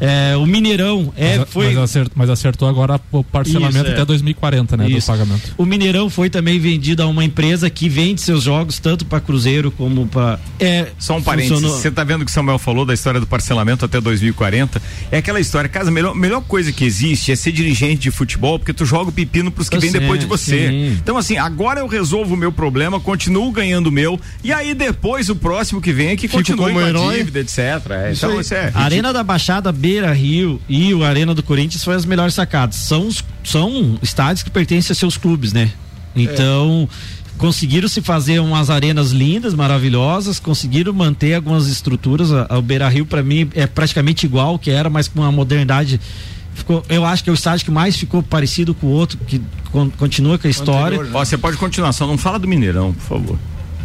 É, 0.00 0.36
o 0.36 0.44
Mineirão 0.46 1.12
é, 1.16 1.38
mas, 1.38 1.48
foi. 1.48 1.66
mas, 1.66 1.78
acertou, 1.78 2.12
mas 2.14 2.30
acertou 2.30 2.68
agora 2.68 3.00
o 3.10 3.24
parcelamento 3.24 3.78
Isso, 3.78 3.88
é. 3.88 3.92
até 3.92 4.04
2040, 4.04 4.76
né? 4.76 4.88
Isso. 4.90 5.10
Do 5.10 5.18
pagamento. 5.18 5.54
O 5.56 5.64
Mineirão 5.64 6.10
foi 6.10 6.28
também 6.28 6.58
vendido 6.58 7.02
a 7.02 7.06
uma 7.06 7.24
empresa 7.24 7.68
que 7.70 7.88
vende 7.88 8.20
seus 8.20 8.42
jogos 8.42 8.78
tanto 8.78 9.04
para 9.04 9.20
Cruzeiro 9.20 9.70
como 9.70 10.06
para. 10.06 10.38
É, 10.60 10.88
Só 10.98 11.16
um 11.16 11.22
parênteses, 11.22 11.52
funcionou- 11.54 11.78
você 11.80 11.90
tá 11.90 12.04
vendo 12.04 12.24
que 12.24 12.30
o 12.30 12.34
Samuel 12.34 12.58
falou 12.58 12.84
da 12.84 12.92
história 12.94 13.18
do 13.20 13.26
parcelamento 13.26 13.84
até 13.84 14.00
2040? 14.00 14.80
É 15.10 15.18
aquela 15.18 15.40
história, 15.40 15.68
casa, 15.68 15.88
a 15.88 15.92
melhor, 15.92 16.14
melhor 16.14 16.42
coisa 16.42 16.72
que 16.72 16.84
existe 16.84 17.32
é 17.32 17.36
ser 17.36 17.52
dirigente 17.52 18.02
de 18.02 18.10
futebol, 18.10 18.58
porque 18.58 18.72
tu 18.72 18.84
joga 18.84 19.10
o 19.10 19.12
pepino 19.12 19.50
pros 19.50 19.68
que 19.68 19.76
Eu 19.76 19.80
vêm 19.80 19.92
depois 19.92 20.20
de 20.20 20.26
você. 20.26 20.68
sim. 20.68 20.98
Então, 21.02 21.16
assim, 21.16 21.36
agora 21.36 21.80
eu 21.80 21.86
resolvo 21.86 22.34
o 22.34 22.36
meu 22.36 22.52
problema, 22.52 23.00
continuo 23.00 23.50
ganhando 23.50 23.86
o 23.86 23.92
meu, 23.92 24.20
e 24.44 24.52
aí 24.52 24.74
depois 24.86 25.28
o 25.28 25.36
próximo 25.36 25.80
que 25.80 25.92
vem 25.92 26.08
é 26.08 26.16
que 26.16 26.22
Fico 26.28 26.36
continue 26.38 26.58
como 26.66 26.78
com 26.80 26.84
a 26.84 26.88
herói. 26.88 27.16
dívida, 27.18 27.40
etc. 27.40 27.58
É, 27.90 28.12
Isso 28.12 28.26
então, 28.26 28.40
isso 28.40 28.54
é. 28.54 28.70
A 28.74 28.82
Arena 28.82 29.12
da 29.12 29.22
Baixada, 29.22 29.70
Beira 29.72 30.12
Rio 30.12 30.60
e 30.68 30.92
o 30.94 31.04
Arena 31.04 31.34
do 31.34 31.42
Corinthians 31.42 31.82
foi 31.84 31.94
as 31.94 32.04
melhores 32.04 32.34
sacadas. 32.34 32.76
São, 32.76 33.08
são 33.44 33.98
estádios 34.02 34.42
que 34.42 34.50
pertencem 34.50 34.92
a 34.92 34.94
seus 34.94 35.16
clubes, 35.16 35.52
né? 35.52 35.70
Então. 36.14 36.88
Conseguiram 37.38 37.86
se 37.86 38.00
fazer 38.00 38.38
umas 38.40 38.70
arenas 38.70 39.10
lindas, 39.10 39.52
maravilhosas, 39.52 40.40
conseguiram 40.40 40.90
manter 40.94 41.34
algumas 41.34 41.66
estruturas. 41.68 42.30
O 42.30 42.62
Beira 42.62 42.88
Rio, 42.88 43.04
para 43.04 43.22
mim, 43.22 43.50
é 43.54 43.66
praticamente 43.66 44.24
igual 44.24 44.48
ao 44.48 44.58
que 44.58 44.70
era, 44.70 44.88
mas 44.88 45.06
com 45.06 45.20
uma 45.20 45.30
modernidade. 45.30 46.00
Ficou, 46.54 46.82
eu 46.88 47.04
acho 47.04 47.22
que 47.22 47.28
é 47.28 47.32
o 47.32 47.34
estádio 47.34 47.66
que 47.66 47.70
mais 47.70 47.94
ficou 47.94 48.22
parecido 48.22 48.72
com 48.72 48.86
o 48.86 48.90
outro, 48.90 49.18
que 49.26 49.42
con- 49.70 49.90
continua 49.98 50.38
com 50.38 50.46
a 50.46 50.50
história. 50.50 50.98
Ó, 51.12 51.22
você 51.22 51.36
pode 51.36 51.58
continuar, 51.58 51.92
só 51.92 52.06
não 52.06 52.16
fala 52.16 52.38
do 52.38 52.48
Mineirão, 52.48 52.94
por 52.94 53.02
favor. 53.02 53.38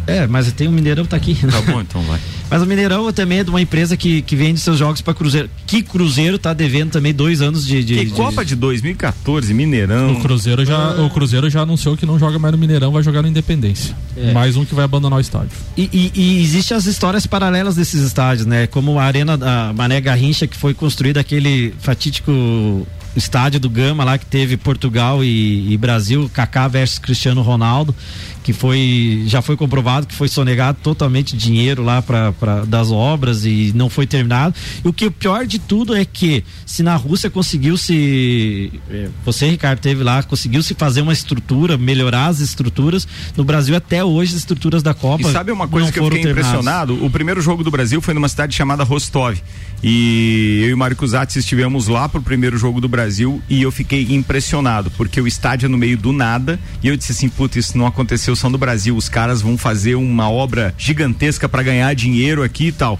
É, 0.06 0.26
mas 0.26 0.50
tem 0.52 0.68
o 0.68 0.72
Mineirão 0.72 1.04
tá 1.04 1.16
aqui. 1.16 1.34
Tá 1.34 1.60
bom, 1.62 1.80
então 1.80 2.02
vai. 2.02 2.18
Mas 2.52 2.60
o 2.60 2.66
Mineirão 2.66 3.10
também 3.14 3.38
é 3.38 3.44
de 3.44 3.48
uma 3.48 3.62
empresa 3.62 3.96
que, 3.96 4.20
que 4.20 4.36
vende 4.36 4.60
seus 4.60 4.76
jogos 4.78 5.00
para 5.00 5.14
Cruzeiro. 5.14 5.48
Que 5.66 5.80
Cruzeiro 5.82 6.38
tá 6.38 6.52
devendo 6.52 6.90
também 6.90 7.14
dois 7.14 7.40
anos 7.40 7.66
de. 7.66 7.82
de, 7.82 7.94
Que 7.94 8.04
de- 8.04 8.10
Copa 8.10 8.44
de 8.44 8.54
2014, 8.54 9.54
Mineirão. 9.54 10.12
O 10.12 10.20
Cruzeiro, 10.20 10.62
já, 10.62 10.90
o 11.00 11.08
Cruzeiro 11.08 11.48
já 11.48 11.62
anunciou 11.62 11.96
que 11.96 12.04
não 12.04 12.18
joga 12.18 12.38
mais 12.38 12.52
no 12.52 12.58
Mineirão, 12.58 12.92
vai 12.92 13.02
jogar 13.02 13.22
no 13.22 13.28
Independência. 13.28 13.96
É. 14.14 14.32
Mais 14.32 14.54
um 14.54 14.66
que 14.66 14.74
vai 14.74 14.84
abandonar 14.84 15.16
o 15.18 15.20
estádio. 15.22 15.48
E, 15.78 15.88
e, 15.90 16.12
e 16.14 16.42
existem 16.42 16.76
as 16.76 16.84
histórias 16.84 17.26
paralelas 17.26 17.74
desses 17.74 18.02
estádios, 18.02 18.44
né? 18.44 18.66
Como 18.66 18.98
a 18.98 19.04
Arena 19.04 19.38
da 19.38 19.72
Mané 19.74 19.98
Garrincha, 20.02 20.46
que 20.46 20.56
foi 20.56 20.74
construída 20.74 21.20
aquele 21.20 21.72
fatídico 21.78 22.86
estádio 23.16 23.60
do 23.60 23.68
Gama 23.68 24.04
lá 24.04 24.16
que 24.18 24.26
teve 24.26 24.56
Portugal 24.56 25.22
e, 25.22 25.72
e 25.72 25.76
Brasil, 25.76 26.30
Kaká 26.32 26.66
versus 26.68 26.98
Cristiano 26.98 27.42
Ronaldo, 27.42 27.94
que 28.42 28.52
foi 28.52 29.24
já 29.26 29.40
foi 29.40 29.56
comprovado 29.56 30.06
que 30.06 30.14
foi 30.14 30.28
sonegado 30.28 30.78
totalmente 30.82 31.36
dinheiro 31.36 31.82
lá 31.82 32.02
para 32.02 32.64
das 32.66 32.90
obras 32.90 33.44
e 33.44 33.72
não 33.74 33.88
foi 33.88 34.06
terminado. 34.06 34.54
E 34.84 34.88
o 34.88 34.92
que 34.92 35.06
o 35.06 35.10
pior 35.10 35.46
de 35.46 35.58
tudo 35.58 35.94
é 35.94 36.04
que 36.04 36.44
se 36.66 36.82
na 36.82 36.96
Rússia 36.96 37.30
conseguiu 37.30 37.76
se 37.76 38.72
eh, 38.90 39.08
você 39.24 39.48
Ricardo 39.48 39.78
teve 39.78 40.02
lá, 40.02 40.22
conseguiu 40.22 40.62
se 40.62 40.74
fazer 40.74 41.02
uma 41.02 41.12
estrutura, 41.12 41.76
melhorar 41.76 42.26
as 42.26 42.40
estruturas, 42.40 43.06
no 43.36 43.44
Brasil 43.44 43.76
até 43.76 44.04
hoje 44.04 44.32
as 44.32 44.38
estruturas 44.38 44.82
da 44.82 44.94
Copa 44.94 45.28
E 45.28 45.32
sabe 45.32 45.52
uma 45.52 45.68
coisa 45.68 45.92
que 45.92 45.98
eu 45.98 46.04
fiquei 46.04 46.22
terminadas. 46.22 46.48
impressionado? 46.48 47.04
O 47.04 47.10
primeiro 47.10 47.40
jogo 47.40 47.62
do 47.62 47.70
Brasil 47.70 48.00
foi 48.00 48.14
numa 48.14 48.28
cidade 48.28 48.54
chamada 48.54 48.84
Rostov. 48.84 49.38
E 49.82 50.62
eu 50.64 50.70
e 50.70 50.74
Mário 50.76 50.96
Cusatz 50.96 51.34
estivemos 51.34 51.88
lá 51.88 52.08
pro 52.08 52.22
primeiro 52.22 52.56
jogo 52.56 52.80
do 52.80 52.88
Brasil 52.88 53.42
e 53.48 53.62
eu 53.62 53.72
fiquei 53.72 54.06
impressionado, 54.10 54.92
porque 54.92 55.20
o 55.20 55.26
estádio 55.26 55.66
é 55.66 55.68
no 55.68 55.76
meio 55.76 55.98
do 55.98 56.12
nada. 56.12 56.58
E 56.82 56.86
eu 56.86 56.96
disse 56.96 57.10
assim: 57.10 57.28
putz, 57.28 57.56
isso 57.56 57.76
não 57.76 57.86
aconteceu 57.86 58.31
só 58.36 58.48
no 58.50 58.58
Brasil. 58.58 58.96
Os 58.96 59.08
caras 59.08 59.40
vão 59.42 59.56
fazer 59.58 59.94
uma 59.94 60.28
obra 60.30 60.74
gigantesca 60.78 61.48
para 61.48 61.62
ganhar 61.62 61.94
dinheiro 61.94 62.42
aqui 62.42 62.68
e 62.68 62.72
tal. 62.72 62.98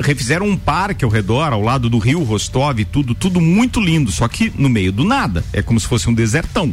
Refizeram 0.00 0.46
um 0.48 0.56
parque 0.56 1.04
ao 1.04 1.10
redor, 1.10 1.52
ao 1.52 1.60
lado 1.60 1.90
do 1.90 1.98
rio 1.98 2.22
Rostov, 2.22 2.78
tudo, 2.90 3.14
tudo 3.14 3.40
muito 3.40 3.80
lindo, 3.80 4.10
só 4.10 4.26
que 4.26 4.50
no 4.56 4.68
meio 4.68 4.90
do 4.90 5.04
nada. 5.04 5.44
É 5.52 5.60
como 5.60 5.78
se 5.78 5.86
fosse 5.86 6.08
um 6.08 6.14
desertão. 6.14 6.72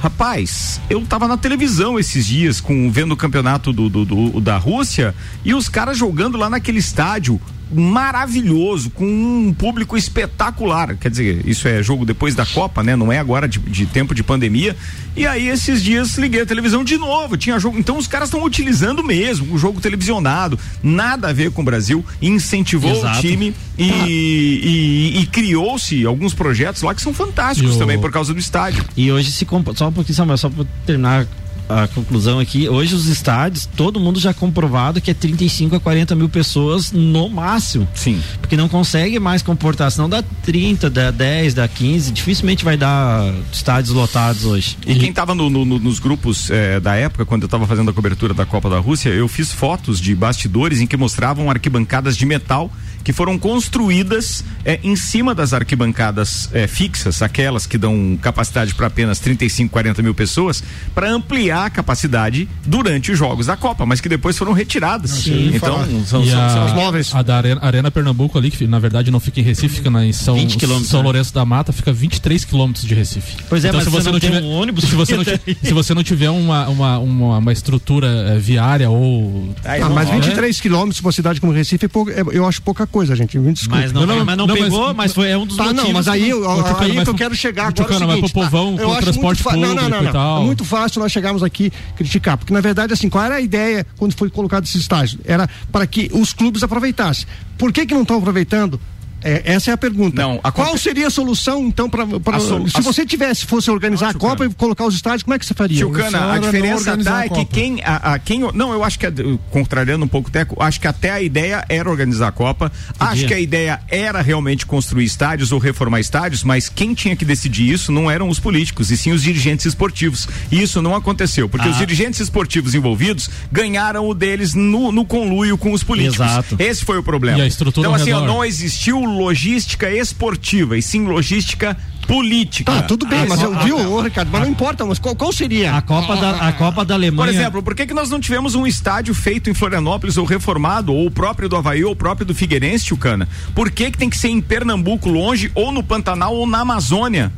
Rapaz, 0.00 0.80
eu 0.90 1.00
tava 1.06 1.26
na 1.26 1.36
televisão 1.36 1.98
esses 1.98 2.26
dias 2.26 2.60
com 2.60 2.90
vendo 2.90 3.12
o 3.12 3.16
campeonato 3.16 3.72
do, 3.72 3.88
do- 3.88 4.04
do- 4.04 4.40
da 4.40 4.58
Rússia 4.58 5.14
e 5.44 5.54
os 5.54 5.66
caras 5.68 5.96
jogando 5.96 6.36
lá 6.36 6.50
naquele 6.50 6.78
estádio 6.78 7.40
maravilhoso, 7.72 8.90
com 8.90 9.04
um 9.06 9.52
público 9.52 9.96
espetacular. 9.96 10.96
Quer 10.96 11.10
dizer, 11.10 11.42
isso 11.48 11.66
é 11.68 11.82
jogo 11.82 12.04
depois 12.04 12.34
da 12.34 12.44
Copa, 12.46 12.82
né? 12.82 12.94
Não 12.96 13.12
é 13.12 13.18
agora 13.18 13.48
de, 13.48 13.58
de 13.58 13.86
tempo 13.86 14.14
de 14.14 14.22
pandemia. 14.22 14.76
E 15.16 15.26
aí, 15.26 15.48
esses 15.48 15.82
dias, 15.82 16.16
liguei 16.18 16.42
a 16.42 16.46
televisão 16.46 16.82
de 16.84 16.96
novo. 16.96 17.36
Tinha 17.36 17.58
jogo. 17.58 17.78
Então, 17.78 17.96
os 17.96 18.06
caras 18.06 18.28
estão 18.28 18.42
utilizando 18.44 19.02
mesmo 19.02 19.54
o 19.54 19.58
jogo 19.58 19.80
televisionado. 19.80 20.58
Nada 20.82 21.28
a 21.28 21.32
ver 21.32 21.50
com 21.50 21.62
o 21.62 21.64
Brasil. 21.64 22.04
Incentivou 22.20 22.90
Exato. 22.90 23.18
o 23.18 23.20
time 23.20 23.54
e, 23.78 23.84
e- 23.88 25.20
e 25.20 25.26
criou-se 25.26 26.04
alguns 26.04 26.34
projetos 26.34 26.82
lá 26.82 26.94
que 26.94 27.02
são 27.02 27.14
fantásticos 27.14 27.76
também 27.76 27.98
por 27.98 28.10
causa 28.10 28.32
do 28.34 28.40
estádio. 28.40 28.84
E 28.96 29.10
hoje 29.10 29.30
se 29.30 29.44
compa- 29.44 29.74
só 29.74 29.88
um 29.88 29.92
pouquinho, 29.92 30.14
Samuel, 30.16 30.38
só 30.38 30.48
para 30.50 30.64
terminar 30.86 31.26
a 31.68 31.88
conclusão 31.88 32.38
aqui, 32.38 32.68
hoje 32.68 32.94
os 32.94 33.06
estádios, 33.06 33.66
todo 33.76 33.98
mundo 33.98 34.20
já 34.20 34.34
comprovado 34.34 35.00
que 35.00 35.10
é 35.10 35.14
35 35.14 35.76
a 35.76 35.80
40 35.80 36.14
mil 36.14 36.28
pessoas 36.28 36.92
no 36.92 37.28
máximo. 37.28 37.88
Sim. 37.94 38.20
Porque 38.40 38.56
não 38.56 38.68
consegue 38.68 39.18
mais 39.18 39.42
comportar, 39.42 39.90
senão 39.90 40.08
dá 40.08 40.22
30, 40.42 40.90
dá 40.90 41.10
10, 41.10 41.54
dá 41.54 41.66
15, 41.66 42.12
dificilmente 42.12 42.64
vai 42.64 42.76
dar 42.76 43.32
estádios 43.52 43.94
lotados 43.94 44.44
hoje. 44.44 44.76
E 44.86 44.94
quem 44.96 45.10
estava 45.10 45.34
nos 45.34 45.98
grupos 45.98 46.50
eh, 46.50 46.80
da 46.80 46.94
época, 46.94 47.24
quando 47.24 47.42
eu 47.42 47.46
estava 47.46 47.66
fazendo 47.66 47.90
a 47.90 47.94
cobertura 47.94 48.34
da 48.34 48.44
Copa 48.44 48.68
da 48.68 48.78
Rússia, 48.78 49.10
eu 49.10 49.28
fiz 49.28 49.52
fotos 49.52 50.00
de 50.00 50.14
bastidores 50.14 50.80
em 50.80 50.86
que 50.86 50.96
mostravam 50.96 51.50
arquibancadas 51.50 52.16
de 52.16 52.26
metal 52.26 52.70
que 53.04 53.12
foram 53.12 53.38
construídas 53.38 54.42
é, 54.64 54.80
em 54.82 54.96
cima 54.96 55.34
das 55.34 55.52
arquibancadas 55.52 56.48
é, 56.52 56.66
fixas, 56.66 57.20
aquelas 57.22 57.66
que 57.66 57.76
dão 57.76 58.18
capacidade 58.20 58.74
para 58.74 58.86
apenas 58.86 59.18
35, 59.18 59.70
40 59.70 60.02
mil 60.02 60.14
pessoas, 60.14 60.64
para 60.94 61.10
ampliar 61.10 61.66
a 61.66 61.70
capacidade 61.70 62.48
durante 62.66 63.12
os 63.12 63.18
jogos 63.18 63.46
da 63.46 63.56
Copa, 63.56 63.84
mas 63.84 64.00
que 64.00 64.08
depois 64.08 64.38
foram 64.38 64.52
retiradas. 64.52 65.10
Sim, 65.10 65.52
então, 65.54 65.84
são, 66.06 66.24
são- 66.24 66.44
a, 66.44 66.48
são 66.50 66.64
as 66.64 66.72
móveis. 66.72 67.14
A 67.14 67.22
da 67.22 67.36
Arena, 67.36 67.60
Arena 67.62 67.90
Pernambuco 67.90 68.38
ali, 68.38 68.50
que 68.50 68.66
na 68.66 68.78
verdade 68.78 69.10
não 69.10 69.20
fica 69.20 69.38
em 69.40 69.42
Recife, 69.42 69.76
fica 69.76 69.90
na, 69.90 70.04
em 70.06 70.12
São, 70.12 70.34
20 70.36 70.56
quilômetros, 70.56 70.88
São 70.90 71.00
né? 71.00 71.04
Lourenço 71.04 71.34
da 71.34 71.44
Mata, 71.44 71.72
fica 71.72 71.92
23 71.92 72.44
quilômetros 72.44 72.86
de 72.86 72.94
Recife. 72.94 73.36
Pois 73.48 73.64
é, 73.64 73.68
Então, 73.68 73.80
mas 73.84 73.92
você 73.92 74.10
não 74.10 74.18
tem 74.20 74.30
um 74.42 74.50
ônibus 74.50 74.84
se 74.84 74.94
você 74.94 75.16
não, 75.16 75.24
se 75.62 75.72
você 75.74 75.92
não 75.92 76.02
tiver 76.02 76.30
uma, 76.30 76.68
uma, 76.68 76.98
uma, 76.98 77.38
uma 77.38 77.52
estrutura 77.52 78.06
eh, 78.06 78.38
viária 78.38 78.88
ou. 78.88 79.54
Ah, 79.64 79.88
mas 79.90 80.08
23 80.08 80.58
quilômetros 80.60 81.00
pra 81.00 81.08
uma 81.08 81.12
cidade 81.12 81.40
como 81.40 81.52
Recife, 81.52 81.84
é 81.84 81.88
é- 81.88 82.24
eu 82.32 82.46
acho 82.46 82.62
pouca 82.62 82.86
coisa, 82.86 82.93
gente. 83.14 83.38
Me 83.38 83.52
desculpe. 83.52 83.80
Mas 83.82 83.92
não- 83.92 84.24
mas 84.24 84.36
não 84.36 84.46
pegou, 84.46 84.94
mas 84.94 85.12
foi- 85.12 85.28
é 85.30 85.36
um 85.38 85.46
dos 85.46 85.56
tá, 85.56 85.64
Não, 85.64 85.74
motivos 85.74 85.92
mas 85.92 86.04
que 86.04 86.10
aí, 86.10 86.30
não- 86.30 86.36
eu- 86.36 86.42
Tucano, 86.62 86.78
aí 86.80 86.92
mas 86.94 87.04
que 87.04 87.10
eu 87.10 87.14
quero 87.14 87.34
chegar 87.34 87.62
agora 87.68 87.74
é 87.78 87.80
o 87.80 87.84
Tucano, 87.86 88.06
mas 88.06 88.16
seguinte, 88.16 88.32
pro 88.32 88.42
povão, 88.44 88.76
tá? 88.76 88.82
com 88.82 88.88
Eu 88.88 88.92
acho 88.92 89.02
transporte 89.02 89.42
muito 89.42 89.42
fa- 89.42 89.56
não, 89.56 89.60
não, 89.60 89.74
não, 89.74 89.82
público 89.82 90.02
e 90.02 90.06
não. 90.06 90.12
tal. 90.12 90.42
É 90.42 90.44
muito 90.44 90.64
fácil 90.64 91.00
nós 91.00 91.10
chegarmos 91.12 91.42
aqui 91.42 91.72
criticar, 91.96 92.36
porque 92.36 92.52
na 92.52 92.60
verdade, 92.60 92.92
assim, 92.92 93.08
qual 93.08 93.24
era 93.24 93.36
a 93.36 93.40
ideia 93.40 93.86
quando 93.96 94.12
foi 94.14 94.30
colocado 94.30 94.64
esse 94.64 94.78
estágio? 94.78 95.18
Era 95.24 95.48
para 95.72 95.86
que 95.86 96.10
os 96.12 96.32
clubes 96.32 96.62
aproveitassem. 96.62 97.26
Por 97.58 97.72
que 97.72 97.86
que 97.86 97.94
não 97.94 98.02
estão 98.02 98.18
aproveitando? 98.18 98.80
É, 99.24 99.42
essa 99.54 99.70
é 99.70 99.74
a 99.74 99.76
pergunta. 99.76 100.20
Não, 100.20 100.38
a 100.44 100.52
Qual 100.52 100.76
seria 100.76 101.06
a 101.06 101.10
solução, 101.10 101.66
então, 101.66 101.88
para. 101.88 102.04
A 102.04 102.40
solu- 102.40 102.68
Se 102.68 102.76
a- 102.78 102.80
você 102.82 103.06
tivesse, 103.06 103.46
fosse 103.46 103.70
organizar 103.70 104.10
a 104.10 104.14
Copa 104.14 104.44
e 104.44 104.52
colocar 104.54 104.84
os 104.84 104.94
estádios, 104.94 105.22
como 105.22 105.34
é 105.34 105.38
que 105.38 105.46
você 105.46 105.54
faria? 105.54 105.76
Tio 105.78 105.90
Cana, 105.90 106.34
a 106.34 106.38
diferença 106.38 106.96
tá 106.98 107.24
é 107.24 107.28
que 107.28 107.44
quem, 107.46 107.80
a, 107.82 108.12
a- 108.14 108.18
quem. 108.18 108.40
Não, 108.54 108.72
eu 108.72 108.84
acho 108.84 108.98
que, 108.98 109.06
eh, 109.06 109.12
contrariando 109.50 110.04
um 110.04 110.08
pouco 110.08 110.28
o 110.28 110.32
Teco, 110.32 110.62
acho 110.62 110.80
que 110.80 110.86
até 110.86 111.10
a 111.10 111.22
ideia 111.22 111.64
era 111.68 111.90
organizar 111.90 112.28
a 112.28 112.32
Copa. 112.32 112.70
Acho 113.00 113.26
que 113.26 113.34
a 113.34 113.40
ideia 113.40 113.80
era 113.88 114.20
realmente 114.20 114.66
construir 114.66 115.04
estádios 115.04 115.52
ou 115.52 115.58
reformar 115.58 116.00
estádios, 116.00 116.44
mas 116.44 116.68
quem 116.68 116.92
tinha 116.94 117.16
que 117.16 117.24
decidir 117.24 117.72
isso 117.72 117.90
não 117.90 118.10
eram 118.10 118.28
os 118.28 118.38
políticos, 118.38 118.90
e 118.90 118.96
sim 118.96 119.12
os 119.12 119.22
dirigentes 119.22 119.64
esportivos. 119.66 120.28
E 120.52 120.62
isso 120.62 120.82
não 120.82 120.94
aconteceu, 120.94 121.48
porque 121.48 121.66
Ah. 121.68 121.70
os 121.70 121.78
dirigentes 121.78 122.20
esportivos 122.20 122.74
envolvidos 122.74 123.30
ganharam 123.50 124.06
o 124.08 124.14
deles 124.14 124.54
no, 124.54 124.92
no 124.92 125.04
conluio 125.04 125.56
com 125.56 125.72
os 125.72 125.82
políticos. 125.82 126.20
Exato. 126.26 126.56
Esse 126.58 126.84
foi 126.84 126.98
o 126.98 127.02
problema. 127.02 127.38
E 127.38 127.42
a 127.42 127.46
estrutura 127.46 127.86
então, 127.88 127.94
assim, 127.94 128.12
ó, 128.12 128.20
não 128.26 128.44
existiu 128.44 129.00
logística 129.16 129.90
esportiva, 129.90 130.76
e 130.76 130.82
sim 130.82 131.06
logística 131.06 131.76
política. 132.06 132.70
Tá, 132.70 132.82
tudo 132.82 133.06
bem, 133.06 133.20
Ah, 133.20 133.26
mas 133.28 133.42
eu 133.42 133.54
ah, 133.54 133.62
viu, 133.62 133.78
ô, 133.78 134.00
Ricardo, 134.00 134.28
mas 134.30 134.42
não 134.42 134.48
importa, 134.48 134.84
mas 134.84 134.98
qual, 134.98 135.16
qual 135.16 135.32
seria? 135.32 135.74
A 135.74 135.82
Copa 135.82 136.16
da, 136.16 136.30
a 136.48 136.52
Copa 136.52 136.84
da 136.84 136.94
Alemanha. 136.94 137.26
Por 137.26 137.34
exemplo, 137.34 137.62
por 137.62 137.74
que, 137.74 137.86
que 137.86 137.94
nós 137.94 138.10
não 138.10 138.20
tivemos 138.20 138.54
um 138.54 138.66
estádio 138.66 139.14
feito 139.14 139.48
em 139.48 139.54
Florianópolis 139.54 140.16
ou 140.16 140.24
reformado, 140.24 140.92
ou 140.92 141.06
o 141.06 141.10
próprio 141.10 141.48
do 141.48 141.56
Havaí, 141.56 141.84
ou 141.84 141.92
o 141.92 141.96
próprio 141.96 142.26
do 142.26 142.34
Figueirense, 142.34 142.86
Tchucana? 142.86 143.28
Por 143.54 143.70
que, 143.70 143.90
que 143.90 143.98
tem 143.98 144.10
que 144.10 144.18
ser 144.18 144.28
em 144.28 144.40
Pernambuco, 144.40 145.08
longe, 145.08 145.50
ou 145.54 145.72
no 145.72 145.82
Pantanal, 145.82 146.34
ou 146.34 146.46
na 146.46 146.60
Amazônia? 146.60 147.32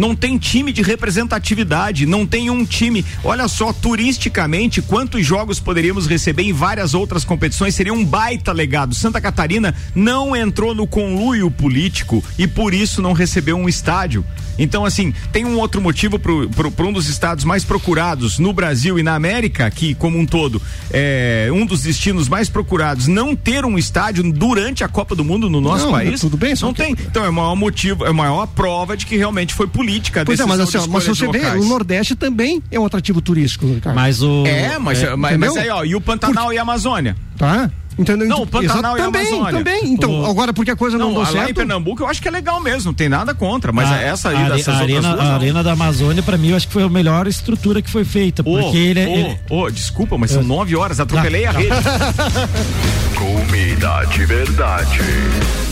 Não 0.00 0.16
tem 0.16 0.38
time 0.38 0.72
de 0.72 0.80
representatividade, 0.80 2.06
não 2.06 2.26
tem 2.26 2.48
um 2.48 2.64
time. 2.64 3.04
Olha 3.22 3.46
só, 3.48 3.70
turisticamente, 3.70 4.80
quantos 4.80 5.26
jogos 5.26 5.60
poderíamos 5.60 6.06
receber 6.06 6.44
em 6.44 6.54
várias 6.54 6.94
outras 6.94 7.22
competições? 7.22 7.74
Seria 7.74 7.92
um 7.92 8.02
baita 8.02 8.50
legado. 8.50 8.94
Santa 8.94 9.20
Catarina 9.20 9.74
não 9.94 10.34
entrou 10.34 10.74
no 10.74 10.86
conluio 10.86 11.50
político 11.50 12.24
e 12.38 12.46
por 12.46 12.72
isso 12.72 13.02
não 13.02 13.12
recebeu 13.12 13.58
um 13.58 13.68
estádio. 13.68 14.24
Então, 14.60 14.84
assim, 14.84 15.12
tem 15.32 15.44
um 15.44 15.58
outro 15.58 15.80
motivo 15.80 16.18
para 16.18 16.86
um 16.86 16.92
dos 16.92 17.08
estados 17.08 17.44
mais 17.44 17.64
procurados 17.64 18.38
no 18.38 18.52
Brasil 18.52 18.98
e 18.98 19.02
na 19.02 19.14
América, 19.14 19.68
que, 19.70 19.94
como 19.94 20.18
um 20.18 20.26
todo, 20.26 20.60
é 20.90 21.48
um 21.52 21.64
dos 21.66 21.82
destinos 21.82 22.28
mais 22.28 22.48
procurados, 22.48 23.06
não 23.08 23.34
ter 23.34 23.64
um 23.64 23.78
estádio 23.78 24.30
durante 24.32 24.84
a 24.84 24.88
Copa 24.88 25.14
do 25.16 25.24
Mundo 25.24 25.48
no 25.48 25.60
nosso 25.60 25.86
Não, 25.86 25.92
país. 25.92 26.20
tudo 26.20 26.36
bem, 26.36 26.54
só 26.54 26.66
Não 26.66 26.74
que- 26.74 26.82
tem. 26.84 26.92
Então, 26.92 27.24
é 27.24 27.28
o 27.28 27.32
maior 27.32 27.56
motivo, 27.56 28.04
é 28.04 28.10
a 28.10 28.12
maior 28.12 28.46
prova 28.46 28.96
de 28.96 29.06
que 29.06 29.16
realmente 29.16 29.54
foi 29.54 29.66
política 29.66 30.22
a 30.22 30.24
Pois 30.24 30.38
é, 30.38 30.44
mas, 30.44 30.60
assim, 30.60 30.78
mas 30.88 31.04
você 31.06 31.26
vê, 31.28 31.46
o 31.58 31.64
Nordeste 31.64 32.14
também 32.14 32.62
é 32.70 32.78
um 32.78 32.84
atrativo 32.84 33.20
turístico, 33.22 33.66
Ricardo. 33.66 33.96
Mas 33.96 34.22
o. 34.22 34.46
É, 34.46 34.78
mas, 34.78 35.02
É, 35.02 35.16
mas, 35.16 35.36
mas 35.38 35.56
aí, 35.56 35.70
ó, 35.70 35.84
e 35.84 35.94
o 35.94 36.00
Pantanal 36.00 36.52
e 36.52 36.58
a 36.58 36.62
Amazônia? 36.62 37.16
Tá? 37.38 37.70
Entendeu? 38.00 38.26
Não, 38.26 38.42
o 38.42 38.46
Pantanal 38.46 38.96
e 38.96 39.00
a 39.00 39.04
também, 39.04 39.26
Amazônia. 39.28 39.58
também. 39.58 39.92
Então, 39.92 40.22
O- 40.22 40.26
agora 40.26 40.52
porque 40.54 40.70
a 40.70 40.76
coisa 40.76 40.96
não, 40.96 41.10
deu 41.12 41.20
lá 41.22 41.28
em 41.28 41.32
certo. 41.32 41.54
Pernambuco 41.54 42.02
eu 42.02 42.08
acho 42.08 42.22
que 42.22 42.28
é 42.28 42.30
legal 42.30 42.58
mesmo, 42.60 42.86
não 42.86 42.94
tem 42.94 43.08
nada 43.10 43.34
contra, 43.34 43.70
mas 43.72 43.90
a, 43.90 43.96
essa 44.00 44.30
aí 44.30 44.36
a, 44.36 44.48
dessas 44.48 44.68
a 44.74 44.80
outras 44.80 44.80
arena, 45.04 45.08
duas, 45.14 45.20
a 45.20 45.24
não. 45.28 45.34
arena 45.34 45.62
da 45.62 45.72
Amazônia, 45.72 46.22
pra 46.22 46.38
mim, 46.38 46.48
eu 46.48 46.56
acho 46.56 46.66
que 46.66 46.72
foi 46.72 46.82
a 46.82 46.88
melhor 46.88 47.26
estrutura 47.26 47.82
que 47.82 47.90
foi 47.90 48.04
feita. 48.04 48.42
Ô, 48.42 48.44
Porque 48.58 48.78
ele, 48.78 49.00
é- 49.00 49.06
ô, 49.06 49.10
ele- 49.10 49.40
ô, 49.50 49.70
desculpa, 49.70 50.16
mas 50.16 50.30
são 50.30 50.42
nove 50.42 50.74
horas, 50.74 50.98
atropelei 50.98 51.44
a 51.44 51.50
rede. 51.52 51.68
Comida 53.14 54.04
de 54.10 54.24
verdade. 54.24 55.00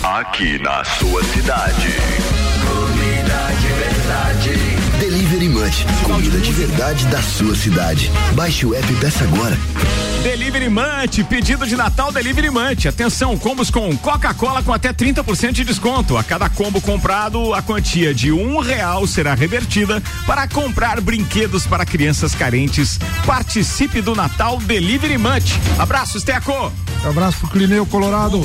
Aqui 0.03 0.59
na 0.63 0.85
sua 0.85 1.25
cidade. 1.25 1.89
Comida 2.67 3.49
de 3.61 3.69
verdade. 3.69 4.79
Delivery 5.01 5.49
Munch, 5.49 5.87
comida 6.05 6.39
de 6.39 6.53
verdade 6.53 7.07
da 7.07 7.23
sua 7.23 7.55
cidade. 7.55 8.11
Baixe 8.35 8.67
o 8.67 8.75
app 8.75 8.93
e 8.93 8.97
peça 8.97 9.25
agora. 9.25 9.57
Delivery 10.29 10.69
Munch, 10.69 11.25
pedido 11.25 11.67
de 11.67 11.75
Natal 11.75 12.13
Delivery 12.13 12.51
Munch. 12.51 12.87
Atenção, 12.87 13.39
combos 13.39 13.71
com 13.71 13.97
Coca-Cola 13.97 14.63
com 14.63 14.75
até 14.75 14.93
30% 14.93 15.53
de 15.53 15.65
desconto. 15.65 16.19
A 16.19 16.23
cada 16.23 16.51
combo 16.51 16.83
comprado, 16.83 17.55
a 17.55 17.63
quantia 17.63 18.13
de 18.13 18.31
um 18.31 18.59
real 18.59 19.07
será 19.07 19.33
revertida 19.33 20.03
para 20.27 20.47
comprar 20.47 21.01
brinquedos 21.01 21.67
para 21.67 21.87
crianças 21.87 22.35
carentes. 22.35 22.99
Participe 23.25 24.03
do 24.03 24.15
Natal 24.15 24.59
Delivery 24.59 25.17
Munch. 25.17 25.59
Abraços, 25.79 26.23
Teco. 26.23 26.71
Abraço 27.09 27.39
pro 27.39 27.49
Clineu 27.49 27.87
Colorado. 27.87 28.39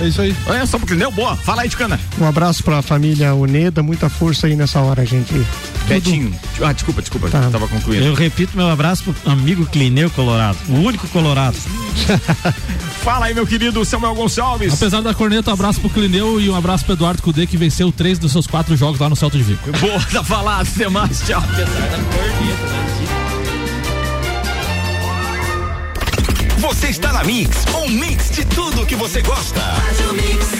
É 0.00 0.06
isso 0.06 0.20
aí. 0.22 0.34
Olha 0.46 0.66
só 0.66 0.78
pro 0.78 0.86
Clineu, 0.86 1.10
boa. 1.10 1.36
Fala 1.36 1.62
aí, 1.62 1.68
Ticana. 1.68 1.98
Um 2.20 2.26
abraço 2.26 2.62
pra 2.62 2.80
família 2.82 3.34
Uneda, 3.34 3.82
muita 3.82 4.08
força 4.08 4.46
aí 4.46 4.54
nessa 4.54 4.80
hora, 4.80 5.04
gente. 5.04 5.32
Betinho. 5.88 6.32
Ah, 6.62 6.72
desculpa, 6.72 7.00
desculpa. 7.00 7.28
Tá. 7.28 7.48
Tava 7.50 7.66
concluindo. 7.66 8.04
eu 8.04 8.14
repito 8.14 8.56
meu 8.56 8.68
abraço 8.68 9.04
pro 9.04 9.32
amigo 9.32 9.66
Clineu 9.66 10.10
Colorado. 10.10 10.58
O 10.68 10.74
único 10.74 11.08
Colorado. 11.08 11.56
Fala 13.02 13.26
aí, 13.26 13.34
meu 13.34 13.46
querido 13.46 13.84
Samuel 13.84 14.14
Gonçalves. 14.14 14.74
Apesar 14.74 15.00
da 15.00 15.14
corneta, 15.14 15.50
um 15.50 15.54
abraço 15.54 15.80
pro 15.80 15.90
Clineu 15.90 16.40
e 16.40 16.48
um 16.50 16.54
abraço 16.54 16.84
pro 16.84 16.94
Eduardo 16.94 17.22
Cudê, 17.22 17.46
que 17.46 17.56
venceu 17.56 17.90
três 17.90 18.18
dos 18.18 18.32
seus 18.32 18.46
quatro 18.46 18.76
jogos 18.76 19.00
lá 19.00 19.08
no 19.08 19.16
Celto 19.16 19.36
de 19.36 19.42
Vigo. 19.42 19.60
Boa, 19.80 20.00
tá 20.12 20.22
falado. 20.22 20.68
Até 20.68 20.88
mais. 20.88 21.20
Tchau. 21.22 21.42
Você 26.58 26.88
está 26.88 27.12
na 27.12 27.22
Mix, 27.22 27.64
um 27.72 27.88
mix 27.88 28.30
de 28.30 28.44
tudo 28.44 28.84
que 28.84 28.96
você 28.96 29.22
gosta. 29.22 29.60
Faz 29.60 30.00
o 30.00 30.12
mix. 30.12 30.57